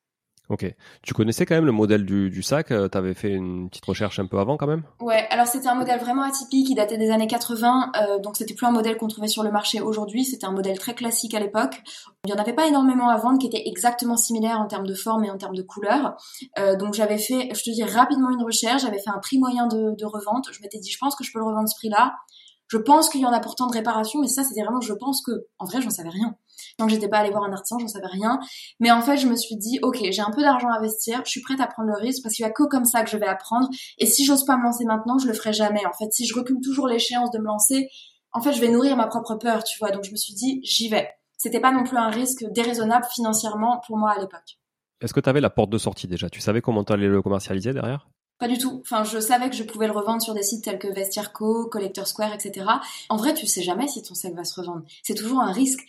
Ok. 0.53 0.67
Tu 1.01 1.15
connaissais 1.15 1.47
quand 1.47 1.55
même 1.55 1.65
le 1.65 1.73
modèle 1.73 2.05
du, 2.05 2.43
sac 2.43 2.73
euh, 2.73 2.87
Tu 2.87 2.99
avais 2.99 3.15
fait 3.15 3.31
une 3.31 3.71
petite 3.71 3.87
recherche 3.87 4.19
un 4.19 4.27
peu 4.27 4.39
avant 4.39 4.59
quand 4.59 4.67
même? 4.67 4.83
Ouais, 5.01 5.27
alors 5.31 5.47
c'était 5.47 5.69
un 5.69 5.75
modèle 5.75 5.99
vraiment 5.99 6.25
atypique, 6.25 6.69
il 6.69 6.75
datait 6.75 6.99
des 6.99 7.11
années 7.11 7.27
80, 7.27 7.93
euh, 7.97 8.19
donc 8.19 8.37
c'était 8.37 8.53
plus 8.53 8.67
un 8.67 8.71
modèle 8.71 8.99
qu'on 8.99 9.09
trouvait 9.09 9.29
sur 9.29 9.45
le 9.45 9.51
marché 9.51 9.81
aujourd'hui, 9.81 10.27
c'était 10.27 10.45
un 10.45 10.51
modèle 10.53 10.79
très 10.79 10.93
classique 10.93 11.33
à 11.33 11.41
l'époque. 11.41 11.81
Il 12.27 12.33
n'y 12.33 12.39
en 12.39 12.43
avait 12.43 12.53
pas 12.53 12.67
énormément 12.67 13.09
à 13.09 13.17
vendre 13.17 13.39
qui 13.39 13.47
étaient 13.47 13.63
exactement 13.65 14.19
similaires 14.19 14.61
en 14.61 14.67
termes 14.67 14.87
de 14.87 14.95
forme 14.95 15.25
et 15.25 15.31
en 15.31 15.39
termes 15.39 15.57
de 15.57 15.63
couleur. 15.63 16.19
Euh, 16.59 16.77
donc 16.77 16.93
j'avais 16.93 17.17
fait, 17.17 17.49
je 17.55 17.63
te 17.63 17.71
dis 17.71 17.83
rapidement 17.83 18.29
une 18.29 18.45
recherche, 18.45 18.83
j'avais 18.83 18.99
fait 18.99 19.11
un 19.11 19.21
prix 19.21 19.39
moyen 19.39 19.67
de, 19.69 19.97
de 19.97 20.05
revente, 20.05 20.49
je 20.53 20.61
m'étais 20.61 20.79
dit 20.79 20.91
je 20.91 20.99
pense 20.99 21.17
que 21.17 21.25
je 21.25 21.33
peux 21.33 21.39
le 21.39 21.47
revendre 21.47 21.69
ce 21.71 21.77
prix-là. 21.77 22.13
Je 22.69 22.79
pense 22.79 23.09
qu'il 23.09 23.21
y 23.21 23.27
en 23.27 23.33
a 23.33 23.41
pourtant 23.41 23.67
de 23.67 23.73
réparation, 23.73 24.21
mais 24.21 24.29
ça 24.29 24.45
c'était 24.45 24.63
vraiment 24.63 24.81
je 24.83 24.93
pense 24.93 25.23
que. 25.23 25.47
En 25.59 25.65
vrai, 25.65 25.81
j'en 25.81 25.91
savais 25.91 26.09
rien. 26.09 26.37
Donc 26.79 26.91
j'étais 26.91 27.09
pas 27.09 27.19
allée 27.19 27.31
voir 27.31 27.45
un 27.45 27.53
artisan, 27.53 27.79
j'en 27.79 27.89
savais 27.89 28.07
rien. 28.07 28.39
Mais 28.81 28.91
en 28.91 29.03
fait, 29.03 29.17
je 29.17 29.27
me 29.27 29.37
suis 29.37 29.57
dit, 29.57 29.79
ok, 29.83 29.99
j'ai 30.11 30.23
un 30.23 30.31
peu 30.31 30.43
d'argent 30.43 30.69
à 30.69 30.79
investir, 30.79 31.23
je 31.25 31.31
suis 31.31 31.43
prête 31.43 31.61
à 31.61 31.67
prendre 31.67 31.89
le 31.89 31.97
risque 31.97 32.23
parce 32.23 32.35
qu'il 32.35 32.45
y 32.45 32.49
a 32.49 32.53
que 32.53 32.65
comme 32.65 32.85
ça 32.85 33.03
que 33.03 33.11
je 33.11 33.17
vais 33.17 33.27
apprendre. 33.27 33.69
Et 33.99 34.07
si 34.07 34.25
j'ose 34.25 34.45
pas 34.45 34.57
me 34.57 34.63
lancer 34.63 34.85
maintenant, 34.85 35.19
je 35.19 35.27
le 35.27 35.35
ferai 35.35 35.53
jamais. 35.53 35.85
En 35.87 35.93
fait, 35.93 36.13
si 36.13 36.27
je 36.27 36.35
recule 36.35 36.61
toujours 36.63 36.87
l'échéance 36.87 37.31
de 37.31 37.39
me 37.39 37.47
lancer, 37.47 37.89
en 38.33 38.41
fait, 38.41 38.53
je 38.53 38.61
vais 38.61 38.69
nourrir 38.69 38.97
ma 38.97 39.07
propre 39.07 39.35
peur, 39.37 39.63
tu 39.65 39.79
vois. 39.79 39.91
Donc 39.91 40.05
je 40.05 40.11
me 40.11 40.17
suis 40.17 40.35
dit, 40.35 40.61
j'y 40.63 40.89
vais. 40.89 41.09
C'était 41.37 41.61
pas 41.61 41.73
non 41.73 41.85
plus 41.85 41.97
un 41.97 42.09
risque 42.09 42.45
déraisonnable 42.53 43.07
financièrement 43.13 43.81
pour 43.87 43.99
moi 43.99 44.13
à 44.13 44.21
l'époque. 44.21 44.59
Est-ce 45.01 45.13
que 45.13 45.21
tu 45.21 45.29
avais 45.29 45.41
la 45.41 45.51
porte 45.51 45.71
de 45.71 45.79
sortie 45.79 46.07
déjà? 46.07 46.31
Tu 46.31 46.41
savais 46.41 46.61
comment 46.61 46.85
tu 46.85 46.93
allais 46.93 47.09
le 47.09 47.21
commercialiser 47.21 47.73
derrière? 47.73 48.09
Pas 48.39 48.49
du 48.49 48.59
tout. 48.59 48.81
Enfin, 48.81 49.05
je 49.05 49.19
savais 49.19 49.51
que 49.51 49.57
je 49.57 49.65
pouvais 49.65 49.87
le 49.87 49.93
revendre 49.93 50.23
sur 50.23 50.35
des 50.35 50.43
sites 50.43 50.65
tels 50.65 50.79
que 50.79 50.89
Vestiaire.co, 50.89 51.69
Collector 51.69 52.07
Square, 52.07 52.35
etc. 52.35 52.67
En 53.09 53.17
vrai, 53.17 53.35
tu 53.35 53.47
sais 53.47 53.63
jamais 53.63 53.89
si 53.89 54.03
ton 54.03 54.15
sac 54.15 54.35
va 54.35 54.45
se 54.45 54.61
revendre. 54.61 54.83
C'est 55.03 55.15
toujours 55.15 55.41
un 55.41 55.53
risque. 55.53 55.81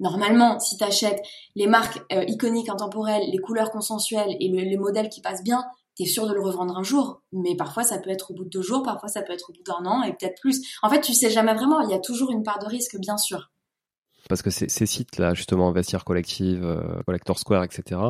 Normalement, 0.00 0.58
si 0.58 0.76
tu 0.76 0.84
achètes 0.84 1.22
les 1.54 1.66
marques 1.66 2.00
euh, 2.12 2.24
iconiques, 2.26 2.68
intemporelles, 2.68 3.22
les 3.30 3.38
couleurs 3.38 3.70
consensuelles 3.70 4.36
et 4.40 4.48
les 4.48 4.76
modèles 4.76 5.08
qui 5.08 5.20
passent 5.20 5.44
bien, 5.44 5.64
t'es 5.96 6.06
sûr 6.06 6.26
de 6.26 6.34
le 6.34 6.40
revendre 6.40 6.76
un 6.76 6.82
jour. 6.82 7.22
Mais 7.32 7.54
parfois, 7.54 7.84
ça 7.84 7.98
peut 7.98 8.10
être 8.10 8.30
au 8.30 8.34
bout 8.34 8.44
de 8.44 8.50
deux 8.50 8.62
jours, 8.62 8.82
parfois, 8.82 9.08
ça 9.08 9.22
peut 9.22 9.32
être 9.32 9.50
au 9.50 9.52
bout 9.52 9.62
d'un 9.62 9.88
an 9.88 10.02
et 10.02 10.12
peut-être 10.12 10.40
plus. 10.40 10.60
En 10.82 10.90
fait, 10.90 11.00
tu 11.00 11.14
sais 11.14 11.30
jamais 11.30 11.54
vraiment. 11.54 11.80
Il 11.82 11.90
y 11.90 11.94
a 11.94 11.98
toujours 11.98 12.30
une 12.30 12.42
part 12.42 12.58
de 12.58 12.66
risque, 12.66 12.98
bien 12.98 13.18
sûr 13.18 13.50
parce 14.30 14.42
que 14.42 14.50
ces, 14.50 14.68
sites-là, 14.68 15.34
justement, 15.34 15.72
Vestiaire 15.72 16.04
Collective, 16.04 16.64
euh, 16.64 17.02
Collector 17.04 17.36
Square, 17.36 17.64
etc., 17.64 18.00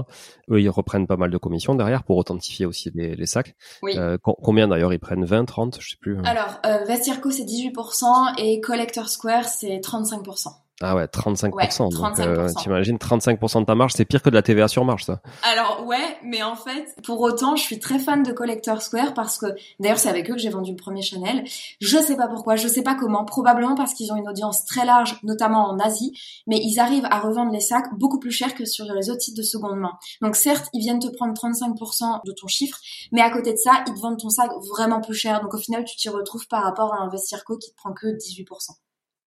eux, 0.50 0.60
ils 0.60 0.68
reprennent 0.68 1.06
pas 1.06 1.16
mal 1.16 1.30
de 1.30 1.38
commissions 1.38 1.74
derrière 1.74 2.04
pour 2.04 2.18
authentifier 2.18 2.66
aussi 2.66 2.90
les, 2.94 3.26
sacs. 3.26 3.54
Oui. 3.82 3.96
Euh, 3.96 4.18
combien 4.22 4.68
d'ailleurs 4.68 4.92
ils 4.92 4.98
prennent? 4.98 5.24
20, 5.24 5.46
30, 5.46 5.78
je 5.80 5.90
sais 5.90 5.96
plus. 5.98 6.18
Hein. 6.18 6.22
Alors, 6.24 6.60
euh, 6.66 6.84
Vestiaire 6.84 7.22
Co, 7.22 7.30
c'est 7.30 7.44
18% 7.44 8.34
et 8.38 8.60
Collector 8.60 9.08
Square, 9.08 9.44
c'est 9.44 9.78
35%. 9.78 10.48
Ah 10.82 10.94
ouais, 10.96 11.04
35%. 11.04 11.90
donc, 11.90 12.18
euh, 12.20 12.48
t'imagines, 12.58 12.96
35% 12.96 13.60
de 13.60 13.66
ta 13.66 13.74
marge, 13.74 13.92
c'est 13.94 14.06
pire 14.06 14.22
que 14.22 14.30
de 14.30 14.34
la 14.34 14.40
TVA 14.40 14.66
sur 14.66 14.84
marge, 14.86 15.04
ça. 15.04 15.20
Alors, 15.42 15.84
ouais, 15.86 16.18
mais 16.24 16.42
en 16.42 16.56
fait, 16.56 16.96
pour 17.04 17.20
autant, 17.20 17.54
je 17.54 17.62
suis 17.62 17.78
très 17.78 17.98
fan 17.98 18.22
de 18.22 18.32
Collector 18.32 18.80
Square 18.80 19.12
parce 19.12 19.36
que, 19.36 19.46
d'ailleurs, 19.78 19.98
c'est 19.98 20.08
avec 20.08 20.30
eux 20.30 20.34
que 20.34 20.40
j'ai 20.40 20.48
vendu 20.48 20.70
le 20.70 20.78
premier 20.78 21.02
Chanel. 21.02 21.44
Je 21.80 21.98
sais 21.98 22.16
pas 22.16 22.28
pourquoi, 22.28 22.56
je 22.56 22.66
sais 22.66 22.82
pas 22.82 22.94
comment, 22.94 23.26
probablement 23.26 23.74
parce 23.74 23.92
qu'ils 23.92 24.10
ont 24.10 24.16
une 24.16 24.28
audience 24.28 24.64
très 24.64 24.86
large, 24.86 25.18
notamment 25.22 25.68
en 25.68 25.78
Asie, 25.78 26.18
mais 26.46 26.58
ils 26.58 26.80
arrivent 26.80 27.06
à 27.10 27.20
revendre 27.20 27.52
les 27.52 27.60
sacs 27.60 27.92
beaucoup 27.98 28.18
plus 28.18 28.32
cher 28.32 28.54
que 28.54 28.64
sur 28.64 28.86
les 28.86 29.10
autres 29.10 29.20
sites 29.20 29.36
de 29.36 29.42
seconde 29.42 29.78
main. 29.78 29.92
Donc, 30.22 30.34
certes, 30.34 30.70
ils 30.72 30.80
viennent 30.80 31.00
te 31.00 31.08
prendre 31.08 31.34
35% 31.34 32.24
de 32.24 32.32
ton 32.32 32.46
chiffre, 32.46 32.78
mais 33.12 33.20
à 33.20 33.30
côté 33.30 33.52
de 33.52 33.58
ça, 33.58 33.84
ils 33.86 33.92
te 33.92 34.00
vendent 34.00 34.18
ton 34.18 34.30
sac 34.30 34.50
vraiment 34.70 35.02
plus 35.02 35.14
cher. 35.14 35.42
Donc, 35.42 35.52
au 35.52 35.58
final, 35.58 35.84
tu 35.84 35.96
t'y 35.96 36.08
retrouves 36.08 36.46
par 36.48 36.62
rapport 36.62 36.94
à 36.94 37.02
un 37.02 37.10
Vestiaire 37.10 37.44
qui 37.44 37.70
te 37.70 37.76
prend 37.76 37.92
que 37.92 38.06
18%. 38.06 38.46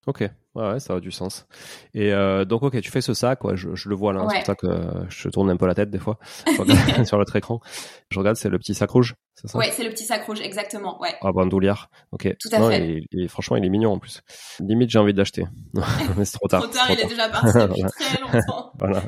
Ok, 0.07 0.29
Ouais, 0.55 0.79
ça 0.79 0.93
a 0.93 0.99
du 0.99 1.09
sens. 1.09 1.47
Et 1.95 2.13
euh, 2.13 2.45
donc, 2.45 2.61
ok, 2.61 2.79
tu 2.79 2.91
fais 2.91 3.01
ce 3.01 3.15
sac, 3.15 3.43
ouais, 3.43 3.57
je, 3.57 3.73
je 3.73 3.89
le 3.89 3.95
vois 3.95 4.13
là, 4.13 4.27
c'est 4.29 4.37
pour 4.37 4.45
ça 4.45 4.55
que 4.55 4.67
je 5.09 5.29
tourne 5.29 5.49
un 5.49 5.57
peu 5.57 5.65
la 5.65 5.73
tête 5.73 5.89
des 5.89 5.97
fois 5.97 6.19
sur 7.05 7.17
l'autre 7.17 7.35
écran. 7.35 7.59
Je 8.09 8.19
regarde, 8.19 8.37
c'est 8.37 8.49
le 8.49 8.59
petit 8.59 8.75
sac 8.75 8.91
rouge, 8.91 9.15
c'est 9.33 9.47
ça? 9.47 9.57
Ouais, 9.57 9.71
c'est 9.71 9.83
le 9.83 9.89
petit 9.89 10.03
sac 10.03 10.23
rouge, 10.25 10.41
exactement, 10.41 11.01
ouais. 11.01 11.15
Ah, 11.21 11.31
bandoulière, 11.31 11.89
ok. 12.11 12.35
Tout 12.39 12.49
à 12.51 12.69
fait. 12.69 13.03
Et, 13.11 13.27
franchement, 13.27 13.57
il 13.57 13.65
est 13.65 13.69
mignon 13.69 13.93
en 13.93 13.97
plus. 13.99 14.21
Limite, 14.59 14.91
j'ai 14.91 14.99
envie 14.99 15.13
de 15.13 15.17
l'acheter. 15.17 15.45
mais 16.17 16.25
c'est 16.25 16.37
trop 16.37 16.47
tard. 16.47 16.61
trop 16.61 16.71
tard, 16.71 16.85
il 16.91 16.99
est 16.99 17.07
déjà 17.07 17.29
parti 17.29 17.47
depuis 17.47 17.81
très 17.99 18.21
longtemps. 18.21 18.71
voilà. 18.77 19.01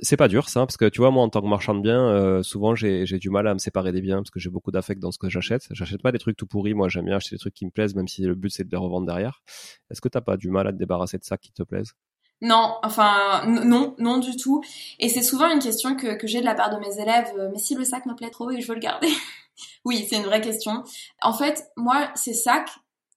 C'est 0.00 0.16
pas 0.16 0.28
dur, 0.28 0.48
ça, 0.48 0.60
parce 0.60 0.78
que 0.78 0.88
tu 0.88 1.00
vois, 1.00 1.10
moi, 1.10 1.22
en 1.22 1.28
tant 1.28 1.42
que 1.42 1.48
marchand 1.48 1.74
de 1.74 1.82
biens, 1.82 2.08
euh, 2.08 2.42
souvent, 2.42 2.74
j'ai 2.74 3.04
du 3.04 3.28
mal 3.28 3.46
à 3.46 3.52
me 3.52 3.58
séparer 3.58 3.92
des 3.92 4.00
biens 4.00 4.16
parce 4.16 4.30
que 4.30 4.40
j'ai 4.40 4.48
beaucoup 4.48 4.70
d'affect 4.70 5.02
dans 5.02 5.12
ce 5.12 5.18
que 5.18 5.28
j'achète. 5.28 5.66
J'achète 5.70 6.00
pas 6.00 6.12
des 6.12 6.18
trucs 6.18 6.38
tout 6.38 6.46
pourris. 6.46 6.72
Moi, 6.72 6.88
j'aime 6.88 7.04
bien 7.04 7.16
acheter 7.16 7.36
des 7.36 7.40
trucs 7.40 7.54
qui 7.54 7.66
me 7.66 7.70
plaisent, 7.70 7.94
même 7.94 8.08
si 8.08 8.22
le 8.22 8.34
but 8.34 8.48
c'est 8.48 8.64
de 8.64 8.70
les 8.70 8.78
revendre 8.78 9.06
derrière. 9.06 9.42
Est-ce 9.92 10.00
que 10.00 10.08
t'as 10.08 10.20
pas 10.20 10.36
du 10.36 10.50
mal 10.50 10.66
à 10.66 10.72
te 10.72 10.78
débarrasser 10.78 11.18
de 11.18 11.24
ça 11.24 11.36
qui 11.38 11.52
te 11.52 11.62
plaisent 11.62 11.94
non, 12.44 12.74
enfin 12.82 13.46
non, 13.46 13.94
non 13.98 14.18
du 14.18 14.36
tout. 14.36 14.64
Et 14.98 15.08
c'est 15.08 15.22
souvent 15.22 15.48
une 15.48 15.60
question 15.60 15.94
que, 15.94 16.16
que 16.16 16.26
j'ai 16.26 16.40
de 16.40 16.44
la 16.44 16.56
part 16.56 16.70
de 16.70 16.80
mes 16.80 17.00
élèves. 17.00 17.32
Euh, 17.38 17.48
mais 17.52 17.58
si 17.58 17.76
le 17.76 17.84
sac 17.84 18.04
me 18.04 18.16
plaît 18.16 18.30
trop 18.30 18.50
et 18.50 18.60
je 18.60 18.66
veux 18.66 18.74
le 18.74 18.80
garder, 18.80 19.06
oui, 19.84 20.04
c'est 20.10 20.16
une 20.16 20.24
vraie 20.24 20.40
question. 20.40 20.82
En 21.22 21.32
fait, 21.32 21.70
moi, 21.76 22.10
ces 22.16 22.34
sacs, 22.34 22.70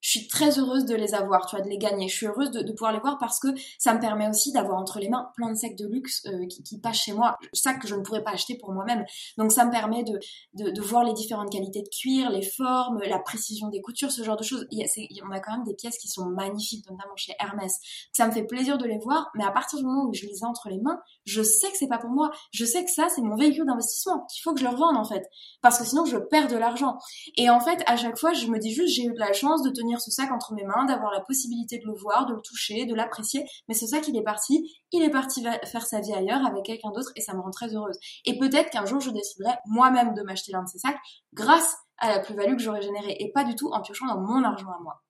je 0.05 0.11
suis 0.11 0.27
très 0.27 0.59
heureuse 0.59 0.85
de 0.85 0.93
les 0.93 1.15
avoir, 1.15 1.47
tu 1.47 1.55
vois, 1.55 1.65
de 1.65 1.69
les 1.69 1.79
gagner. 1.79 2.07
Je 2.07 2.15
suis 2.15 2.27
heureuse 2.27 2.51
de, 2.51 2.71
pouvoir 2.73 2.91
les 2.91 2.99
voir 2.99 3.17
parce 3.17 3.39
que 3.39 3.47
ça 3.79 3.91
me 3.91 3.99
permet 3.99 4.29
aussi 4.29 4.51
d'avoir 4.51 4.77
entre 4.77 4.99
les 4.99 5.09
mains 5.09 5.31
plein 5.35 5.49
de 5.49 5.55
sacs 5.55 5.75
de 5.75 5.87
luxe 5.87 6.21
euh, 6.27 6.45
qui, 6.45 6.61
qui, 6.61 6.79
passent 6.79 7.01
chez 7.01 7.13
moi, 7.13 7.39
sacs 7.53 7.79
que 7.79 7.87
je 7.87 7.95
ne 7.95 8.03
pourrais 8.03 8.23
pas 8.23 8.29
acheter 8.29 8.55
pour 8.55 8.71
moi-même. 8.71 9.03
Donc 9.39 9.51
ça 9.51 9.65
me 9.65 9.71
permet 9.71 10.03
de, 10.03 10.19
de, 10.53 10.81
voir 10.81 11.05
les 11.05 11.13
différentes 11.13 11.51
qualités 11.51 11.81
de 11.81 11.89
cuir, 11.89 12.29
les 12.29 12.43
formes, 12.43 12.99
la 12.99 13.17
précision 13.17 13.69
des 13.69 13.81
coutures, 13.81 14.11
ce 14.11 14.21
genre 14.21 14.37
de 14.37 14.43
choses. 14.43 14.67
Il 14.69 14.77
y 14.77 14.83
a, 14.83 15.25
on 15.27 15.31
a 15.31 15.39
quand 15.39 15.53
même 15.53 15.63
des 15.63 15.73
pièces 15.73 15.97
qui 15.97 16.07
sont 16.07 16.25
magnifiques, 16.27 16.87
notamment 16.87 17.15
chez 17.15 17.33
Hermès. 17.39 17.79
Ça 18.11 18.27
me 18.27 18.31
fait 18.31 18.43
plaisir 18.43 18.77
de 18.77 18.85
les 18.85 18.99
voir, 18.99 19.31
mais 19.33 19.43
à 19.43 19.51
partir 19.51 19.79
du 19.79 19.85
moment 19.85 20.07
où 20.07 20.13
je 20.13 20.27
les 20.27 20.37
ai 20.43 20.45
entre 20.45 20.69
les 20.69 20.79
mains, 20.79 20.99
je 21.25 21.41
sais 21.41 21.71
que 21.71 21.77
c'est 21.77 21.87
pas 21.87 21.97
pour 21.97 22.11
moi. 22.11 22.29
Je 22.51 22.63
sais 22.63 22.85
que 22.85 22.91
ça, 22.91 23.07
c'est 23.09 23.23
mon 23.23 23.35
véhicule 23.35 23.65
d'investissement, 23.65 24.27
qu'il 24.31 24.43
faut 24.43 24.53
que 24.53 24.59
je 24.59 24.65
le 24.65 24.71
revende 24.71 24.97
en 24.97 25.05
fait, 25.05 25.23
parce 25.63 25.79
que 25.79 25.85
sinon 25.85 26.05
je 26.05 26.17
perds 26.17 26.47
de 26.47 26.57
l'argent. 26.57 26.99
Et 27.37 27.49
en 27.49 27.59
fait, 27.59 27.81
à 27.87 27.97
chaque 27.97 28.19
fois, 28.19 28.33
je 28.33 28.45
me 28.45 28.59
dis 28.59 28.71
juste, 28.71 28.93
j'ai 28.93 29.05
eu 29.05 29.13
de 29.13 29.19
la 29.19 29.33
chance 29.33 29.63
de 29.63 29.71
tenir 29.71 29.94
ce 29.99 30.11
sac 30.11 30.31
entre 30.31 30.53
mes 30.53 30.63
mains, 30.63 30.85
d'avoir 30.85 31.11
la 31.11 31.21
possibilité 31.21 31.77
de 31.77 31.85
le 31.85 31.93
voir, 31.93 32.25
de 32.25 32.33
le 32.33 32.41
toucher, 32.41 32.85
de 32.85 32.95
l'apprécier. 32.95 33.45
Mais 33.67 33.73
ce 33.73 33.85
sac, 33.87 34.07
il 34.07 34.15
est 34.17 34.23
parti. 34.23 34.71
Il 34.91 35.03
est 35.03 35.09
parti 35.09 35.43
faire 35.65 35.85
sa 35.85 35.99
vie 35.99 36.13
ailleurs 36.13 36.45
avec 36.45 36.63
quelqu'un 36.63 36.91
d'autre 36.91 37.11
et 37.15 37.21
ça 37.21 37.33
me 37.33 37.41
rend 37.41 37.51
très 37.51 37.75
heureuse. 37.75 37.97
Et 38.25 38.37
peut-être 38.37 38.69
qu'un 38.69 38.85
jour, 38.85 38.99
je 38.99 39.09
déciderai 39.11 39.53
moi-même 39.65 40.13
de 40.13 40.21
m'acheter 40.21 40.51
l'un 40.51 40.63
de 40.63 40.69
ces 40.69 40.79
sacs 40.79 40.97
grâce 41.33 41.75
à 41.97 42.09
la 42.09 42.19
plus-value 42.19 42.55
que 42.55 42.61
j'aurais 42.61 42.81
générée 42.81 43.15
et 43.19 43.31
pas 43.31 43.43
du 43.43 43.55
tout 43.55 43.69
en 43.71 43.81
piochant 43.81 44.07
dans 44.07 44.19
mon 44.19 44.43
argent 44.43 44.69
à 44.69 44.79
moi. 44.81 45.01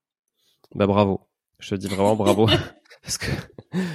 Bah 0.74 0.88
bravo. 0.88 1.22
Je 1.60 1.70
te 1.72 1.76
dis 1.76 1.88
vraiment 1.88 2.16
bravo. 2.16 2.48
parce 3.06 3.20
que 3.20 3.28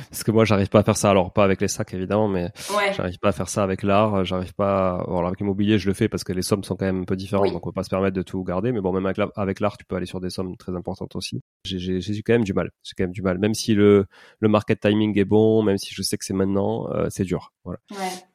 parce 0.09 0.23
que 0.23 0.31
moi 0.31 0.45
j'arrive 0.45 0.69
pas 0.69 0.81
à 0.81 0.83
faire 0.85 0.97
ça. 0.97 1.11
Alors 1.11 1.33
pas 1.33 1.43
avec 1.43 1.61
les 1.61 1.67
sacs 1.67 1.93
évidemment 1.95 2.29
mais 2.29 2.53
j'arrive 2.95 3.19
pas 3.19 3.31
à 3.31 3.33
faire 3.33 3.49
ça 3.49 3.65
avec 3.65 3.83
l'art. 3.83 4.25
J'arrive 4.25 4.55
pas 4.55 5.01
alors 5.01 5.27
avec 5.27 5.41
l'immobilier 5.41 5.79
je 5.79 5.89
le 5.89 5.95
fais 5.95 6.09
parce 6.09 6.23
que 6.23 6.33
les 6.33 6.43
sommes 6.43 6.63
sont 6.63 6.77
quand 6.77 6.85
même 6.85 7.03
un 7.03 7.05
peu 7.05 7.17
différentes 7.17 7.53
donc 7.53 7.67
on 7.67 7.71
peut 7.71 7.75
pas 7.75 7.83
se 7.83 7.91
permettre 7.91 8.17
de 8.17 8.23
tout 8.23 8.43
garder. 8.45 8.71
Mais 8.71 8.81
bon 8.81 8.93
même 8.93 9.07
avec 9.07 9.61
l'art 9.61 9.77
tu 9.77 9.85
peux 9.85 9.97
aller 9.97 10.07
sur 10.07 10.21
des 10.21 10.31
sommes 10.31 10.57
très 10.57 10.75
importantes 10.77 11.17
aussi. 11.17 11.43
J'ai 11.65 12.01
j'ai 12.01 12.23
quand 12.23 12.35
même 12.35 12.45
du 12.45 12.53
mal. 12.53 12.71
J'ai 12.85 12.93
quand 12.97 13.05
même 13.05 13.13
du 13.13 13.23
mal. 13.23 13.39
Même 13.39 13.55
si 13.55 13.75
le 13.75 14.07
le 14.39 14.49
market 14.49 14.81
timing 14.81 15.19
est 15.19 15.25
bon 15.25 15.63
même 15.63 15.79
si 15.79 15.93
je 15.93 16.03
sais 16.03 16.17
que 16.17 16.25
c'est 16.25 16.35
maintenant 16.35 16.89
euh, 16.93 17.09
c'est 17.11 17.25
dur. 17.25 17.53
Voilà. 17.65 17.81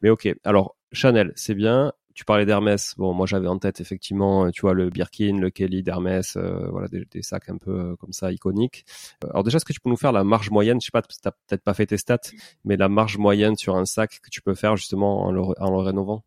Mais 0.01 0.09
ok. 0.09 0.27
Alors 0.43 0.75
Chanel 0.91 1.31
c'est 1.35 1.55
bien 1.55 1.93
tu 2.15 2.23
parlais 2.23 2.45
d'Hermès. 2.45 2.95
Bon, 2.97 3.13
moi 3.13 3.27
j'avais 3.27 3.47
en 3.47 3.59
tête 3.59 3.81
effectivement, 3.81 4.49
tu 4.49 4.61
vois, 4.61 4.73
le 4.73 4.89
Birkin, 4.89 5.37
le 5.37 5.49
Kelly 5.49 5.83
d'Hermès, 5.83 6.37
euh, 6.37 6.67
voilà, 6.71 6.87
des, 6.87 7.21
sacs 7.21 7.49
un 7.49 7.57
peu 7.57 7.71
euh, 7.71 7.95
comme 7.97 8.13
ça 8.13 8.31
iconiques. 8.31 8.85
Euh, 9.23 9.29
alors 9.31 9.43
déjà, 9.43 9.57
est-ce 9.57 9.65
que 9.65 9.73
tu 9.73 9.81
peux 9.81 9.89
nous 9.89 9.97
faire 9.97 10.13
la 10.13 10.23
marge 10.23 10.49
moyenne? 10.49 10.79
Je 10.79 10.85
sais 10.85 10.91
pas, 10.91 11.01
t'as 11.01 11.31
peut-être 11.31 11.63
pas 11.63 11.73
fait 11.73 11.85
tes 11.85 11.97
stats, 11.97 12.31
mais 12.63 12.77
la 12.77 12.87
marge 12.87 13.17
moyenne 13.17 13.57
sur 13.57 13.75
un 13.75 13.85
sac 13.85 14.21
que 14.23 14.29
tu 14.29 14.41
peux 14.41 14.55
faire 14.55 14.77
justement 14.77 15.23
en 15.23 15.31
le, 15.31 15.41
en 15.41 15.69
le 15.69 15.77
rénovant? 15.77 16.23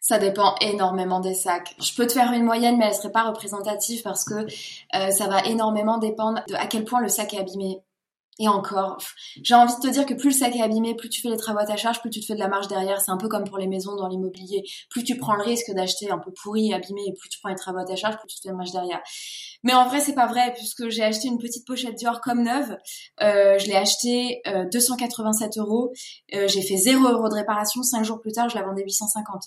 Ça 0.00 0.18
dépend 0.18 0.56
énormément 0.60 1.20
des 1.20 1.34
sacs. 1.34 1.74
Je 1.80 1.94
peux 1.94 2.06
te 2.06 2.14
faire 2.14 2.32
une 2.32 2.44
moyenne, 2.44 2.76
mais 2.76 2.86
elle 2.86 2.94
serait 2.94 3.12
pas 3.12 3.24
représentative 3.24 4.02
parce 4.02 4.24
que 4.24 4.46
ça 4.92 5.26
va 5.26 5.44
énormément 5.44 5.98
dépendre 5.98 6.40
de 6.48 6.54
à 6.54 6.66
quel 6.66 6.84
point 6.84 7.00
le 7.00 7.08
sac 7.08 7.34
est 7.34 7.38
abîmé. 7.38 7.82
Et 8.40 8.46
encore, 8.46 8.98
j'ai 9.42 9.54
envie 9.54 9.74
de 9.74 9.80
te 9.80 9.88
dire 9.88 10.06
que 10.06 10.14
plus 10.14 10.28
le 10.28 10.34
sac 10.34 10.54
est 10.54 10.62
abîmé, 10.62 10.94
plus 10.94 11.08
tu 11.08 11.20
fais 11.20 11.28
les 11.28 11.36
travaux 11.36 11.58
à 11.58 11.64
ta 11.64 11.76
charge, 11.76 12.00
plus 12.00 12.10
tu 12.10 12.20
te 12.20 12.26
fais 12.26 12.34
de 12.34 12.38
la 12.38 12.48
marge 12.48 12.68
derrière. 12.68 13.00
C'est 13.00 13.10
un 13.10 13.16
peu 13.16 13.28
comme 13.28 13.44
pour 13.44 13.58
les 13.58 13.66
maisons 13.66 13.96
dans 13.96 14.06
l'immobilier. 14.06 14.62
Plus 14.90 15.02
tu 15.02 15.16
prends 15.16 15.34
le 15.34 15.42
risque 15.42 15.72
d'acheter 15.72 16.10
un 16.10 16.18
peu 16.18 16.30
pourri, 16.42 16.72
abîmé, 16.72 17.02
et 17.08 17.12
plus 17.14 17.28
tu 17.28 17.40
prends 17.40 17.48
les 17.48 17.56
travaux 17.56 17.78
à 17.78 17.84
ta 17.84 17.96
charge, 17.96 18.16
plus 18.18 18.28
tu 18.28 18.36
te 18.36 18.42
fais 18.42 18.50
de 18.50 18.54
marge 18.54 18.70
derrière. 18.70 19.00
Mais 19.64 19.74
en 19.74 19.88
vrai, 19.88 20.00
c'est 20.00 20.14
pas 20.14 20.26
vrai, 20.26 20.52
puisque 20.54 20.88
j'ai 20.88 21.02
acheté 21.02 21.26
une 21.26 21.38
petite 21.38 21.66
pochette 21.66 21.96
Dior 21.96 22.20
comme 22.20 22.44
neuve. 22.44 22.76
Euh, 23.22 23.58
je 23.58 23.66
l'ai 23.66 23.76
acheté 23.76 24.40
euh, 24.46 24.64
287 24.72 25.58
euros. 25.58 25.92
Euh, 26.34 26.46
j'ai 26.46 26.62
fait 26.62 26.76
0 26.76 27.08
euros 27.08 27.28
de 27.28 27.34
réparation. 27.34 27.82
5 27.82 28.04
jours 28.04 28.20
plus 28.20 28.32
tard, 28.32 28.48
je 28.48 28.56
la 28.56 28.62
vendais 28.62 28.84
850. 28.84 29.42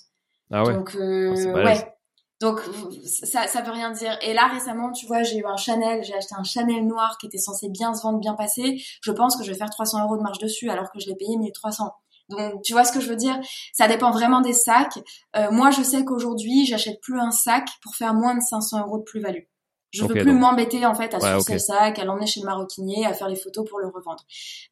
Ah 0.51 0.63
ouais. 0.63 0.73
Donc, 0.73 0.95
euh, 0.95 1.53
ah, 1.55 1.63
ouais. 1.63 1.93
Donc 2.41 2.59
ça, 3.05 3.47
ça 3.47 3.61
veut 3.61 3.71
rien 3.71 3.91
dire. 3.91 4.17
Et 4.21 4.33
là 4.33 4.47
récemment, 4.47 4.91
tu 4.91 5.05
vois, 5.05 5.21
j'ai 5.21 5.37
eu 5.37 5.45
un 5.45 5.57
Chanel, 5.57 6.03
j'ai 6.03 6.15
acheté 6.15 6.33
un 6.35 6.43
Chanel 6.43 6.87
noir 6.87 7.17
qui 7.19 7.27
était 7.27 7.37
censé 7.37 7.69
bien 7.69 7.93
se 7.93 8.01
vendre, 8.01 8.19
bien 8.19 8.33
passer. 8.33 8.83
Je 9.01 9.11
pense 9.11 9.37
que 9.37 9.43
je 9.43 9.51
vais 9.51 9.57
faire 9.57 9.69
300 9.69 10.03
euros 10.05 10.17
de 10.17 10.23
marge 10.23 10.39
dessus 10.39 10.69
alors 10.69 10.91
que 10.91 10.99
je 10.99 11.07
l'ai 11.07 11.15
payé 11.15 11.37
1300. 11.37 11.93
Donc 12.29 12.63
tu 12.63 12.73
vois 12.73 12.83
ce 12.83 12.91
que 12.91 12.99
je 12.99 13.07
veux 13.07 13.15
dire? 13.15 13.39
Ça 13.73 13.87
dépend 13.87 14.11
vraiment 14.11 14.41
des 14.41 14.53
sacs. 14.53 14.97
Euh, 15.35 15.51
moi, 15.51 15.69
je 15.69 15.83
sais 15.83 16.03
qu'aujourd'hui, 16.03 16.65
j'achète 16.65 16.99
plus 17.01 17.19
un 17.19 17.31
sac 17.31 17.67
pour 17.83 17.95
faire 17.95 18.15
moins 18.15 18.35
de 18.35 18.41
500 18.41 18.87
euros 18.87 18.97
de 18.97 19.03
plus-value. 19.03 19.43
Je 19.91 20.03
veux 20.05 20.15
plus 20.15 20.33
m'embêter 20.33 20.85
en 20.85 20.95
fait 20.95 21.13
à 21.13 21.19
ouais, 21.19 21.53
le 21.53 21.59
sac, 21.59 21.99
à 21.99 22.05
l'emmener 22.05 22.25
chez 22.25 22.39
le 22.39 22.45
maroquinier, 22.45 23.05
à 23.05 23.13
faire 23.13 23.27
les 23.27 23.35
photos 23.35 23.69
pour 23.69 23.79
le 23.79 23.87
revendre. 23.87 24.23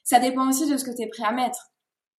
Ça 0.01 0.19
dépend 0.19 0.47
aussi 0.49 0.69
de 0.69 0.77
ce 0.77 0.85
que 0.85 0.95
tu 0.95 1.03
es 1.03 1.07
prêt 1.07 1.23
à 1.23 1.31
mettre. 1.31 1.71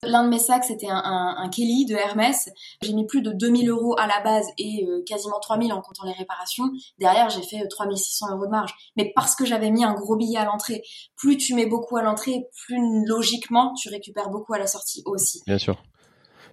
L'un 0.03 0.25
de 0.25 0.31
mes 0.31 0.39
sacs, 0.39 0.65
c'était 0.65 0.89
un, 0.89 1.35
un, 1.37 1.49
Kelly 1.51 1.85
de 1.85 1.95
Hermès. 1.95 2.49
J'ai 2.81 2.95
mis 2.95 3.07
plus 3.07 3.21
de 3.21 3.33
2000 3.33 3.69
euros 3.69 3.95
à 3.99 4.07
la 4.07 4.21
base 4.23 4.47
et 4.57 4.87
euh, 4.89 5.03
quasiment 5.07 5.39
3000 5.41 5.75
en 5.75 5.83
comptant 5.83 6.07
les 6.07 6.13
réparations. 6.13 6.65
Derrière, 6.99 7.29
j'ai 7.29 7.43
fait 7.43 7.69
3600 7.69 8.29
euh, 8.29 8.35
euros 8.35 8.47
de 8.47 8.51
marge. 8.51 8.75
Mais 8.97 9.13
parce 9.15 9.37
que 9.37 9.45
j'avais 9.45 9.71
mis 9.71 9.85
un 9.85 9.93
gros 9.93 10.17
billet 10.17 10.39
à 10.39 10.47
l'entrée. 10.47 10.83
Plus 11.17 11.37
tu 11.37 11.55
mets 11.55 11.67
beaucoup 11.67 11.99
à 11.99 12.03
l'entrée, 12.03 12.47
plus 12.65 13.05
logiquement, 13.07 13.75
tu 13.75 13.91
récupères 13.91 14.31
beaucoup 14.31 14.55
à 14.55 14.59
la 14.59 14.67
sortie 14.67 15.03
aussi. 15.05 15.43
Bien 15.47 15.59
sûr. 15.59 15.83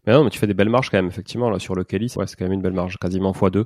Mais 0.05 0.13
non, 0.13 0.25
mais 0.25 0.29
tu 0.29 0.39
fais 0.39 0.47
des 0.47 0.53
belles 0.53 0.69
marges 0.69 0.89
quand 0.89 0.97
même, 0.97 1.07
effectivement, 1.07 1.49
là, 1.49 1.57
sur 1.59 1.73
le 1.73 1.85
Kelly. 1.85 2.11
Ouais, 2.17 2.27
c'est 2.27 2.35
quand 2.35 2.45
même 2.45 2.53
une 2.53 2.61
belle 2.61 2.73
marge, 2.73 2.97
quasiment 2.97 3.31
x2. 3.31 3.63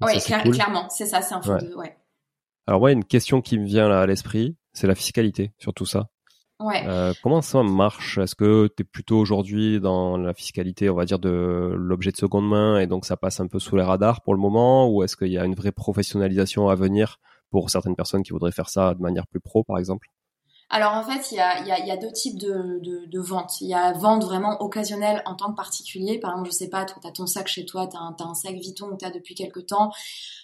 Oui, 0.00 0.52
clairement, 0.52 0.88
c'est 0.90 1.06
ça, 1.06 1.22
c'est 1.22 1.34
un 1.34 1.40
x2, 1.40 1.74
ouais. 1.74 1.96
Alors, 2.68 2.82
ouais, 2.82 2.92
une 2.92 3.04
question 3.04 3.40
qui 3.40 3.58
me 3.58 3.64
vient 3.64 3.88
là 3.88 4.02
à 4.02 4.06
l'esprit, 4.06 4.56
c'est 4.74 4.86
la 4.86 4.94
fiscalité 4.94 5.52
sur 5.58 5.74
tout 5.74 5.86
ça. 5.86 6.08
Ouais. 6.60 6.82
Euh, 6.86 7.12
comment 7.22 7.40
ça 7.40 7.62
marche? 7.62 8.18
Est-ce 8.18 8.34
que 8.34 8.68
tu 8.76 8.82
es 8.82 8.84
plutôt 8.84 9.18
aujourd'hui 9.18 9.80
dans 9.80 10.16
la 10.16 10.34
fiscalité, 10.34 10.90
on 10.90 10.96
va 10.96 11.04
dire, 11.04 11.20
de 11.20 11.72
l'objet 11.76 12.10
de 12.10 12.16
seconde 12.16 12.48
main 12.48 12.80
et 12.80 12.86
donc 12.88 13.04
ça 13.04 13.16
passe 13.16 13.38
un 13.38 13.46
peu 13.46 13.60
sous 13.60 13.76
les 13.76 13.84
radars 13.84 14.22
pour 14.22 14.34
le 14.34 14.40
moment? 14.40 14.90
Ou 14.90 15.04
est-ce 15.04 15.16
qu'il 15.16 15.28
y 15.28 15.38
a 15.38 15.44
une 15.44 15.54
vraie 15.54 15.72
professionnalisation 15.72 16.68
à 16.68 16.74
venir 16.74 17.20
pour 17.50 17.70
certaines 17.70 17.94
personnes 17.94 18.24
qui 18.24 18.32
voudraient 18.32 18.52
faire 18.52 18.68
ça 18.68 18.94
de 18.94 19.00
manière 19.00 19.26
plus 19.28 19.40
pro, 19.40 19.62
par 19.62 19.78
exemple? 19.78 20.08
Alors 20.70 20.92
en 20.92 21.02
fait, 21.02 21.32
il 21.32 21.36
y 21.36 21.40
a, 21.40 21.64
y, 21.64 21.70
a, 21.70 21.86
y 21.86 21.90
a, 21.90 21.96
deux 21.96 22.12
types 22.12 22.38
de, 22.38 22.78
de, 22.82 23.06
de 23.06 23.20
ventes. 23.20 23.60
Il 23.62 23.68
y 23.68 23.74
a 23.74 23.92
vente 23.92 24.22
vraiment 24.24 24.60
occasionnelle 24.60 25.22
en 25.24 25.34
tant 25.34 25.50
que 25.50 25.56
particulier. 25.56 26.18
Par 26.18 26.32
exemple, 26.32 26.50
je 26.50 26.54
sais 26.54 26.68
pas, 26.68 26.84
toi, 26.84 26.98
tu 27.00 27.08
as 27.08 27.12
ton 27.12 27.26
sac 27.26 27.46
chez 27.48 27.64
toi, 27.64 27.86
tu 27.86 27.96
as, 27.96 28.00
as, 28.00 28.28
un 28.28 28.34
sac 28.34 28.52
Vuitton 28.52 28.90
que 28.90 28.96
tu 28.96 29.04
as 29.06 29.10
depuis 29.10 29.34
quelques 29.34 29.66
temps 29.66 29.90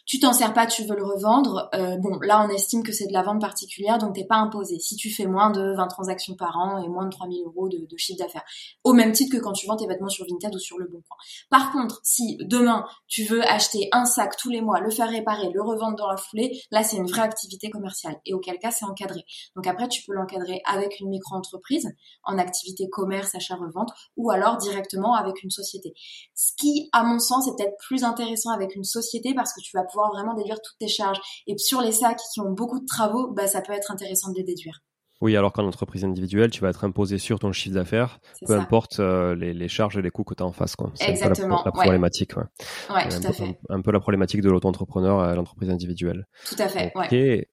tu 0.06 0.18
t'en 0.20 0.32
sers 0.32 0.52
pas, 0.52 0.66
tu 0.66 0.84
veux 0.84 0.96
le 0.96 1.04
revendre, 1.04 1.70
euh, 1.74 1.96
bon, 1.96 2.18
là 2.20 2.46
on 2.46 2.52
estime 2.52 2.82
que 2.82 2.92
c'est 2.92 3.06
de 3.06 3.12
la 3.12 3.22
vente 3.22 3.40
particulière, 3.40 3.98
donc 3.98 4.14
t'es 4.14 4.24
pas 4.24 4.36
imposé. 4.36 4.78
Si 4.78 4.96
tu 4.96 5.10
fais 5.10 5.26
moins 5.26 5.50
de 5.50 5.74
20 5.74 5.86
transactions 5.88 6.34
par 6.34 6.56
an 6.58 6.82
et 6.82 6.88
moins 6.88 7.06
de 7.06 7.10
3000 7.10 7.42
euros 7.44 7.68
de, 7.68 7.86
chiffre 7.96 8.18
d'affaires, 8.18 8.44
au 8.82 8.92
même 8.92 9.12
titre 9.12 9.36
que 9.36 9.42
quand 9.42 9.52
tu 9.52 9.66
vends 9.66 9.76
tes 9.76 9.86
vêtements 9.86 10.08
sur 10.08 10.26
Vinted 10.28 10.54
ou 10.54 10.58
sur 10.58 10.78
Le 10.78 10.86
Bon 10.86 11.00
Coin. 11.08 11.16
Par 11.48 11.72
contre, 11.72 12.00
si 12.02 12.36
demain 12.40 12.84
tu 13.08 13.24
veux 13.24 13.42
acheter 13.42 13.88
un 13.92 14.04
sac 14.04 14.36
tous 14.36 14.50
les 14.50 14.60
mois, 14.60 14.80
le 14.80 14.90
faire 14.90 15.08
réparer, 15.08 15.50
le 15.52 15.62
revendre 15.62 15.96
dans 15.96 16.10
la 16.10 16.16
foulée, 16.16 16.60
là 16.70 16.82
c'est 16.82 16.96
une 16.96 17.06
vraie 17.06 17.22
activité 17.22 17.70
commerciale 17.70 18.16
et 18.26 18.34
auquel 18.34 18.58
cas 18.58 18.70
c'est 18.70 18.84
encadré. 18.84 19.24
Donc 19.56 19.66
après 19.66 19.88
tu 19.88 20.02
peux 20.04 20.12
l'encadrer 20.12 20.60
avec 20.66 21.00
une 21.00 21.08
micro-entreprise 21.08 21.88
en 22.24 22.36
activité 22.38 22.88
commerce, 22.90 23.34
achat-revente 23.34 23.90
ou 24.16 24.30
alors 24.30 24.58
directement 24.58 25.14
avec 25.14 25.42
une 25.42 25.50
société. 25.50 25.94
Ce 26.34 26.52
qui, 26.58 26.88
à 26.92 27.04
mon 27.04 27.18
sens, 27.18 27.48
est 27.48 27.56
peut-être 27.56 27.76
plus 27.78 28.04
intéressant 28.04 28.50
avec 28.50 28.74
une 28.74 28.84
société 28.84 29.34
parce 29.34 29.52
que 29.52 29.60
tu 29.60 29.76
vas 29.76 29.84
pouvoir 29.94 30.10
vraiment 30.10 30.34
déduire 30.34 30.56
toutes 30.56 30.78
tes 30.78 30.88
charges. 30.88 31.20
Et 31.46 31.56
sur 31.56 31.80
les 31.80 31.92
sacs 31.92 32.20
qui 32.32 32.40
ont 32.40 32.50
beaucoup 32.50 32.80
de 32.80 32.86
travaux, 32.86 33.32
bah, 33.32 33.46
ça 33.46 33.60
peut 33.60 33.72
être 33.72 33.92
intéressant 33.92 34.30
de 34.30 34.36
les 34.36 34.44
déduire. 34.44 34.80
Oui, 35.20 35.36
alors 35.36 35.52
qu'en 35.52 35.64
entreprise 35.64 36.04
individuelle, 36.04 36.50
tu 36.50 36.60
vas 36.60 36.70
être 36.70 36.84
imposé 36.84 37.18
sur 37.18 37.38
ton 37.38 37.52
chiffre 37.52 37.76
d'affaires, 37.76 38.18
peu 38.46 38.54
importe 38.58 38.98
euh, 38.98 39.34
les, 39.34 39.68
charges 39.68 39.96
et 39.96 40.02
les 40.02 40.10
coûts 40.10 40.24
que 40.24 40.34
tu 40.34 40.42
as 40.42 40.46
en 40.46 40.52
face. 40.52 40.74
C'est 40.94 41.08
Exactement. 41.08 41.62
la, 41.64 41.72
problématique. 41.72 42.36
Ouais, 42.36 43.08
tout 43.08 43.26
à 43.26 43.32
fait. 43.32 43.58
Un, 43.70 43.80
peu 43.80 43.92
la 43.92 44.00
problématique 44.00 44.42
de 44.42 44.50
l'auto-entrepreneur 44.50 45.20
à 45.20 45.34
l'entreprise 45.34 45.70
individuelle. 45.70 46.26
Tout 46.46 46.56
à 46.58 46.68
fait. 46.68 46.92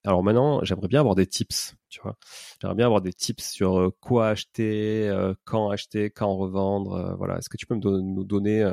Alors 0.03 0.23
maintenant, 0.23 0.63
j'aimerais 0.63 0.87
bien 0.87 0.99
avoir 0.99 1.15
des 1.15 1.27
tips 1.27 1.75
tu 1.91 2.01
vois. 2.01 2.15
J'aimerais 2.59 2.75
bien 2.75 2.85
avoir 2.85 3.01
des 3.01 3.13
tips 3.13 3.43
sur 3.43 3.77
euh, 3.77 3.95
quoi 3.99 4.29
acheter, 4.29 5.07
euh, 5.09 5.33
quand 5.43 5.69
acheter, 5.69 6.09
quand 6.09 6.35
revendre. 6.35 6.93
Euh, 6.93 7.15
voilà, 7.15 7.37
est-ce 7.37 7.49
que 7.49 7.57
tu 7.57 7.65
peux 7.67 7.75
me 7.75 7.81
nous 7.81 8.23
donner, 8.23 8.65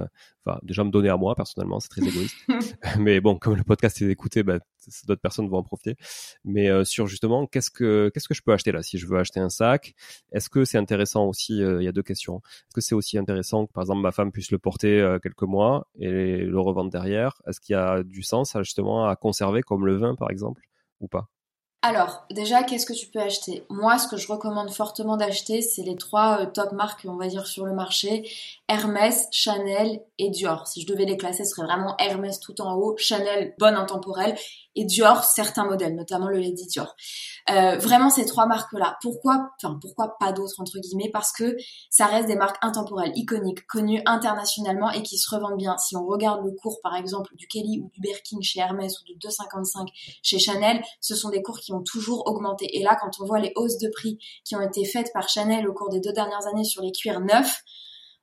enfin 0.47 0.59
déjà 0.63 0.85
me 0.85 0.91
donner 0.91 1.09
à 1.09 1.17
moi 1.17 1.35
personnellement, 1.35 1.81
c'est 1.81 1.89
très 1.89 2.03
égoïste. 2.09 2.37
Mais 2.99 3.21
bon, 3.21 3.37
comme 3.37 3.57
le 3.57 3.65
podcast 3.65 4.01
est 4.01 4.09
écouté, 4.09 4.45
bah, 4.45 4.61
d'autres 5.07 5.21
personnes 5.21 5.49
vont 5.49 5.59
en 5.59 5.63
profiter. 5.65 5.97
Mais 6.45 6.85
sur 6.85 7.09
justement, 7.09 7.47
qu'est-ce 7.47 7.71
que 7.71 8.11
qu'est-ce 8.15 8.29
que 8.29 8.35
je 8.35 8.43
peux 8.43 8.53
acheter 8.53 8.73
là 8.73 8.83
si 8.83 8.99
je 8.99 9.07
veux 9.07 9.19
acheter 9.19 9.41
un 9.41 9.51
sac? 9.51 9.95
Est-ce 10.33 10.49
que 10.49 10.65
c'est 10.65 10.79
intéressant 10.79 11.27
aussi 11.27 11.59
Il 11.59 11.83
y 11.83 11.89
a 11.89 11.93
deux 11.93 12.03
questions. 12.03 12.37
Est-ce 12.39 12.75
que 12.75 12.81
c'est 12.81 12.95
aussi 12.95 13.19
intéressant 13.19 13.67
que 13.67 13.73
par 13.73 13.83
exemple 13.83 14.01
ma 14.01 14.13
femme 14.13 14.31
puisse 14.31 14.53
le 14.53 14.59
porter 14.59 15.19
quelques 15.23 15.43
mois 15.43 15.89
et 15.99 16.39
le 16.39 16.61
revendre 16.61 16.91
derrière? 16.91 17.43
Est-ce 17.49 17.61
qu'il 17.61 17.75
y 17.75 17.77
a 17.77 18.05
du 18.05 18.23
sens 18.23 18.57
justement 18.61 19.07
à 19.09 19.17
conserver 19.17 19.63
comme 19.63 19.85
le 19.85 19.97
vin 19.97 20.15
par 20.15 20.31
exemple 20.31 20.63
ou 21.01 21.09
pas? 21.09 21.29
Alors, 21.81 22.27
déjà, 22.33 22.65
qu'est-ce 22.65 22.87
que 22.87 22.93
tu 22.93 23.07
peux 23.07 23.21
acheter? 23.21 23.65
Moi, 23.71 23.99
ce 23.99 24.09
que 24.09 24.17
je 24.17 24.27
recommande 24.27 24.71
fortement 24.71 25.17
d'acheter, 25.17 25.63
c'est 25.63 25.83
les 25.83 25.95
trois 25.95 26.41
euh, 26.41 26.47
top 26.47 26.73
marques, 26.73 27.07
on 27.09 27.15
va 27.15 27.29
dire, 27.29 27.47
sur 27.47 27.65
le 27.65 27.73
marché. 27.73 28.29
Hermès, 28.67 29.29
Chanel 29.31 30.03
et 30.19 30.29
Dior. 30.29 30.67
Si 30.67 30.83
je 30.83 30.89
devais 30.89 31.05
les 31.05 31.17
classer, 31.17 31.45
ce 31.45 31.55
serait 31.55 31.67
vraiment 31.67 31.95
Hermès 31.99 32.41
tout 32.41 32.61
en 32.61 32.75
haut, 32.75 32.97
Chanel, 32.97 33.55
bonne 33.61 33.77
intemporelle, 33.77 34.37
et 34.79 34.85
Dior, 34.85 35.25
certains 35.25 35.65
modèles, 35.65 35.97
notamment 35.97 36.29
le 36.29 36.39
Lady 36.39 36.67
Dior. 36.67 36.95
Euh, 37.51 37.77
vraiment 37.79 38.11
ces 38.11 38.25
trois 38.27 38.47
marques-là. 38.47 38.97
Pourquoi, 39.03 39.51
enfin 39.61 39.77
pourquoi 39.81 40.17
pas 40.21 40.33
d'autres 40.33 40.61
entre 40.61 40.79
guillemets 40.79 41.11
Parce 41.13 41.33
que 41.33 41.57
ça 41.91 42.07
reste 42.07 42.29
des 42.29 42.37
marques 42.37 42.59
intemporelles, 42.63 43.11
iconiques, 43.17 43.67
connues 43.67 44.01
internationalement 44.07 44.91
et 44.91 45.03
qui 45.03 45.19
se 45.19 45.35
revendent 45.35 45.59
bien. 45.59 45.77
Si 45.79 45.97
on 45.97 46.07
regarde 46.07 46.45
le 46.45 46.53
cours 46.53 46.79
par 46.81 46.95
exemple 46.95 47.35
du 47.35 47.49
Kelly 47.49 47.81
ou 47.81 47.91
du 47.93 48.01
Birkin 48.01 48.41
chez 48.41 48.61
Hermès 48.61 49.01
ou 49.01 49.05
du 49.05 49.17
255 49.17 49.89
chez 50.23 50.39
Chanel, 50.39 50.81
ce 51.01 51.17
sont 51.17 51.31
des 51.31 51.43
cours 51.43 51.59
qui 51.59 51.73
ont 51.73 51.83
toujours 51.83 52.29
augmenté. 52.29 52.79
Et 52.79 52.83
là, 52.85 52.97
quand 53.01 53.11
on 53.21 53.27
voit 53.27 53.41
les 53.41 53.53
hausses 53.57 53.79
de 53.79 53.89
prix 53.89 54.19
qui 54.45 54.55
ont 54.55 54.61
été 54.61 54.85
faites 54.85 55.11
par 55.13 55.29
Chanel 55.29 55.69
au 55.69 55.73
cours 55.73 55.89
des 55.89 56.01
deux 56.01 56.13
dernières 56.13 56.47
années 56.47 56.65
sur 56.65 56.83
les 56.83 56.93
cuirs 56.93 57.21
neufs, 57.21 57.63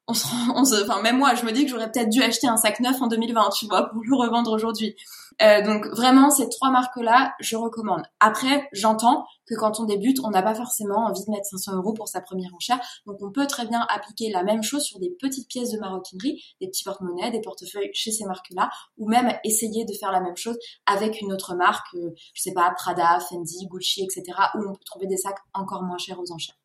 on 0.07 0.13
on 0.55 0.65
se, 0.65 0.83
enfin 0.83 1.01
même 1.01 1.17
moi, 1.17 1.35
je 1.35 1.45
me 1.45 1.51
dis 1.51 1.65
que 1.65 1.71
j'aurais 1.71 1.91
peut-être 1.91 2.09
dû 2.09 2.21
acheter 2.21 2.47
un 2.47 2.57
sac 2.57 2.79
neuf 2.79 3.01
en 3.01 3.07
2020, 3.07 3.49
tu 3.57 3.65
vois, 3.65 3.89
pour 3.89 4.01
le 4.03 4.15
revendre 4.15 4.51
aujourd'hui. 4.51 4.95
Euh, 5.41 5.61
donc 5.61 5.85
vraiment, 5.87 6.29
ces 6.29 6.49
trois 6.49 6.71
marques-là, 6.71 7.33
je 7.39 7.55
recommande. 7.55 8.03
Après, 8.19 8.67
j'entends 8.71 9.25
que 9.47 9.55
quand 9.55 9.79
on 9.79 9.85
débute, 9.85 10.19
on 10.23 10.29
n'a 10.29 10.41
pas 10.41 10.55
forcément 10.55 11.05
envie 11.05 11.23
de 11.25 11.31
mettre 11.31 11.45
500 11.45 11.75
euros 11.75 11.93
pour 11.93 12.07
sa 12.07 12.21
première 12.21 12.53
enchère. 12.55 12.79
Donc 13.05 13.17
on 13.21 13.31
peut 13.31 13.47
très 13.47 13.65
bien 13.67 13.85
appliquer 13.89 14.31
la 14.31 14.43
même 14.43 14.63
chose 14.63 14.83
sur 14.83 14.99
des 14.99 15.11
petites 15.19 15.47
pièces 15.47 15.71
de 15.71 15.79
maroquinerie, 15.79 16.41
des 16.61 16.67
petits 16.67 16.83
porte-monnaies, 16.83 17.31
des 17.31 17.41
portefeuilles 17.41 17.91
chez 17.93 18.11
ces 18.11 18.25
marques-là, 18.25 18.69
ou 18.97 19.09
même 19.09 19.31
essayer 19.43 19.85
de 19.85 19.93
faire 19.93 20.11
la 20.11 20.21
même 20.21 20.37
chose 20.37 20.57
avec 20.85 21.21
une 21.21 21.33
autre 21.33 21.55
marque, 21.55 21.93
euh, 21.95 22.11
je 22.33 22.41
sais 22.41 22.53
pas, 22.53 22.71
Prada, 22.75 23.19
Fendi, 23.19 23.67
Gucci, 23.67 24.03
etc., 24.03 24.37
où 24.55 24.59
on 24.67 24.73
peut 24.73 24.83
trouver 24.85 25.07
des 25.07 25.17
sacs 25.17 25.39
encore 25.53 25.83
moins 25.83 25.97
chers 25.97 26.19
aux 26.19 26.31
enchères. 26.31 26.55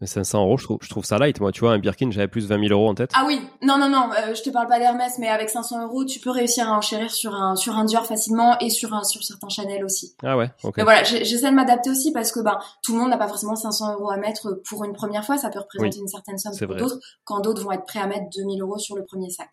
Mais 0.00 0.06
500 0.06 0.42
euros, 0.44 0.58
je 0.58 0.64
trouve, 0.64 0.78
je 0.82 0.90
trouve 0.90 1.06
ça 1.06 1.16
light. 1.16 1.40
Moi, 1.40 1.52
tu 1.52 1.60
vois, 1.60 1.72
un 1.72 1.78
Birkin, 1.78 2.10
j'avais 2.10 2.28
plus 2.28 2.42
de 2.42 2.48
20 2.48 2.68
000 2.68 2.78
euros 2.78 2.90
en 2.90 2.94
tête. 2.94 3.10
Ah 3.14 3.24
oui, 3.26 3.40
non, 3.62 3.78
non, 3.78 3.88
non, 3.88 4.10
euh, 4.12 4.34
je 4.34 4.42
te 4.42 4.50
parle 4.50 4.66
pas 4.66 4.78
d'Hermès, 4.78 5.18
mais 5.18 5.28
avec 5.28 5.48
500 5.48 5.84
euros, 5.84 6.04
tu 6.04 6.20
peux 6.20 6.30
réussir 6.30 6.68
à 6.70 6.76
enchérir 6.76 7.10
sur 7.10 7.34
un, 7.34 7.56
sur 7.56 7.76
un 7.76 7.84
Dior 7.84 8.04
facilement 8.04 8.58
et 8.58 8.68
sur 8.68 8.92
un, 8.92 9.04
sur 9.04 9.24
certains 9.24 9.48
Chanel 9.48 9.84
aussi. 9.84 10.14
Ah 10.22 10.36
ouais, 10.36 10.50
ok. 10.64 10.76
Mais 10.76 10.82
voilà, 10.82 11.02
j'essaie 11.02 11.50
de 11.50 11.54
m'adapter 11.54 11.88
aussi 11.88 12.12
parce 12.12 12.30
que, 12.30 12.40
ben, 12.40 12.58
tout 12.82 12.92
le 12.92 12.98
monde 12.98 13.08
n'a 13.08 13.16
pas 13.16 13.28
forcément 13.28 13.56
500 13.56 13.94
euros 13.94 14.10
à 14.10 14.18
mettre 14.18 14.60
pour 14.68 14.84
une 14.84 14.92
première 14.92 15.24
fois. 15.24 15.38
Ça 15.38 15.48
peut 15.48 15.60
représenter 15.60 15.98
une 15.98 16.08
certaine 16.08 16.36
somme 16.36 16.52
pour 16.56 16.76
d'autres, 16.76 16.98
quand 17.24 17.40
d'autres 17.40 17.62
vont 17.62 17.72
être 17.72 17.86
prêts 17.86 18.00
à 18.00 18.06
mettre 18.06 18.26
2000 18.36 18.60
euros 18.60 18.78
sur 18.78 18.96
le 18.96 19.04
premier 19.04 19.30
sac. 19.30 19.48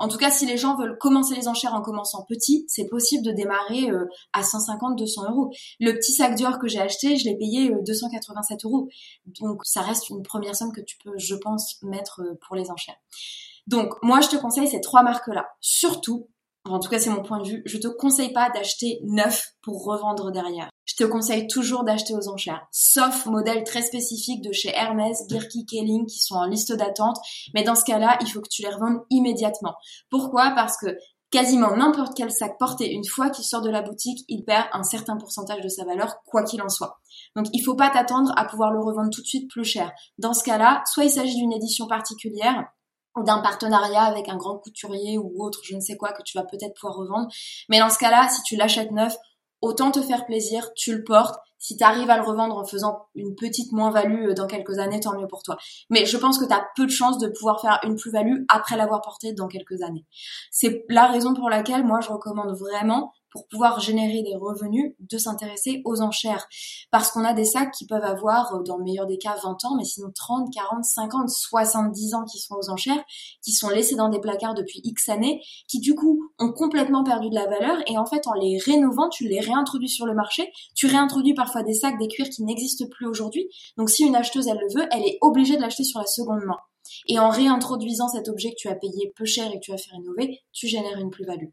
En 0.00 0.08
tout 0.08 0.16
cas, 0.16 0.30
si 0.30 0.46
les 0.46 0.56
gens 0.56 0.76
veulent 0.76 0.96
commencer 0.96 1.34
les 1.34 1.46
enchères 1.46 1.74
en 1.74 1.82
commençant 1.82 2.24
petit, 2.24 2.64
c'est 2.68 2.88
possible 2.88 3.22
de 3.22 3.32
démarrer 3.32 3.90
euh, 3.90 4.06
à 4.32 4.42
150, 4.42 4.96
200 4.96 5.30
euros. 5.30 5.52
Le 5.78 5.92
petit 5.92 6.12
sac 6.12 6.34
Dior 6.34 6.58
que 6.58 6.68
j'ai 6.68 6.80
acheté, 6.80 7.18
je 7.18 7.26
l'ai 7.26 7.36
payé 7.36 7.70
287 7.84 8.64
euh, 8.64 8.68
euros. 8.68 8.88
Donc, 9.26 9.60
ça 9.64 9.82
reste 9.82 10.08
une 10.08 10.22
première 10.22 10.56
somme 10.56 10.72
que 10.72 10.80
tu 10.80 10.96
peux, 11.04 11.12
je 11.18 11.34
pense, 11.34 11.82
mettre 11.82 12.22
euh, 12.22 12.38
pour 12.40 12.56
les 12.56 12.70
enchères. 12.70 12.96
Donc, 13.66 13.92
moi, 14.02 14.22
je 14.22 14.28
te 14.28 14.36
conseille 14.36 14.68
ces 14.68 14.80
trois 14.80 15.02
marques-là. 15.02 15.50
Surtout, 15.60 16.30
en 16.64 16.78
tout 16.78 16.90
cas, 16.90 16.98
c'est 16.98 17.10
mon 17.10 17.22
point 17.22 17.40
de 17.40 17.48
vue, 17.48 17.62
je 17.66 17.78
te 17.78 17.88
conseille 17.88 18.32
pas 18.32 18.50
d'acheter 18.50 19.00
neuf 19.04 19.54
pour 19.62 19.84
revendre 19.84 20.30
derrière 20.30 20.70
je 20.90 20.96
te 20.96 21.04
conseille 21.04 21.46
toujours 21.46 21.84
d'acheter 21.84 22.14
aux 22.14 22.28
enchères, 22.28 22.66
sauf 22.72 23.26
modèles 23.26 23.62
très 23.62 23.82
spécifiques 23.82 24.42
de 24.42 24.52
chez 24.52 24.70
Hermès, 24.70 25.24
Birky, 25.28 25.64
Kelling 25.64 26.04
qui 26.06 26.18
sont 26.18 26.34
en 26.34 26.46
liste 26.46 26.72
d'attente. 26.72 27.16
Mais 27.54 27.62
dans 27.62 27.76
ce 27.76 27.84
cas-là, 27.84 28.18
il 28.20 28.26
faut 28.26 28.40
que 28.40 28.48
tu 28.50 28.62
les 28.62 28.70
revendes 28.70 28.98
immédiatement. 29.08 29.74
Pourquoi? 30.10 30.50
Parce 30.56 30.76
que 30.76 30.96
quasiment 31.30 31.76
n'importe 31.76 32.16
quel 32.16 32.32
sac 32.32 32.58
porté 32.58 32.90
une 32.90 33.06
fois 33.06 33.30
qu'il 33.30 33.44
sort 33.44 33.62
de 33.62 33.70
la 33.70 33.82
boutique, 33.82 34.24
il 34.26 34.44
perd 34.44 34.66
un 34.72 34.82
certain 34.82 35.16
pourcentage 35.16 35.62
de 35.62 35.68
sa 35.68 35.84
valeur, 35.84 36.16
quoi 36.26 36.42
qu'il 36.42 36.60
en 36.60 36.68
soit. 36.68 36.98
Donc 37.36 37.46
il 37.52 37.62
faut 37.62 37.76
pas 37.76 37.90
t'attendre 37.90 38.32
à 38.36 38.44
pouvoir 38.46 38.72
le 38.72 38.80
revendre 38.80 39.10
tout 39.10 39.22
de 39.22 39.26
suite 39.26 39.48
plus 39.48 39.64
cher. 39.64 39.92
Dans 40.18 40.34
ce 40.34 40.42
cas-là, 40.42 40.82
soit 40.86 41.04
il 41.04 41.10
s'agit 41.10 41.36
d'une 41.36 41.52
édition 41.52 41.86
particulière, 41.86 42.64
ou 43.16 43.22
d'un 43.24 43.38
partenariat 43.38 44.02
avec 44.02 44.28
un 44.28 44.36
grand 44.36 44.58
couturier 44.58 45.18
ou 45.18 45.42
autre, 45.42 45.60
je 45.64 45.74
ne 45.74 45.80
sais 45.80 45.96
quoi, 45.96 46.12
que 46.12 46.22
tu 46.22 46.38
vas 46.38 46.44
peut-être 46.44 46.74
pouvoir 46.74 46.96
revendre. 46.96 47.28
Mais 47.68 47.78
dans 47.78 47.90
ce 47.90 47.98
cas-là, 47.98 48.28
si 48.28 48.42
tu 48.42 48.56
l'achètes 48.56 48.92
neuf, 48.92 49.16
autant 49.60 49.90
te 49.90 50.00
faire 50.00 50.26
plaisir, 50.26 50.70
tu 50.74 50.96
le 50.96 51.04
portes. 51.04 51.38
Si 51.60 51.76
tu 51.76 51.84
arrives 51.84 52.08
à 52.08 52.16
le 52.16 52.24
revendre 52.24 52.56
en 52.56 52.64
faisant 52.64 53.06
une 53.14 53.34
petite 53.36 53.70
moins-value 53.72 54.30
euh, 54.30 54.34
dans 54.34 54.46
quelques 54.46 54.78
années, 54.78 54.98
tant 54.98 55.16
mieux 55.16 55.28
pour 55.28 55.42
toi. 55.42 55.58
Mais 55.90 56.06
je 56.06 56.16
pense 56.16 56.38
que 56.38 56.46
tu 56.46 56.52
as 56.52 56.66
peu 56.74 56.86
de 56.86 56.90
chances 56.90 57.18
de 57.18 57.28
pouvoir 57.28 57.60
faire 57.60 57.78
une 57.84 57.96
plus-value 57.96 58.44
après 58.48 58.76
l'avoir 58.76 59.02
porté 59.02 59.34
dans 59.34 59.46
quelques 59.46 59.82
années. 59.82 60.06
C'est 60.50 60.84
la 60.88 61.06
raison 61.06 61.34
pour 61.34 61.50
laquelle 61.50 61.84
moi 61.84 62.00
je 62.00 62.10
recommande 62.10 62.56
vraiment 62.56 63.12
pour 63.30 63.46
pouvoir 63.48 63.80
générer 63.80 64.22
des 64.22 64.36
revenus, 64.36 64.94
de 64.98 65.18
s'intéresser 65.18 65.82
aux 65.84 66.00
enchères. 66.00 66.48
Parce 66.90 67.10
qu'on 67.10 67.24
a 67.24 67.32
des 67.32 67.44
sacs 67.44 67.70
qui 67.72 67.86
peuvent 67.86 68.04
avoir, 68.04 68.54
euh, 68.54 68.62
dans 68.62 68.76
le 68.76 68.84
meilleur 68.84 69.06
des 69.06 69.18
cas, 69.18 69.36
20 69.42 69.64
ans, 69.64 69.76
mais 69.76 69.84
sinon 69.84 70.10
30, 70.14 70.52
40, 70.52 70.84
50, 70.84 71.28
70 71.28 72.14
ans 72.14 72.24
qui 72.24 72.38
sont 72.38 72.54
aux 72.54 72.70
enchères, 72.70 73.02
qui 73.42 73.52
sont 73.52 73.68
laissés 73.68 73.94
dans 73.94 74.08
des 74.08 74.20
placards 74.20 74.54
depuis 74.54 74.80
X 74.84 75.08
années, 75.08 75.42
qui 75.68 75.80
du 75.80 75.94
coup 75.94 76.29
ont 76.40 76.52
complètement 76.52 77.04
perdu 77.04 77.28
de 77.28 77.34
la 77.34 77.46
valeur, 77.46 77.78
et 77.86 77.98
en 77.98 78.06
fait, 78.06 78.26
en 78.26 78.32
les 78.32 78.58
rénovant, 78.58 79.08
tu 79.08 79.28
les 79.28 79.40
réintroduis 79.40 79.88
sur 79.88 80.06
le 80.06 80.14
marché, 80.14 80.50
tu 80.74 80.86
réintroduis 80.86 81.34
parfois 81.34 81.62
des 81.62 81.74
sacs, 81.74 81.98
des 81.98 82.08
cuirs 82.08 82.28
qui 82.28 82.42
n'existent 82.42 82.86
plus 82.90 83.06
aujourd'hui. 83.06 83.48
Donc 83.76 83.90
si 83.90 84.04
une 84.04 84.16
acheteuse, 84.16 84.48
elle 84.48 84.58
le 84.58 84.80
veut, 84.80 84.88
elle 84.90 85.02
est 85.02 85.18
obligée 85.20 85.56
de 85.56 85.62
l'acheter 85.62 85.84
sur 85.84 86.00
la 86.00 86.06
seconde 86.06 86.44
main. 86.44 86.58
Et 87.06 87.18
en 87.18 87.28
réintroduisant 87.28 88.08
cet 88.08 88.28
objet 88.28 88.50
que 88.50 88.56
tu 88.58 88.68
as 88.68 88.74
payé 88.74 89.12
peu 89.14 89.24
cher 89.24 89.48
et 89.52 89.54
que 89.54 89.64
tu 89.64 89.72
as 89.72 89.76
fait 89.76 89.92
rénover, 89.92 90.40
tu 90.52 90.66
génères 90.66 90.98
une 90.98 91.10
plus-value. 91.10 91.50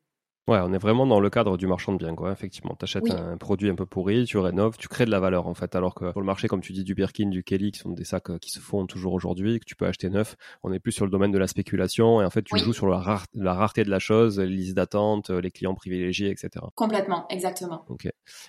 Ouais, 0.47 0.59
on 0.63 0.71
est 0.71 0.77
vraiment 0.77 1.05
dans 1.05 1.19
le 1.19 1.29
cadre 1.29 1.57
du 1.57 1.67
marchand 1.67 1.91
de 1.91 1.97
biens, 1.97 2.15
quoi. 2.15 2.31
Effectivement, 2.31 2.73
tu 2.79 2.85
achètes 2.85 3.11
un 3.11 3.35
produit 3.35 3.69
un 3.69 3.75
peu 3.75 3.85
pourri, 3.85 4.23
tu 4.23 4.37
rénoves, 4.37 4.77
tu 4.77 4.87
crées 4.87 5.03
de 5.05 5.11
la 5.11 5.19
valeur, 5.19 5.45
en 5.47 5.53
fait. 5.53 5.75
Alors 5.75 5.93
que 5.93 6.09
pour 6.11 6.21
le 6.21 6.25
marché, 6.25 6.47
comme 6.47 6.61
tu 6.61 6.71
dis, 6.71 6.85
du 6.85 6.95
Birkin, 6.95 7.29
du 7.29 7.43
Kelly, 7.43 7.71
qui 7.71 7.79
sont 7.79 7.89
des 7.89 8.05
sacs 8.05 8.29
euh, 8.29 8.37
qui 8.37 8.49
se 8.49 8.59
font 8.59 8.85
toujours 8.85 9.11
aujourd'hui, 9.11 9.59
que 9.59 9.65
tu 9.65 9.75
peux 9.75 9.85
acheter 9.85 10.09
neuf, 10.09 10.37
on 10.63 10.71
est 10.71 10.79
plus 10.79 10.93
sur 10.93 11.03
le 11.03 11.11
domaine 11.11 11.31
de 11.31 11.37
la 11.37 11.47
spéculation 11.47 12.21
et 12.21 12.25
en 12.25 12.29
fait, 12.29 12.43
tu 12.43 12.57
joues 12.57 12.71
sur 12.71 12.87
la, 12.87 12.97
rareté 12.99 13.83
de 13.83 13.89
la 13.89 13.99
chose, 13.99 14.39
les 14.39 14.47
listes 14.47 14.75
d'attente, 14.75 15.31
euh, 15.31 15.41
les 15.41 15.51
clients 15.51 15.75
privilégiés, 15.75 16.29
etc. 16.29 16.65
Complètement, 16.75 17.27
exactement. 17.29 17.83
Ok. 17.89 18.07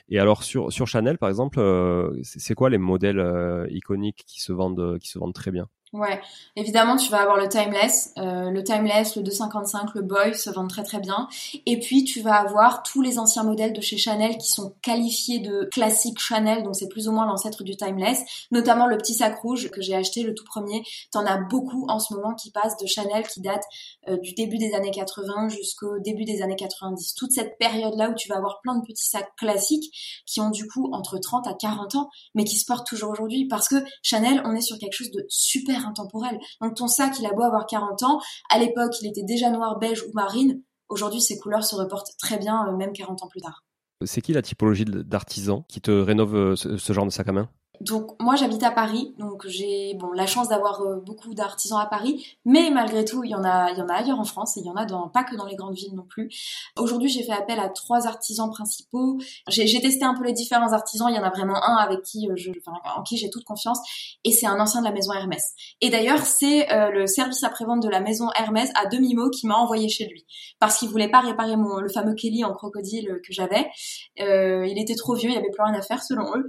Et 0.08 0.20
alors 0.20 0.44
sur 0.44 0.72
sur 0.72 0.86
Chanel, 0.86 1.18
par 1.18 1.28
exemple, 1.28 1.58
euh, 1.58 2.16
c'est 2.22 2.54
quoi 2.54 2.70
les 2.70 2.78
modèles 2.78 3.66
iconiques 3.70 4.22
qui 4.24 4.40
se 4.40 4.52
vendent 4.52 4.98
qui 5.00 5.08
se 5.08 5.18
vendent 5.18 5.34
très 5.34 5.50
bien? 5.50 5.68
Ouais, 5.94 6.20
évidemment, 6.54 6.96
tu 6.96 7.10
vas 7.10 7.22
avoir 7.22 7.38
le 7.38 7.48
timeless, 7.48 8.12
euh, 8.18 8.50
le 8.50 8.62
timeless, 8.62 9.16
le 9.16 9.22
255, 9.22 9.94
le 9.94 10.02
boy 10.02 10.34
se 10.34 10.50
vendent 10.50 10.68
très 10.68 10.82
très 10.82 11.00
bien. 11.00 11.28
Et 11.64 11.80
puis 11.80 12.04
tu 12.04 12.20
vas 12.20 12.34
avoir 12.34 12.82
tous 12.82 13.00
les 13.00 13.18
anciens 13.18 13.42
modèles 13.42 13.72
de 13.72 13.80
chez 13.80 13.96
Chanel 13.96 14.36
qui 14.36 14.50
sont 14.50 14.74
qualifiés 14.82 15.38
de 15.38 15.64
classique 15.72 16.18
Chanel, 16.18 16.62
donc 16.62 16.76
c'est 16.76 16.88
plus 16.88 17.08
ou 17.08 17.12
moins 17.12 17.24
l'ancêtre 17.24 17.64
du 17.64 17.74
timeless. 17.74 18.22
Notamment 18.50 18.86
le 18.86 18.98
petit 18.98 19.14
sac 19.14 19.38
rouge 19.40 19.70
que 19.70 19.80
j'ai 19.80 19.94
acheté, 19.94 20.22
le 20.22 20.34
tout 20.34 20.44
premier. 20.44 20.82
T'en 21.10 21.24
as 21.24 21.38
beaucoup 21.38 21.86
en 21.88 21.98
ce 22.00 22.12
moment 22.12 22.34
qui 22.34 22.50
passent 22.50 22.76
de 22.76 22.86
Chanel, 22.86 23.26
qui 23.26 23.40
date 23.40 23.64
euh, 24.08 24.18
du 24.18 24.34
début 24.34 24.58
des 24.58 24.74
années 24.74 24.90
80 24.90 25.48
jusqu'au 25.48 25.98
début 26.00 26.26
des 26.26 26.42
années 26.42 26.56
90. 26.56 27.14
Toute 27.14 27.32
cette 27.32 27.56
période-là 27.56 28.10
où 28.10 28.14
tu 28.14 28.28
vas 28.28 28.36
avoir 28.36 28.60
plein 28.60 28.76
de 28.76 28.84
petits 28.84 29.06
sacs 29.06 29.34
classiques 29.38 30.22
qui 30.26 30.42
ont 30.42 30.50
du 30.50 30.68
coup 30.68 30.90
entre 30.92 31.16
30 31.16 31.46
à 31.46 31.54
40 31.54 31.94
ans, 31.94 32.10
mais 32.34 32.44
qui 32.44 32.58
se 32.58 32.66
portent 32.66 32.86
toujours 32.86 33.10
aujourd'hui 33.10 33.46
parce 33.46 33.68
que 33.68 33.76
Chanel, 34.02 34.42
on 34.44 34.54
est 34.54 34.60
sur 34.60 34.78
quelque 34.78 34.92
chose 34.92 35.10
de 35.10 35.24
super 35.30 35.77
intemporel. 35.86 36.38
Donc 36.60 36.74
ton 36.74 36.88
sac, 36.88 37.18
il 37.18 37.26
a 37.26 37.32
beau 37.32 37.42
avoir 37.42 37.66
40 37.66 38.02
ans, 38.02 38.20
à 38.50 38.58
l'époque, 38.58 39.00
il 39.02 39.08
était 39.08 39.22
déjà 39.22 39.50
noir, 39.50 39.78
beige 39.78 40.02
ou 40.02 40.10
marine. 40.14 40.62
Aujourd'hui, 40.88 41.20
ses 41.20 41.38
couleurs 41.38 41.64
se 41.64 41.76
reportent 41.76 42.12
très 42.18 42.38
bien, 42.38 42.66
euh, 42.68 42.76
même 42.76 42.92
40 42.92 43.22
ans 43.22 43.28
plus 43.28 43.40
tard. 43.40 43.64
C'est 44.04 44.22
qui 44.22 44.32
la 44.32 44.42
typologie 44.42 44.84
d'artisan 44.84 45.64
qui 45.68 45.80
te 45.80 45.90
rénove 45.90 46.34
euh, 46.34 46.56
ce 46.56 46.92
genre 46.92 47.04
de 47.04 47.10
sac 47.10 47.28
à 47.28 47.32
main? 47.32 47.50
Donc 47.80 48.20
moi 48.20 48.34
j'habite 48.34 48.62
à 48.64 48.70
Paris, 48.70 49.14
donc 49.18 49.46
j'ai 49.46 49.94
bon 49.94 50.10
la 50.12 50.26
chance 50.26 50.48
d'avoir 50.48 50.82
euh, 50.82 50.96
beaucoup 50.96 51.34
d'artisans 51.34 51.78
à 51.78 51.86
Paris, 51.86 52.36
mais 52.44 52.70
malgré 52.70 53.04
tout 53.04 53.22
il 53.22 53.30
y 53.30 53.34
en 53.34 53.44
a 53.44 53.70
il 53.70 53.78
y 53.78 53.82
en 53.82 53.88
a 53.88 53.94
ailleurs 53.94 54.18
en 54.18 54.24
France 54.24 54.56
et 54.56 54.60
il 54.60 54.66
y 54.66 54.70
en 54.70 54.74
a 54.74 54.84
dans 54.84 55.08
pas 55.08 55.22
que 55.22 55.36
dans 55.36 55.46
les 55.46 55.54
grandes 55.54 55.76
villes 55.76 55.94
non 55.94 56.02
plus. 56.02 56.28
Aujourd'hui 56.76 57.08
j'ai 57.08 57.22
fait 57.22 57.32
appel 57.32 57.60
à 57.60 57.68
trois 57.68 58.06
artisans 58.06 58.50
principaux. 58.50 59.18
J'ai 59.48 59.80
testé 59.80 60.04
un 60.04 60.14
peu 60.14 60.24
les 60.24 60.32
différents 60.32 60.72
artisans. 60.72 61.08
Il 61.08 61.16
y 61.16 61.18
en 61.18 61.22
a 61.22 61.30
vraiment 61.30 61.62
un 61.62 61.76
avec 61.76 62.02
qui 62.02 62.28
euh, 62.28 62.34
je 62.36 62.50
enfin, 62.50 62.78
en 62.96 63.02
qui 63.02 63.16
j'ai 63.16 63.30
toute 63.30 63.44
confiance 63.44 63.78
et 64.24 64.32
c'est 64.32 64.46
un 64.46 64.58
ancien 64.58 64.80
de 64.80 64.86
la 64.86 64.92
maison 64.92 65.12
Hermès. 65.12 65.54
Et 65.80 65.90
d'ailleurs 65.90 66.24
c'est 66.24 66.72
euh, 66.72 66.90
le 66.90 67.06
service 67.06 67.44
après-vente 67.44 67.82
de 67.82 67.88
la 67.88 68.00
maison 68.00 68.28
Hermès 68.36 68.70
à 68.74 68.86
demi 68.86 69.14
mot 69.14 69.30
qui 69.30 69.46
m'a 69.46 69.54
envoyé 69.54 69.88
chez 69.88 70.06
lui 70.06 70.26
parce 70.58 70.78
qu'il 70.78 70.88
voulait 70.88 71.10
pas 71.10 71.20
réparer 71.20 71.56
mon 71.56 71.78
le 71.78 71.88
fameux 71.88 72.14
Kelly 72.14 72.44
en 72.44 72.52
crocodile 72.52 73.20
que 73.24 73.32
j'avais. 73.32 73.70
il 74.16 74.78
était 74.78 74.96
trop 74.96 75.14
vieux, 75.14 75.30
il 75.30 75.34
y 75.34 75.38
avait 75.38 75.50
plus 75.50 75.62
rien 75.62 75.74
à 75.74 75.82
faire 75.82 76.02
selon 76.02 76.26
eux. 76.36 76.46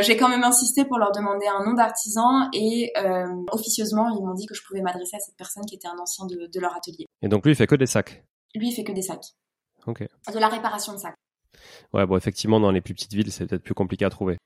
j'ai 0.00 0.16
quand 0.16 0.28
même 0.28 0.44
insisté 0.44 0.61
insisté 0.62 0.84
pour 0.84 0.98
leur 0.98 1.12
demander 1.12 1.46
un 1.46 1.64
nom 1.64 1.74
d'artisan 1.74 2.48
et 2.52 2.92
euh, 2.96 3.26
officieusement, 3.50 4.08
ils 4.08 4.24
m'ont 4.24 4.34
dit 4.34 4.46
que 4.46 4.54
je 4.54 4.62
pouvais 4.62 4.80
m'adresser 4.80 5.16
à 5.16 5.20
cette 5.20 5.36
personne 5.36 5.64
qui 5.64 5.74
était 5.74 5.88
un 5.88 5.98
ancien 5.98 6.26
de, 6.26 6.48
de 6.52 6.60
leur 6.60 6.74
atelier. 6.76 7.06
Et 7.22 7.28
donc 7.28 7.44
lui, 7.44 7.52
il 7.52 7.56
fait 7.56 7.66
que 7.66 7.74
des 7.74 7.86
sacs 7.86 8.24
Lui, 8.54 8.68
il 8.68 8.72
fait 8.72 8.84
que 8.84 8.92
des 8.92 9.02
sacs. 9.02 9.34
Ok. 9.86 10.06
De 10.32 10.38
la 10.38 10.48
réparation 10.48 10.92
de 10.92 10.98
sacs. 10.98 11.16
Ouais, 11.92 12.06
bon, 12.06 12.16
effectivement, 12.16 12.60
dans 12.60 12.70
les 12.70 12.80
plus 12.80 12.94
petites 12.94 13.12
villes, 13.12 13.32
c'est 13.32 13.46
peut-être 13.46 13.62
plus 13.62 13.74
compliqué 13.74 14.04
à 14.04 14.10
trouver. 14.10 14.38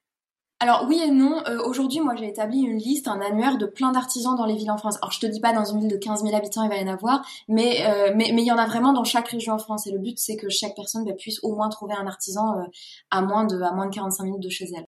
Alors 0.59 0.87
oui 0.89 0.99
et 1.05 1.11
non. 1.11 1.43
Euh, 1.47 1.63
Aujourd'hui, 1.67 2.01
moi, 2.01 2.15
j'ai 2.17 2.29
établi 2.29 2.61
une 2.61 2.79
liste, 2.79 3.09
un 3.09 3.21
annuaire 3.21 3.59
de 3.59 3.67
plein 3.67 3.93
d'artisans 3.93 4.35
dans 4.37 4.47
les 4.47 4.57
villes 4.57 4.71
en 4.71 4.79
France. 4.79 4.97
Alors 5.03 5.13
je 5.13 5.21
te 5.21 5.27
dis 5.27 5.39
pas 5.41 5.53
dans 5.53 5.67
une 5.67 5.81
ville 5.81 5.91
de 5.91 5.99
15 5.99 6.23
000 6.23 6.35
habitants, 6.35 6.63
il 6.63 6.71
va 6.71 6.79
y 6.79 6.83
en 6.83 6.91
avoir, 6.91 7.27
mais 7.47 7.85
euh, 7.87 8.15
mais 8.17 8.31
mais 8.33 8.41
il 8.41 8.47
y 8.47 8.53
en 8.53 8.57
a 8.57 8.67
vraiment 8.67 8.95
dans 8.95 9.05
chaque 9.05 9.29
région 9.29 9.53
en 9.53 9.59
France. 9.59 9.87
Et 9.87 9.93
le 9.93 9.99
but, 9.99 10.19
c'est 10.19 10.37
que 10.37 10.49
chaque 10.49 10.75
personne 10.75 11.05
bah, 11.05 11.13
puisse 11.13 11.41
au 11.45 11.55
moins 11.55 11.69
trouver 11.69 11.93
un 11.93 12.07
artisan 12.07 12.59
euh, 12.59 12.63
à 13.11 13.21
moins 13.21 13.45
de 13.45 13.61
à 13.61 13.73
moins 13.73 13.87
de 13.87 13.95
45 13.95 14.25
minutes 14.25 14.43
de 14.43 14.49
chez 14.49 14.65
elle. 14.75 14.86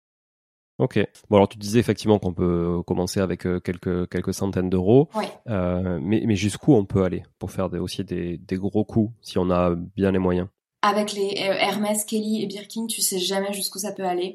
Ok. 0.82 0.98
Bon 1.30 1.36
alors 1.36 1.48
tu 1.48 1.58
disais 1.58 1.78
effectivement 1.78 2.18
qu'on 2.18 2.32
peut 2.32 2.82
commencer 2.84 3.20
avec 3.20 3.46
euh, 3.46 3.60
quelques 3.60 4.08
quelques 4.10 4.34
centaines 4.34 4.68
d'euros, 4.68 5.08
Ouais. 5.14 5.28
euh, 5.48 6.00
mais 6.02 6.22
mais 6.26 6.34
jusqu'où 6.34 6.74
on 6.74 6.84
peut 6.84 7.04
aller 7.04 7.22
pour 7.38 7.52
faire 7.52 7.70
des, 7.70 7.78
aussi 7.78 8.02
des, 8.02 8.36
des 8.38 8.56
gros 8.56 8.84
coups 8.84 9.12
si 9.22 9.38
on 9.38 9.48
a 9.50 9.76
bien 9.76 10.10
les 10.10 10.18
moyens? 10.18 10.48
Avec 10.82 11.12
les 11.12 11.34
euh, 11.38 11.52
Hermès, 11.60 12.04
Kelly 12.04 12.42
et 12.42 12.46
Birkin, 12.46 12.86
tu 12.88 13.00
sais 13.02 13.20
jamais 13.20 13.52
jusqu'où 13.52 13.78
ça 13.78 13.92
peut 13.92 14.04
aller. 14.04 14.34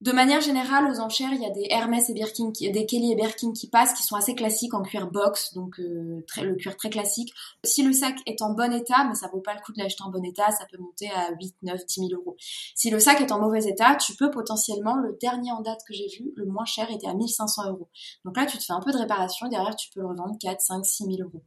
De 0.00 0.12
manière 0.12 0.40
générale, 0.40 0.90
aux 0.90 1.00
enchères, 1.00 1.32
il 1.34 1.42
y 1.42 1.44
a 1.44 1.50
des 1.50 1.66
Hermès 1.68 2.08
et 2.08 2.14
Birkin, 2.14 2.50
des 2.50 2.86
Kelly 2.86 3.12
et 3.12 3.16
Birkin 3.16 3.52
qui 3.52 3.68
passent, 3.68 3.92
qui 3.92 4.02
sont 4.02 4.16
assez 4.16 4.34
classiques 4.34 4.72
en 4.72 4.80
cuir 4.80 5.10
box, 5.10 5.52
donc 5.52 5.78
euh, 5.78 6.24
le 6.38 6.54
cuir 6.54 6.74
très 6.78 6.88
classique. 6.88 7.34
Si 7.64 7.82
le 7.82 7.92
sac 7.92 8.16
est 8.24 8.40
en 8.40 8.54
bon 8.54 8.72
état, 8.72 9.04
mais 9.04 9.14
ça 9.14 9.28
vaut 9.28 9.40
pas 9.40 9.52
le 9.52 9.60
coup 9.60 9.72
de 9.72 9.78
l'acheter 9.78 10.02
en 10.02 10.10
bon 10.10 10.24
état, 10.24 10.50
ça 10.52 10.64
peut 10.70 10.78
monter 10.78 11.10
à 11.10 11.32
8, 11.38 11.54
9, 11.62 11.84
10 11.84 12.00
000 12.08 12.08
euros. 12.14 12.34
Si 12.74 12.88
le 12.88 12.98
sac 12.98 13.20
est 13.20 13.30
en 13.30 13.40
mauvais 13.40 13.66
état, 13.66 13.94
tu 13.96 14.16
peux 14.16 14.30
potentiellement, 14.30 14.96
le 14.96 15.18
dernier 15.20 15.52
en 15.52 15.60
date 15.60 15.80
que 15.86 15.92
j'ai 15.92 16.08
vu, 16.08 16.32
le 16.34 16.46
moins 16.46 16.64
cher 16.64 16.90
était 16.90 17.06
à 17.06 17.12
1500 17.12 17.68
euros. 17.68 17.90
Donc 18.24 18.38
là, 18.38 18.46
tu 18.46 18.56
te 18.56 18.64
fais 18.64 18.72
un 18.72 18.80
peu 18.80 18.92
de 18.92 18.98
réparation, 18.98 19.48
derrière, 19.48 19.76
tu 19.76 19.90
peux 19.90 20.00
le 20.00 20.06
revendre 20.06 20.34
4, 20.40 20.62
5, 20.62 20.86
6 20.86 21.04
000 21.04 21.16
euros. 21.20 21.42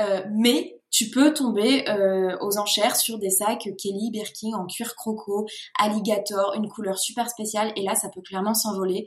Euh, 0.00 0.24
mais 0.32 0.81
tu 0.92 1.10
peux 1.10 1.32
tomber 1.32 1.88
euh, 1.88 2.36
aux 2.40 2.58
enchères 2.58 2.96
sur 2.96 3.18
des 3.18 3.30
sacs 3.30 3.66
Kelly, 3.78 4.10
Birkin 4.10 4.52
en 4.52 4.66
cuir 4.66 4.94
croco, 4.94 5.46
alligator, 5.78 6.52
une 6.54 6.68
couleur 6.68 6.98
super 6.98 7.30
spéciale, 7.30 7.72
et 7.76 7.82
là, 7.82 7.94
ça 7.94 8.10
peut 8.10 8.20
clairement 8.20 8.52
s'envoler. 8.52 9.06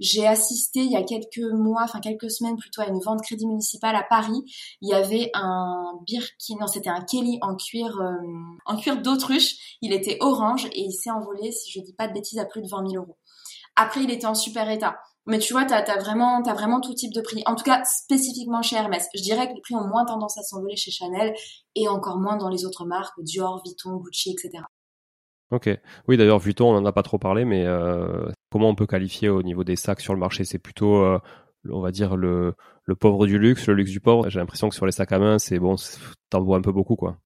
J'ai 0.00 0.26
assisté 0.26 0.80
il 0.80 0.90
y 0.90 0.96
a 0.96 1.02
quelques 1.02 1.52
mois, 1.52 1.82
enfin 1.82 2.00
quelques 2.00 2.30
semaines 2.30 2.56
plutôt, 2.56 2.80
à 2.80 2.86
une 2.86 3.00
vente 3.00 3.20
crédit 3.22 3.46
municipal 3.46 3.94
à 3.94 4.02
Paris. 4.02 4.42
Il 4.80 4.88
y 4.88 4.94
avait 4.94 5.30
un 5.34 5.92
Birkin, 6.06 6.56
non, 6.60 6.66
c'était 6.66 6.88
un 6.88 7.02
Kelly 7.02 7.38
en 7.42 7.56
cuir, 7.56 8.00
euh, 8.00 8.14
en 8.64 8.76
cuir 8.76 9.02
d'autruche. 9.02 9.76
Il 9.82 9.92
était 9.92 10.16
orange 10.20 10.64
et 10.72 10.80
il 10.80 10.92
s'est 10.92 11.10
envolé, 11.10 11.52
si 11.52 11.70
je 11.70 11.80
dis 11.80 11.92
pas 11.92 12.08
de 12.08 12.14
bêtises, 12.14 12.38
à 12.38 12.46
plus 12.46 12.62
de 12.62 12.68
20 12.68 12.88
000 12.88 13.04
euros. 13.04 13.18
Après, 13.76 14.02
il 14.02 14.10
était 14.10 14.26
en 14.26 14.34
super 14.34 14.70
état. 14.70 14.98
Mais 15.28 15.38
tu 15.38 15.52
vois, 15.52 15.66
t'as 15.66 15.80
as 15.80 15.98
vraiment, 15.98 16.42
t'as 16.42 16.54
vraiment 16.54 16.80
tout 16.80 16.94
type 16.94 17.12
de 17.12 17.20
prix. 17.20 17.42
En 17.44 17.54
tout 17.54 17.62
cas, 17.62 17.84
spécifiquement 17.84 18.62
chez 18.62 18.76
Hermès. 18.76 19.06
Je 19.14 19.20
dirais 19.20 19.46
que 19.46 19.54
les 19.54 19.60
prix 19.60 19.74
ont 19.74 19.86
moins 19.86 20.06
tendance 20.06 20.38
à 20.38 20.42
s'envoler 20.42 20.76
chez 20.76 20.90
Chanel 20.90 21.34
et 21.74 21.86
encore 21.86 22.18
moins 22.18 22.38
dans 22.38 22.48
les 22.48 22.64
autres 22.64 22.86
marques, 22.86 23.20
Dior, 23.20 23.62
Vuitton, 23.62 23.96
Gucci, 23.98 24.30
etc. 24.30 24.64
Ok. 25.50 25.68
Oui, 26.08 26.16
d'ailleurs, 26.16 26.38
Vuitton, 26.38 26.72
on 26.72 26.78
en 26.78 26.84
a 26.86 26.92
pas 26.92 27.02
trop 27.02 27.18
parlé, 27.18 27.44
mais 27.44 27.66
euh, 27.66 28.30
comment 28.50 28.70
on 28.70 28.74
peut 28.74 28.86
qualifier 28.86 29.28
au 29.28 29.42
niveau 29.42 29.64
des 29.64 29.76
sacs 29.76 30.00
sur 30.00 30.14
le 30.14 30.18
marché? 30.18 30.44
C'est 30.44 30.58
plutôt, 30.58 30.96
euh, 30.96 31.18
on 31.70 31.80
va 31.80 31.90
dire, 31.90 32.16
le, 32.16 32.54
le 32.84 32.96
pauvre 32.96 33.26
du 33.26 33.38
luxe, 33.38 33.66
le 33.66 33.74
luxe 33.74 33.90
du 33.90 34.00
pauvre. 34.00 34.30
J'ai 34.30 34.38
l'impression 34.38 34.70
que 34.70 34.74
sur 34.74 34.86
les 34.86 34.92
sacs 34.92 35.12
à 35.12 35.18
main, 35.18 35.38
c'est 35.38 35.58
bon, 35.58 35.76
t'en 36.30 36.42
vois 36.42 36.56
un 36.56 36.62
peu 36.62 36.72
beaucoup, 36.72 36.96
quoi. 36.96 37.18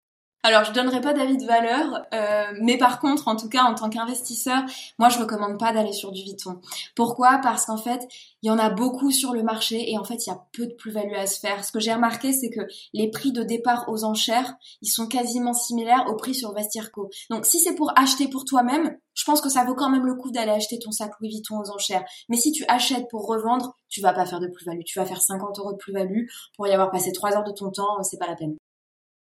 Alors, 0.45 0.64
je 0.64 0.72
donnerai 0.72 1.01
pas 1.01 1.12
d'avis 1.12 1.36
de 1.36 1.47
valeur, 1.47 2.05
euh, 2.12 2.47
mais 2.61 2.76
par 2.76 2.99
contre, 2.99 3.28
en 3.28 3.36
tout 3.36 3.49
cas, 3.49 3.62
en 3.62 3.76
tant 3.76 3.88
qu'investisseur, 3.88 4.64
moi, 4.99 5.09
je 5.09 5.20
recommande 5.20 5.57
pas 5.57 5.72
d'aller 5.72 5.93
sur 5.93 6.11
du 6.11 6.20
Vuitton. 6.22 6.61
Pourquoi? 6.97 7.38
Parce 7.40 7.66
qu'en 7.66 7.76
fait, 7.76 8.09
il 8.43 8.49
y 8.49 8.51
en 8.51 8.59
a 8.59 8.68
beaucoup 8.68 9.12
sur 9.12 9.34
le 9.34 9.45
marché 9.45 9.93
et 9.93 9.99
en 9.99 10.03
fait, 10.03 10.26
il 10.26 10.30
y 10.30 10.32
a 10.32 10.45
peu 10.53 10.66
de 10.66 10.72
plus-value 10.72 11.14
à 11.14 11.26
se 11.26 11.38
faire. 11.38 11.64
Ce 11.64 11.70
que 11.70 11.78
j'ai 11.78 11.95
remarqué, 11.95 12.32
c'est 12.32 12.51
que 12.51 12.62
les 12.93 13.09
prix 13.09 13.30
de 13.30 13.45
départ 13.45 13.84
aux 13.88 14.03
enchères, 14.03 14.55
ils 14.80 14.90
sont 14.90 15.07
quasiment 15.07 15.55
similaires 15.55 16.07
aux 16.09 16.16
prix 16.16 16.34
sur 16.34 16.53
Vestirco. 16.53 17.09
Donc, 17.30 17.47
si 17.47 17.61
c'est 17.61 17.76
pour 17.76 17.93
acheter 17.97 18.26
pour 18.26 18.45
toi-même, 18.45 18.97
je 19.14 19.22
pense 19.24 19.40
que 19.40 19.49
ça 19.49 19.62
vaut 19.62 19.76
quand 19.76 19.90
même 19.90 20.07
le 20.07 20.16
coup 20.16 20.32
d'aller 20.32 20.51
acheter 20.51 20.80
ton 20.80 20.90
sac 20.90 21.12
Louis 21.20 21.28
Vuitton 21.28 21.61
aux 21.61 21.70
enchères. 21.70 22.05
Mais 22.28 22.36
si 22.36 22.51
tu 22.51 22.64
achètes 22.66 23.09
pour 23.11 23.28
revendre, 23.28 23.78
tu 23.88 24.01
vas 24.01 24.12
pas 24.12 24.26
faire 24.26 24.40
de 24.40 24.49
plus-value. 24.49 24.82
Tu 24.84 24.99
vas 24.99 25.07
faire 25.07 25.22
50 25.22 25.61
euros 25.61 25.72
de 25.72 25.78
plus-value 25.78 26.26
pour 26.57 26.66
y 26.66 26.72
avoir 26.72 26.90
passé 26.90 27.12
3 27.12 27.36
heures 27.36 27.45
de 27.45 27.53
ton 27.53 27.70
temps, 27.70 28.03
c'est 28.03 28.18
pas 28.18 28.26
la 28.26 28.34
peine. 28.34 28.57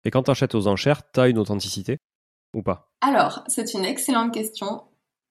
Et 0.06 0.12
quand 0.12 0.24
tu 0.24 0.32
achètes 0.32 0.56
aux 0.56 0.68
enchères, 0.68 1.02
tu 1.12 1.20
as 1.20 1.28
une 1.28 1.38
authenticité 1.38 1.98
ou 2.54 2.64
pas? 2.64 2.92
Alors, 3.02 3.44
c'est 3.48 3.74
une 3.74 3.86
excellente 3.86 4.34
question. 4.34 4.84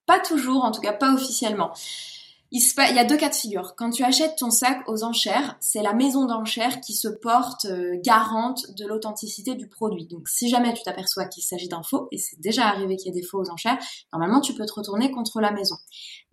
Pas 0.05 0.19
toujours, 0.19 0.63
en 0.63 0.71
tout 0.71 0.81
cas 0.81 0.93
pas 0.93 1.13
officiellement. 1.13 1.73
Il, 2.51 2.61
il 2.61 2.95
y 2.95 2.99
a 2.99 3.05
deux 3.05 3.17
cas 3.17 3.29
de 3.29 3.35
figure. 3.35 3.75
Quand 3.77 3.91
tu 3.91 4.03
achètes 4.03 4.35
ton 4.37 4.49
sac 4.49 4.81
aux 4.87 5.03
enchères, 5.03 5.55
c'est 5.61 5.81
la 5.81 5.93
maison 5.93 6.25
d'enchères 6.25 6.81
qui 6.81 6.93
se 6.93 7.07
porte 7.07 7.65
euh, 7.65 7.97
garante 8.03 8.65
de 8.77 8.85
l'authenticité 8.85 9.55
du 9.55 9.67
produit. 9.69 10.05
Donc 10.07 10.27
si 10.27 10.49
jamais 10.49 10.73
tu 10.73 10.83
t'aperçois 10.83 11.25
qu'il 11.25 11.43
s'agit 11.43 11.69
d'un 11.69 11.83
faux, 11.83 12.07
et 12.11 12.17
c'est 12.17 12.39
déjà 12.41 12.67
arrivé 12.67 12.97
qu'il 12.97 13.07
y 13.13 13.17
ait 13.17 13.21
des 13.21 13.25
faux 13.25 13.41
aux 13.41 13.49
enchères, 13.49 13.77
normalement 14.11 14.41
tu 14.41 14.53
peux 14.53 14.65
te 14.65 14.73
retourner 14.73 15.11
contre 15.11 15.39
la 15.39 15.51
maison. 15.51 15.75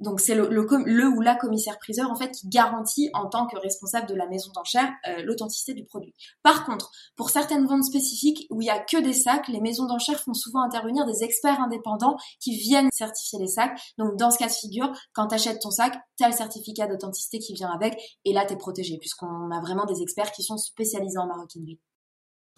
Donc 0.01 0.21
c'est 0.21 0.35
le 0.35 1.09
ou 1.09 1.21
la 1.21 1.35
commissaire-priseur 1.37 2.11
en 2.11 2.17
fait 2.17 2.33
qui 2.33 2.49
garantit 2.49 3.11
en 3.15 3.29
tant 3.29 3.47
que 3.47 3.57
responsable 3.57 4.09
de 4.09 4.15
la 4.15 4.27
maison 4.27 4.51
d'enchères 4.55 4.91
euh, 5.09 5.23
l'authenticité 5.23 5.75
du 5.75 5.85
produit. 5.85 6.15
Par 6.43 6.65
contre, 6.65 6.91
pour 7.17 7.31
certaines 7.31 7.67
ventes 7.67 7.85
spécifiques 7.85 8.47
où 8.51 8.61
il 8.61 8.67
y 8.67 8.71
a 8.71 8.79
que 8.79 9.01
des 9.01 9.13
sacs, 9.13 9.49
les 9.49 9.61
maisons 9.61 9.87
d'enchères 9.87 10.21
font 10.21 10.35
souvent 10.35 10.63
intervenir 10.63 11.07
des 11.07 11.23
experts 11.23 11.61
indépendants 11.61 12.17
qui 12.41 12.57
viennent 12.57 12.91
certifier 12.93 13.39
les 13.39 13.49
sacs. 13.49 13.79
Donc 13.99 14.17
dans 14.17 14.31
ce 14.31 14.39
cas 14.39 14.49
de 14.49 14.53
figure, 14.53 14.93
quand 15.13 15.29
tu 15.29 15.35
achètes 15.35 15.61
ton 15.61 15.71
sac, 15.71 15.99
le 16.27 16.33
certificat 16.33 16.87
d'authenticité 16.87 17.39
qui 17.39 17.55
vient 17.55 17.71
avec 17.71 17.97
et 18.25 18.33
là 18.33 18.45
tu 18.45 18.55
es 18.55 18.57
protégé 18.57 18.99
puisqu'on 18.99 19.51
a 19.51 19.61
vraiment 19.61 19.85
des 19.85 20.03
experts 20.03 20.33
qui 20.33 20.43
sont 20.43 20.59
spécialisés 20.59 21.19
en 21.19 21.27
maroquinerie. 21.27 21.79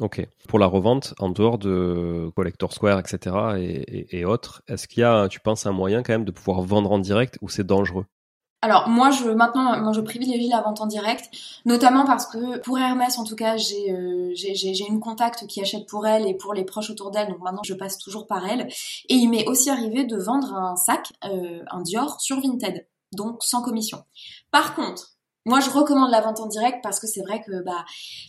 Ok. 0.00 0.26
Pour 0.48 0.58
la 0.58 0.66
revente, 0.66 1.12
en 1.18 1.28
dehors 1.28 1.58
de 1.58 2.30
Collector 2.34 2.72
Square, 2.72 2.98
etc. 2.98 3.36
et, 3.58 3.60
et, 3.60 4.20
et 4.20 4.24
autres, 4.24 4.62
est-ce 4.66 4.88
qu'il 4.88 5.02
y 5.02 5.04
a, 5.04 5.28
tu 5.28 5.40
penses, 5.40 5.66
un 5.66 5.72
moyen 5.72 6.02
quand 6.02 6.14
même 6.14 6.24
de 6.24 6.30
pouvoir 6.30 6.62
vendre 6.62 6.90
en 6.90 6.98
direct 6.98 7.36
ou 7.42 7.50
c'est 7.50 7.66
dangereux? 7.66 8.06
Alors 8.62 8.88
moi 8.90 9.10
je 9.10 9.30
maintenant 9.30 9.80
moi 9.80 9.92
je 9.92 10.02
privilégie 10.02 10.48
la 10.48 10.60
vente 10.60 10.82
en 10.82 10.86
direct, 10.86 11.30
notamment 11.64 12.04
parce 12.04 12.26
que 12.26 12.58
pour 12.58 12.78
Hermès 12.78 13.18
en 13.18 13.24
tout 13.24 13.34
cas 13.34 13.56
j'ai 13.56 13.90
euh, 13.90 14.32
j'ai 14.34 14.54
j'ai 14.54 14.86
une 14.86 15.00
contact 15.00 15.46
qui 15.46 15.62
achète 15.62 15.86
pour 15.86 16.06
elle 16.06 16.26
et 16.26 16.34
pour 16.34 16.52
les 16.52 16.64
proches 16.64 16.90
autour 16.90 17.10
d'elle 17.10 17.28
donc 17.28 17.40
maintenant 17.40 17.62
je 17.64 17.72
passe 17.72 17.96
toujours 17.96 18.26
par 18.26 18.46
elle 18.46 18.68
et 19.08 19.14
il 19.14 19.30
m'est 19.30 19.48
aussi 19.48 19.70
arrivé 19.70 20.04
de 20.04 20.16
vendre 20.18 20.52
un 20.52 20.76
sac 20.76 21.10
euh, 21.24 21.62
un 21.70 21.80
Dior 21.80 22.20
sur 22.20 22.38
Vinted 22.42 22.86
donc 23.12 23.42
sans 23.42 23.62
commission. 23.62 24.04
Par 24.50 24.74
contre 24.74 25.16
moi, 25.46 25.60
je 25.60 25.70
recommande 25.70 26.10
la 26.10 26.20
vente 26.20 26.38
en 26.40 26.46
direct 26.46 26.80
parce 26.82 27.00
que 27.00 27.06
c'est 27.06 27.22
vrai 27.22 27.42
que 27.42 27.62
bah 27.62 27.84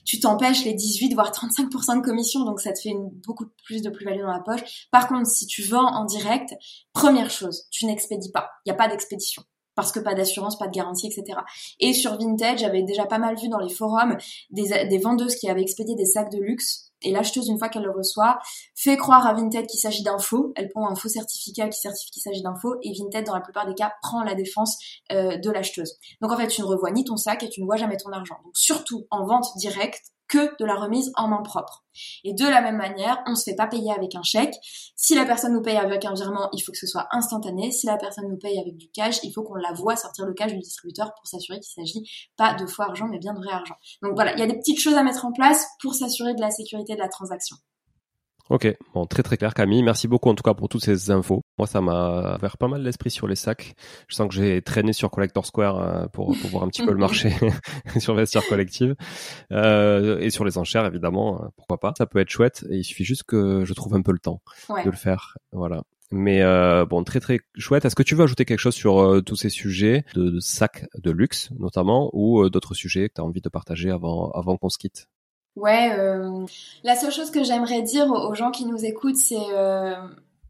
tu 0.05 0.19
t'empêches 0.19 0.63
les 0.63 0.73
18 0.73 1.13
voire 1.13 1.32
35% 1.32 1.97
de 1.97 2.01
commission, 2.01 2.45
donc 2.45 2.61
ça 2.61 2.71
te 2.71 2.79
fait 2.79 2.93
beaucoup 3.25 3.45
plus 3.65 3.82
de 3.82 3.89
plus-value 3.89 4.21
dans 4.21 4.32
la 4.32 4.39
poche. 4.39 4.88
Par 4.91 5.09
contre, 5.09 5.29
si 5.29 5.45
tu 5.45 5.61
vends 5.61 5.93
en 5.93 6.05
direct, 6.05 6.53
première 6.93 7.29
chose, 7.29 7.67
tu 7.69 7.86
n'expédies 7.86 8.32
pas. 8.32 8.49
Il 8.65 8.69
n'y 8.69 8.73
a 8.73 8.77
pas 8.77 8.88
d'expédition 8.88 9.43
parce 9.75 9.91
que 9.91 9.99
pas 9.99 10.13
d'assurance, 10.13 10.57
pas 10.57 10.67
de 10.67 10.73
garantie, 10.73 11.07
etc. 11.07 11.39
Et 11.79 11.93
sur 11.93 12.17
Vinted, 12.17 12.57
j'avais 12.57 12.84
déjà 12.84 13.05
pas 13.05 13.19
mal 13.19 13.38
vu 13.38 13.49
dans 13.49 13.59
les 13.59 13.73
forums 13.73 14.17
des, 14.49 14.86
des 14.88 14.97
vendeuses 14.97 15.36
qui 15.36 15.49
avaient 15.49 15.61
expédié 15.61 15.95
des 15.95 16.05
sacs 16.05 16.32
de 16.32 16.39
luxe. 16.39 16.91
Et 17.02 17.12
l'acheteuse, 17.12 17.47
une 17.49 17.58
fois 17.58 17.70
qu'elle 17.70 17.84
le 17.84 17.91
reçoit, 17.91 18.39
fait 18.76 18.97
croire 18.97 19.26
à 19.26 19.34
Vinted 19.34 19.66
qu'il 19.68 19.80
s'agit 19.80 20.04
d'un 20.04 20.20
faux. 20.20 20.54
Elle 20.56 20.70
prend 20.70 20.88
un 20.89 20.95
faux 20.95 21.10
certificat 21.10 21.70
qui 21.70 21.80
certifie 21.80 22.12
qu'il 22.12 22.22
s'agit 22.22 22.41
d'un 22.41 22.56
faux. 22.56 22.76
Et 22.84 22.93
Vinted, 22.97 23.26
dans 23.26 23.36
la 23.36 23.41
plupart 23.41 23.66
des 23.66 23.76
cas, 23.76 23.93
prend 24.02 24.24
la 24.24 24.36
défense 24.36 24.78
euh, 25.12 25.38
de 25.38 25.49
l'acheteuse. 25.49 25.97
Donc 26.22 26.32
en 26.32 26.38
fait, 26.38 26.47
tu 26.47 26.62
ne 26.62 26.66
revois 26.66 26.91
ni 26.91 27.04
ton 27.04 27.18
sac 27.18 27.43
et 27.43 27.49
tu 27.49 27.62
ne 27.62 27.66
vois 27.66 27.78
jamais 27.78 27.97
ton 27.97 28.12
argent. 28.12 28.38
Donc 28.43 28.54
surtout 28.56 29.08
en 29.10 29.26
vente 29.26 29.47
directe, 29.58 30.12
que 30.32 30.57
de 30.59 30.65
la 30.65 30.75
remise 30.75 31.11
en 31.15 31.27
main 31.27 31.41
propre. 31.43 31.84
Et 32.23 32.34
de 32.34 32.45
la 32.45 32.61
même 32.61 32.77
manière, 32.77 33.21
on 33.27 33.36
se 33.36 33.43
fait 33.43 33.55
pas 33.55 33.67
payer 33.67 33.91
avec 33.91 34.15
un 34.15 34.23
chèque. 34.23 34.55
Si 34.95 35.13
la 35.13 35.25
personne 35.25 35.53
nous 35.53 35.61
paye 35.61 35.75
avec 35.75 36.05
un 36.05 36.13
virement, 36.13 36.49
il 36.53 36.61
faut 36.61 36.71
que 36.71 36.77
ce 36.77 36.88
soit 36.88 37.07
instantané. 37.11 37.71
Si 37.71 37.86
la 37.86 37.97
personne 37.97 38.29
nous 38.29 38.38
paye 38.38 38.57
avec 38.57 38.77
du 38.77 38.89
cash, 38.91 39.19
il 39.23 39.34
faut 39.34 39.43
qu'on 39.43 39.55
la 39.55 39.73
voit 39.73 39.97
sortir 39.97 40.25
le 40.25 40.34
cash 40.34 40.53
du 40.53 40.59
distributeur 40.59 41.13
pour 41.13 41.27
s'assurer 41.27 41.59
qu'il 41.59 41.86
s'agit 41.86 42.09
pas 42.38 42.53
de 42.53 42.65
faux 42.65 42.84
argent, 42.84 43.07
mais 43.07 43.19
bien 43.19 43.34
de 43.34 43.39
vrai 43.39 43.51
argent. 43.51 43.75
Donc 44.01 44.13
voilà, 44.15 44.34
il 44.34 44.39
y 44.39 44.43
a 44.43 44.47
des 44.47 44.57
petites 44.57 44.79
choses 44.79 44.95
à 44.95 45.03
mettre 45.03 45.25
en 45.25 45.34
place 45.34 45.67
pour 45.82 45.93
s'assurer 45.93 46.34
de 46.34 46.41
la 46.41 46.49
sécurité 46.49 46.95
de 46.95 46.99
la 46.99 47.09
transaction. 47.09 47.57
Ok, 48.54 48.68
bon, 48.93 49.06
très 49.06 49.24
très 49.24 49.38
clair 49.38 49.54
Camille. 49.54 49.82
Merci 49.82 50.10
beaucoup 50.10 50.28
en 50.30 50.36
tout 50.36 50.43
cas 50.43 50.54
pour 50.54 50.68
toutes 50.68 50.84
ces 50.84 51.10
infos. 51.10 51.41
Moi, 51.58 51.68
ça 51.68 51.80
m'a 51.80 52.36
ouvert 52.38 52.58
pas 52.58 52.68
mal 52.68 52.82
l'esprit 52.84 53.10
sur 53.10 53.26
les 53.26 53.36
sacs. 53.38 53.76
Je 54.10 54.16
sens 54.16 54.28
que 54.28 54.34
j'ai 54.34 54.62
traîné 54.62 54.91
sur 54.91 55.10
Collector 55.10 55.45
Square 55.45 55.80
euh, 55.80 56.08
pour, 56.08 56.36
pour 56.38 56.49
voir 56.49 56.64
un 56.64 56.68
petit 56.68 56.86
peu 56.86 56.91
le 56.91 56.97
marché 56.97 57.32
sur 57.97 58.14
Vestiaire 58.14 58.45
Collective 58.49 58.93
euh, 59.54 60.20
et 60.20 60.30
sur 60.32 60.43
les 60.43 60.58
enchères 60.58 60.86
évidemment. 60.86 61.41
euh, 61.41 61.47
Pourquoi 61.56 61.80
pas 61.80 61.93
Ça 61.97 62.06
peut 62.06 62.20
être 62.20 62.30
chouette. 62.30 62.66
Et 62.70 62.76
il 62.80 62.84
suffit 62.84 63.06
juste 63.06 63.24
que 63.24 63.64
je 63.64 63.74
trouve 63.74 63.95
un 63.95 64.02
peu 64.02 64.12
le 64.12 64.20
temps 64.20 64.41
Ouais. 64.68 64.84
de 64.84 64.89
le 64.89 64.97
faire. 64.97 65.38
Voilà. 65.54 65.84
Mais 66.12 66.41
euh, 66.41 66.86
bon, 66.86 67.06
très 67.06 67.22
très 67.22 67.39
chouette. 67.58 67.86
Est-ce 67.86 67.95
que 67.95 68.04
tu 68.04 68.16
veux 68.16 68.24
ajouter 68.26 68.43
quelque 68.43 68.60
chose 68.60 68.76
sur 68.76 68.99
euh, 68.99 69.22
tous 69.22 69.38
ces 69.38 69.49
sujets 69.49 70.04
de, 70.14 70.30
de 70.30 70.39
sacs 70.41 70.86
de 71.02 71.10
luxe 71.12 71.52
notamment 71.58 72.10
ou 72.12 72.49
d'autres 72.49 72.74
sujets 72.74 73.08
que 73.08 73.14
tu 73.16 73.22
as 73.22 73.24
envie 73.24 73.39
de 73.39 73.47
partager 73.47 73.91
avant 73.91 74.30
avant 74.32 74.58
qu'on 74.58 74.68
se 74.68 74.78
quitte? 74.78 75.08
Ouais, 75.58 75.91
euh, 75.99 76.45
la 76.84 76.95
seule 76.95 77.12
chose 77.12 77.30
que 77.30 77.43
j'aimerais 77.43 77.82
dire 77.82 78.08
aux 78.10 78.34
gens 78.34 78.52
qui 78.52 78.66
nous 78.66 78.86
écoutent, 78.86 79.18
c'est 79.18 79.36
euh, 79.54 79.95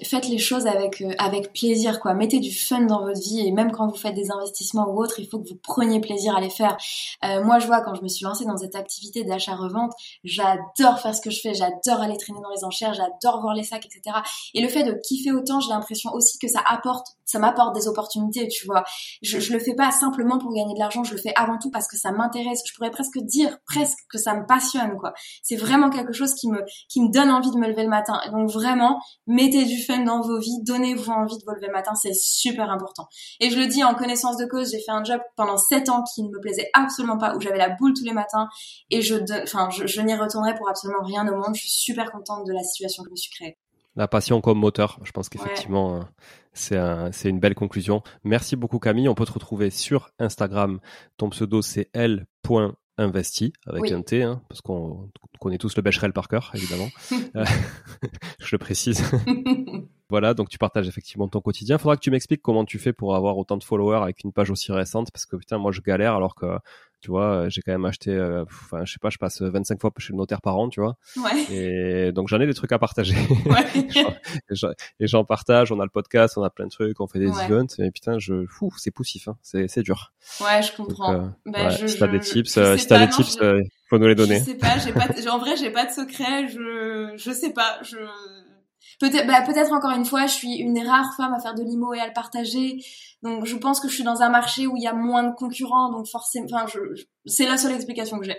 faites 0.03 0.27
les 0.27 0.37
choses 0.37 0.67
avec 0.67 1.01
euh, 1.01 1.13
avec 1.17 1.53
plaisir 1.53 1.99
quoi. 1.99 2.13
Mettez 2.13 2.39
du 2.39 2.51
fun 2.51 2.81
dans 2.81 3.01
votre 3.01 3.19
vie 3.19 3.45
et 3.45 3.51
même 3.51 3.71
quand 3.71 3.87
vous 3.87 3.95
faites 3.95 4.15
des 4.15 4.31
investissements 4.31 4.89
ou 4.89 5.01
autres, 5.01 5.19
il 5.19 5.27
faut 5.27 5.39
que 5.39 5.47
vous 5.47 5.59
preniez 5.61 5.99
plaisir 5.99 6.35
à 6.35 6.41
les 6.41 6.49
faire. 6.49 6.77
Euh, 7.23 7.43
moi, 7.43 7.59
je 7.59 7.67
vois 7.67 7.81
quand 7.81 7.95
je 7.95 8.01
me 8.01 8.07
suis 8.07 8.25
lancée 8.25 8.45
dans 8.45 8.57
cette 8.57 8.75
activité 8.75 9.23
d'achat-revente, 9.23 9.93
j'adore 10.23 10.99
faire 10.99 11.15
ce 11.15 11.21
que 11.21 11.29
je 11.29 11.39
fais, 11.41 11.53
j'adore 11.53 12.01
aller 12.01 12.17
traîner 12.17 12.39
dans 12.41 12.49
les 12.49 12.63
enchères, 12.63 12.93
j'adore 12.93 13.41
voir 13.41 13.53
les 13.53 13.63
sacs, 13.63 13.85
etc. 13.85 14.17
Et 14.53 14.61
le 14.61 14.67
fait 14.67 14.83
de 14.83 14.93
kiffer 14.93 15.31
autant, 15.31 15.59
j'ai 15.59 15.69
l'impression 15.69 16.11
aussi 16.13 16.37
que 16.39 16.47
ça 16.47 16.61
apporte, 16.65 17.07
ça 17.25 17.39
m'apporte 17.39 17.75
des 17.75 17.87
opportunités, 17.87 18.47
tu 18.47 18.65
vois. 18.65 18.83
Je, 19.21 19.39
je 19.39 19.53
le 19.53 19.59
fais 19.59 19.75
pas 19.75 19.91
simplement 19.91 20.37
pour 20.37 20.53
gagner 20.53 20.73
de 20.73 20.79
l'argent, 20.79 21.03
je 21.03 21.13
le 21.13 21.19
fais 21.19 21.33
avant 21.35 21.57
tout 21.57 21.71
parce 21.71 21.87
que 21.87 21.97
ça 21.97 22.11
m'intéresse. 22.11 22.61
Je 22.65 22.73
pourrais 22.73 22.91
presque 22.91 23.19
dire 23.19 23.57
presque 23.65 23.99
que 24.09 24.17
ça 24.17 24.33
me 24.33 24.45
passionne, 24.45 24.97
quoi. 24.97 25.13
C'est 25.43 25.55
vraiment 25.55 25.89
quelque 25.89 26.13
chose 26.13 26.33
qui 26.35 26.49
me 26.49 26.63
qui 26.89 27.01
me 27.01 27.11
donne 27.11 27.29
envie 27.29 27.51
de 27.51 27.57
me 27.57 27.67
lever 27.67 27.83
le 27.83 27.89
matin. 27.89 28.19
Donc 28.31 28.49
vraiment, 28.49 28.99
mettez 29.27 29.65
du 29.65 29.81
fun 29.83 29.90
dans 29.99 30.21
vos 30.21 30.39
vies, 30.39 30.61
donnez-vous 30.63 31.11
envie 31.11 31.37
de 31.37 31.43
vous 31.45 31.53
lever 31.53 31.67
le 31.67 31.73
matin, 31.73 31.93
c'est 31.95 32.13
super 32.13 32.69
important. 32.69 33.07
Et 33.39 33.49
je 33.49 33.57
le 33.57 33.67
dis 33.67 33.83
en 33.83 33.93
connaissance 33.93 34.37
de 34.37 34.45
cause, 34.45 34.71
j'ai 34.71 34.79
fait 34.79 34.91
un 34.91 35.03
job 35.03 35.21
pendant 35.35 35.57
sept 35.57 35.89
ans 35.89 36.03
qui 36.03 36.23
ne 36.23 36.29
me 36.29 36.39
plaisait 36.39 36.69
absolument 36.73 37.17
pas, 37.17 37.35
où 37.35 37.41
j'avais 37.41 37.57
la 37.57 37.69
boule 37.69 37.93
tous 37.93 38.05
les 38.05 38.13
matins, 38.13 38.47
et 38.89 39.01
je, 39.01 39.15
enfin, 39.43 39.69
je, 39.69 40.01
n'y 40.01 40.15
retournerai 40.15 40.55
pour 40.55 40.69
absolument 40.69 41.03
rien 41.03 41.27
au 41.27 41.35
monde. 41.35 41.55
Je 41.55 41.61
suis 41.61 41.69
super 41.69 42.11
contente 42.11 42.45
de 42.47 42.53
la 42.53 42.63
situation 42.63 43.03
que 43.03 43.09
je 43.09 43.11
me 43.11 43.17
suis 43.17 43.31
créée. 43.31 43.57
La 43.95 44.07
passion 44.07 44.39
comme 44.39 44.57
moteur, 44.57 44.99
je 45.03 45.11
pense 45.11 45.27
qu'effectivement, 45.27 45.97
euh, 45.97 47.09
c'est 47.11 47.29
une 47.29 47.39
belle 47.39 47.55
conclusion. 47.55 48.03
Merci 48.23 48.55
beaucoup 48.55 48.79
Camille. 48.79 49.09
On 49.09 49.15
peut 49.15 49.25
te 49.25 49.33
retrouver 49.33 49.69
sur 49.69 50.11
Instagram. 50.17 50.79
Ton 51.17 51.29
pseudo 51.29 51.61
c'est 51.61 51.89
l.investi 53.01 53.53
avec 53.65 53.91
un 53.91 54.01
T, 54.01 54.23
hein, 54.23 54.41
parce 54.49 54.61
qu'on 54.61 55.09
connaît 55.39 55.57
tous 55.57 55.75
le 55.75 55.81
Becherel 55.81 56.13
par 56.13 56.27
cœur, 56.27 56.51
évidemment. 56.53 56.89
Euh, 57.35 57.45
je 58.39 58.55
le 58.55 58.57
précise. 58.57 59.03
voilà, 60.09 60.33
donc 60.33 60.49
tu 60.49 60.57
partages 60.57 60.87
effectivement 60.87 61.29
ton 61.29 61.39
quotidien. 61.39 61.77
Faudra 61.77 61.95
que 61.95 62.01
tu 62.01 62.11
m'expliques 62.11 62.41
comment 62.41 62.65
tu 62.65 62.77
fais 62.77 62.91
pour 62.91 63.15
avoir 63.15 63.37
autant 63.37 63.55
de 63.55 63.63
followers 63.63 64.01
avec 64.03 64.25
une 64.25 64.33
page 64.33 64.49
aussi 64.49 64.71
récente, 64.73 65.11
parce 65.13 65.25
que 65.25 65.37
putain, 65.37 65.57
moi 65.57 65.71
je 65.71 65.79
galère 65.79 66.13
alors 66.13 66.35
que 66.35 66.57
tu 67.01 67.09
vois, 67.09 67.49
j'ai 67.49 67.61
quand 67.61 67.71
même 67.71 67.85
acheté, 67.85 68.11
euh, 68.11 68.43
enfin, 68.43 68.85
je 68.85 68.93
sais 68.93 68.99
pas, 68.99 69.09
je 69.09 69.17
passe 69.17 69.41
25 69.41 69.81
fois 69.81 69.91
chez 69.97 70.13
le 70.13 70.17
notaire 70.17 70.41
par 70.41 70.57
an, 70.57 70.69
tu 70.69 70.79
vois. 70.79 70.95
Ouais. 71.17 71.51
Et 71.51 72.11
donc 72.11 72.27
j'en 72.27 72.39
ai 72.39 72.45
des 72.45 72.53
trucs 72.53 72.71
à 72.71 72.79
partager. 72.79 73.15
Ouais. 73.45 73.65
et 74.99 75.07
j'en 75.07 75.25
partage, 75.25 75.71
on 75.71 75.79
a 75.79 75.83
le 75.83 75.89
podcast, 75.89 76.37
on 76.37 76.43
a 76.43 76.49
plein 76.49 76.65
de 76.65 76.71
trucs, 76.71 76.99
on 77.01 77.07
fait 77.07 77.19
des 77.19 77.29
events, 77.29 77.79
et 77.79 77.89
putain, 77.91 78.19
je, 78.19 78.45
fou, 78.45 78.71
c'est 78.77 78.91
poussif, 78.91 79.27
hein. 79.27 79.37
c'est, 79.41 79.67
c'est 79.67 79.81
dur. 79.81 80.13
Ouais, 80.39 80.61
je 80.61 80.75
comprends. 80.75 81.13
Donc, 81.13 81.23
euh, 81.23 81.51
bah, 81.51 81.69
je, 81.69 81.87
si 81.87 81.97
t'as 81.97 82.07
des 82.07 82.19
tips, 82.19 82.57
euh, 82.57 82.77
si 82.77 82.87
t'as 82.87 83.05
des 83.05 83.11
tips, 83.11 83.37
je... 83.39 83.63
faut 83.89 83.97
nous 83.97 84.07
les 84.07 84.15
donner. 84.15 84.39
Je 84.39 84.43
sais 84.43 84.55
pas, 84.55 84.75
pas, 85.07 85.31
en 85.31 85.39
vrai, 85.39 85.55
j'ai 85.55 85.71
pas 85.71 85.85
de 85.85 85.91
secret, 85.91 86.47
je, 86.49 87.13
je 87.17 87.31
sais 87.31 87.51
pas, 87.51 87.79
je, 87.81 87.97
Peut-être, 89.01 89.25
bah, 89.25 89.41
peut-être 89.41 89.73
encore 89.73 89.89
une 89.91 90.05
fois, 90.05 90.27
je 90.27 90.33
suis 90.33 90.57
une 90.57 90.75
des 90.75 90.83
rares 90.83 91.15
femmes 91.15 91.33
à 91.33 91.39
faire 91.39 91.55
de 91.55 91.63
l'IMO 91.63 91.95
et 91.95 91.99
à 91.99 92.05
le 92.05 92.13
partager. 92.13 92.77
Donc, 93.23 93.45
je 93.45 93.55
pense 93.55 93.79
que 93.79 93.89
je 93.89 93.95
suis 93.95 94.03
dans 94.03 94.21
un 94.21 94.29
marché 94.29 94.67
où 94.67 94.77
il 94.77 94.83
y 94.83 94.87
a 94.87 94.93
moins 94.93 95.23
de 95.23 95.33
concurrents. 95.33 95.91
Donc, 95.91 96.07
forcément, 96.07 96.45
enfin, 96.45 96.67
je, 96.67 96.79
c'est 97.25 97.47
la 97.47 97.57
seule 97.57 97.71
explication 97.71 98.19
que 98.19 98.25
j'ai. 98.25 98.37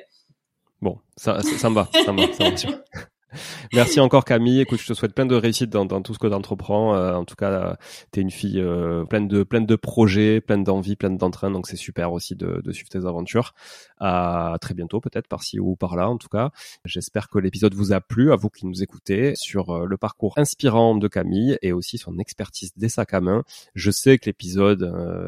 Bon, 0.80 0.98
ça, 1.16 1.42
ça, 1.42 1.58
ça 1.58 1.68
me 1.68 1.74
va, 1.74 1.88
ça 1.92 2.12
me 2.12 2.26
va, 2.26 2.32
ça 2.32 2.44
me 2.44 2.70
va. 2.70 2.84
Merci 3.72 4.00
encore 4.00 4.24
Camille. 4.24 4.60
Écoute, 4.60 4.80
je 4.80 4.86
te 4.86 4.94
souhaite 4.94 5.14
plein 5.14 5.26
de 5.26 5.34
réussite 5.34 5.70
dans, 5.70 5.84
dans 5.84 6.02
tout 6.02 6.14
ce 6.14 6.18
que 6.18 6.26
tu. 6.26 6.32
Euh, 6.72 7.14
en 7.14 7.24
tout 7.24 7.34
cas, 7.34 7.76
tu 8.12 8.20
es 8.20 8.22
une 8.22 8.30
fille 8.30 8.60
euh, 8.60 9.04
pleine 9.04 9.28
de 9.28 9.42
pleine 9.42 9.66
de 9.66 9.76
projets, 9.76 10.40
pleine 10.40 10.64
d'envie, 10.64 10.96
pleine 10.96 11.16
d'entrain. 11.16 11.50
Donc 11.50 11.66
c'est 11.66 11.76
super 11.76 12.12
aussi 12.12 12.34
de, 12.34 12.60
de, 12.62 12.72
suivre 12.72 12.88
tes 12.88 13.06
aventures. 13.06 13.54
À 13.98 14.56
très 14.60 14.74
bientôt 14.74 15.00
peut-être 15.00 15.28
par-ci 15.28 15.60
ou 15.60 15.76
par-là. 15.76 16.08
En 16.08 16.18
tout 16.18 16.28
cas, 16.28 16.50
j'espère 16.84 17.28
que 17.28 17.38
l'épisode 17.38 17.74
vous 17.74 17.92
a 17.92 18.00
plu 18.00 18.32
à 18.32 18.36
vous 18.36 18.48
qui 18.48 18.66
nous 18.66 18.82
écoutez 18.82 19.34
sur 19.36 19.70
euh, 19.70 19.86
le 19.86 19.96
parcours 19.96 20.34
inspirant 20.36 20.96
de 20.96 21.08
Camille 21.08 21.58
et 21.62 21.72
aussi 21.72 21.98
son 21.98 22.18
expertise 22.18 22.72
des 22.76 22.88
sacs 22.88 23.14
à 23.14 23.20
main. 23.20 23.44
Je 23.74 23.90
sais 23.90 24.18
que 24.18 24.26
l'épisode 24.26 24.82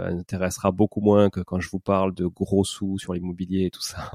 intéressera 0.04 0.70
beaucoup 0.70 1.00
moins 1.00 1.30
que 1.30 1.40
quand 1.40 1.60
je 1.60 1.68
vous 1.68 1.78
parle 1.78 2.14
de 2.14 2.26
gros 2.26 2.64
sous 2.64 2.98
sur 2.98 3.14
l'immobilier 3.14 3.66
et 3.66 3.70
tout 3.70 3.82
ça 3.82 4.10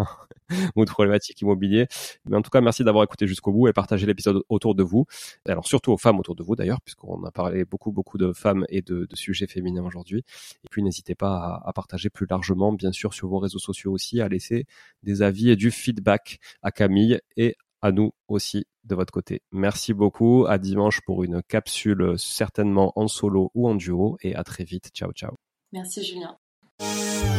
ou 0.75 0.85
de 0.85 0.89
problématiques 0.89 1.41
immobilières. 1.41 1.87
Mais 2.25 2.37
en 2.37 2.41
tout 2.41 2.49
cas, 2.49 2.61
merci 2.61 2.83
d'avoir 2.83 3.03
écouté 3.03 3.27
jusqu'au 3.27 3.51
bout 3.51 3.67
partager 3.79 4.05
l'épisode 4.05 4.43
autour 4.49 4.75
de 4.75 4.83
vous. 4.83 5.05
Alors 5.47 5.65
surtout 5.65 5.93
aux 5.93 5.97
femmes 5.97 6.19
autour 6.19 6.35
de 6.35 6.43
vous 6.43 6.55
d'ailleurs, 6.55 6.81
puisqu'on 6.81 7.23
a 7.23 7.31
parlé 7.31 7.63
beaucoup 7.63 7.91
beaucoup 7.91 8.17
de 8.17 8.33
femmes 8.33 8.65
et 8.67 8.81
de, 8.81 9.07
sujets 9.13 9.47
féminins 9.47 9.85
aujourd'hui. 9.85 10.23
Et 10.63 10.67
puis 10.69 10.83
n'hésitez 10.83 11.15
pas 11.15 11.61
à, 11.65 11.71
partager 11.73 12.09
plus 12.09 12.27
largement, 12.29 12.73
bien 12.73 12.91
sûr, 12.91 13.13
sur 13.13 13.29
vos 13.29 13.39
réseaux 13.39 13.59
sociaux 13.59 13.93
aussi, 13.93 14.19
à 14.19 14.27
laisser 14.27 14.65
des 15.03 15.21
avis 15.21 15.49
et 15.49 15.55
du 15.55 15.71
feedback 15.71 16.39
à 16.61 16.71
Camille 16.71 17.19
et 17.37 17.55
à 17.81 17.91
nous 17.91 18.11
aussi 18.27 18.65
de 18.83 18.95
votre 18.95 19.13
côté. 19.13 19.41
Merci 19.51 19.93
beaucoup. 19.93 20.45
À 20.47 20.57
dimanche 20.57 20.99
pour 21.05 21.23
une 21.23 21.41
capsule 21.43 22.15
certainement 22.17 22.91
en 22.97 23.07
solo 23.07 23.51
ou 23.53 23.69
en 23.69 23.75
duo 23.75 24.17
et 24.21 24.35
à 24.35 24.43
très 24.43 24.65
vite. 24.65 24.89
Ciao 24.93 25.13
ciao. 25.13 25.35
Merci 25.71 26.03
Julien. 26.03 27.38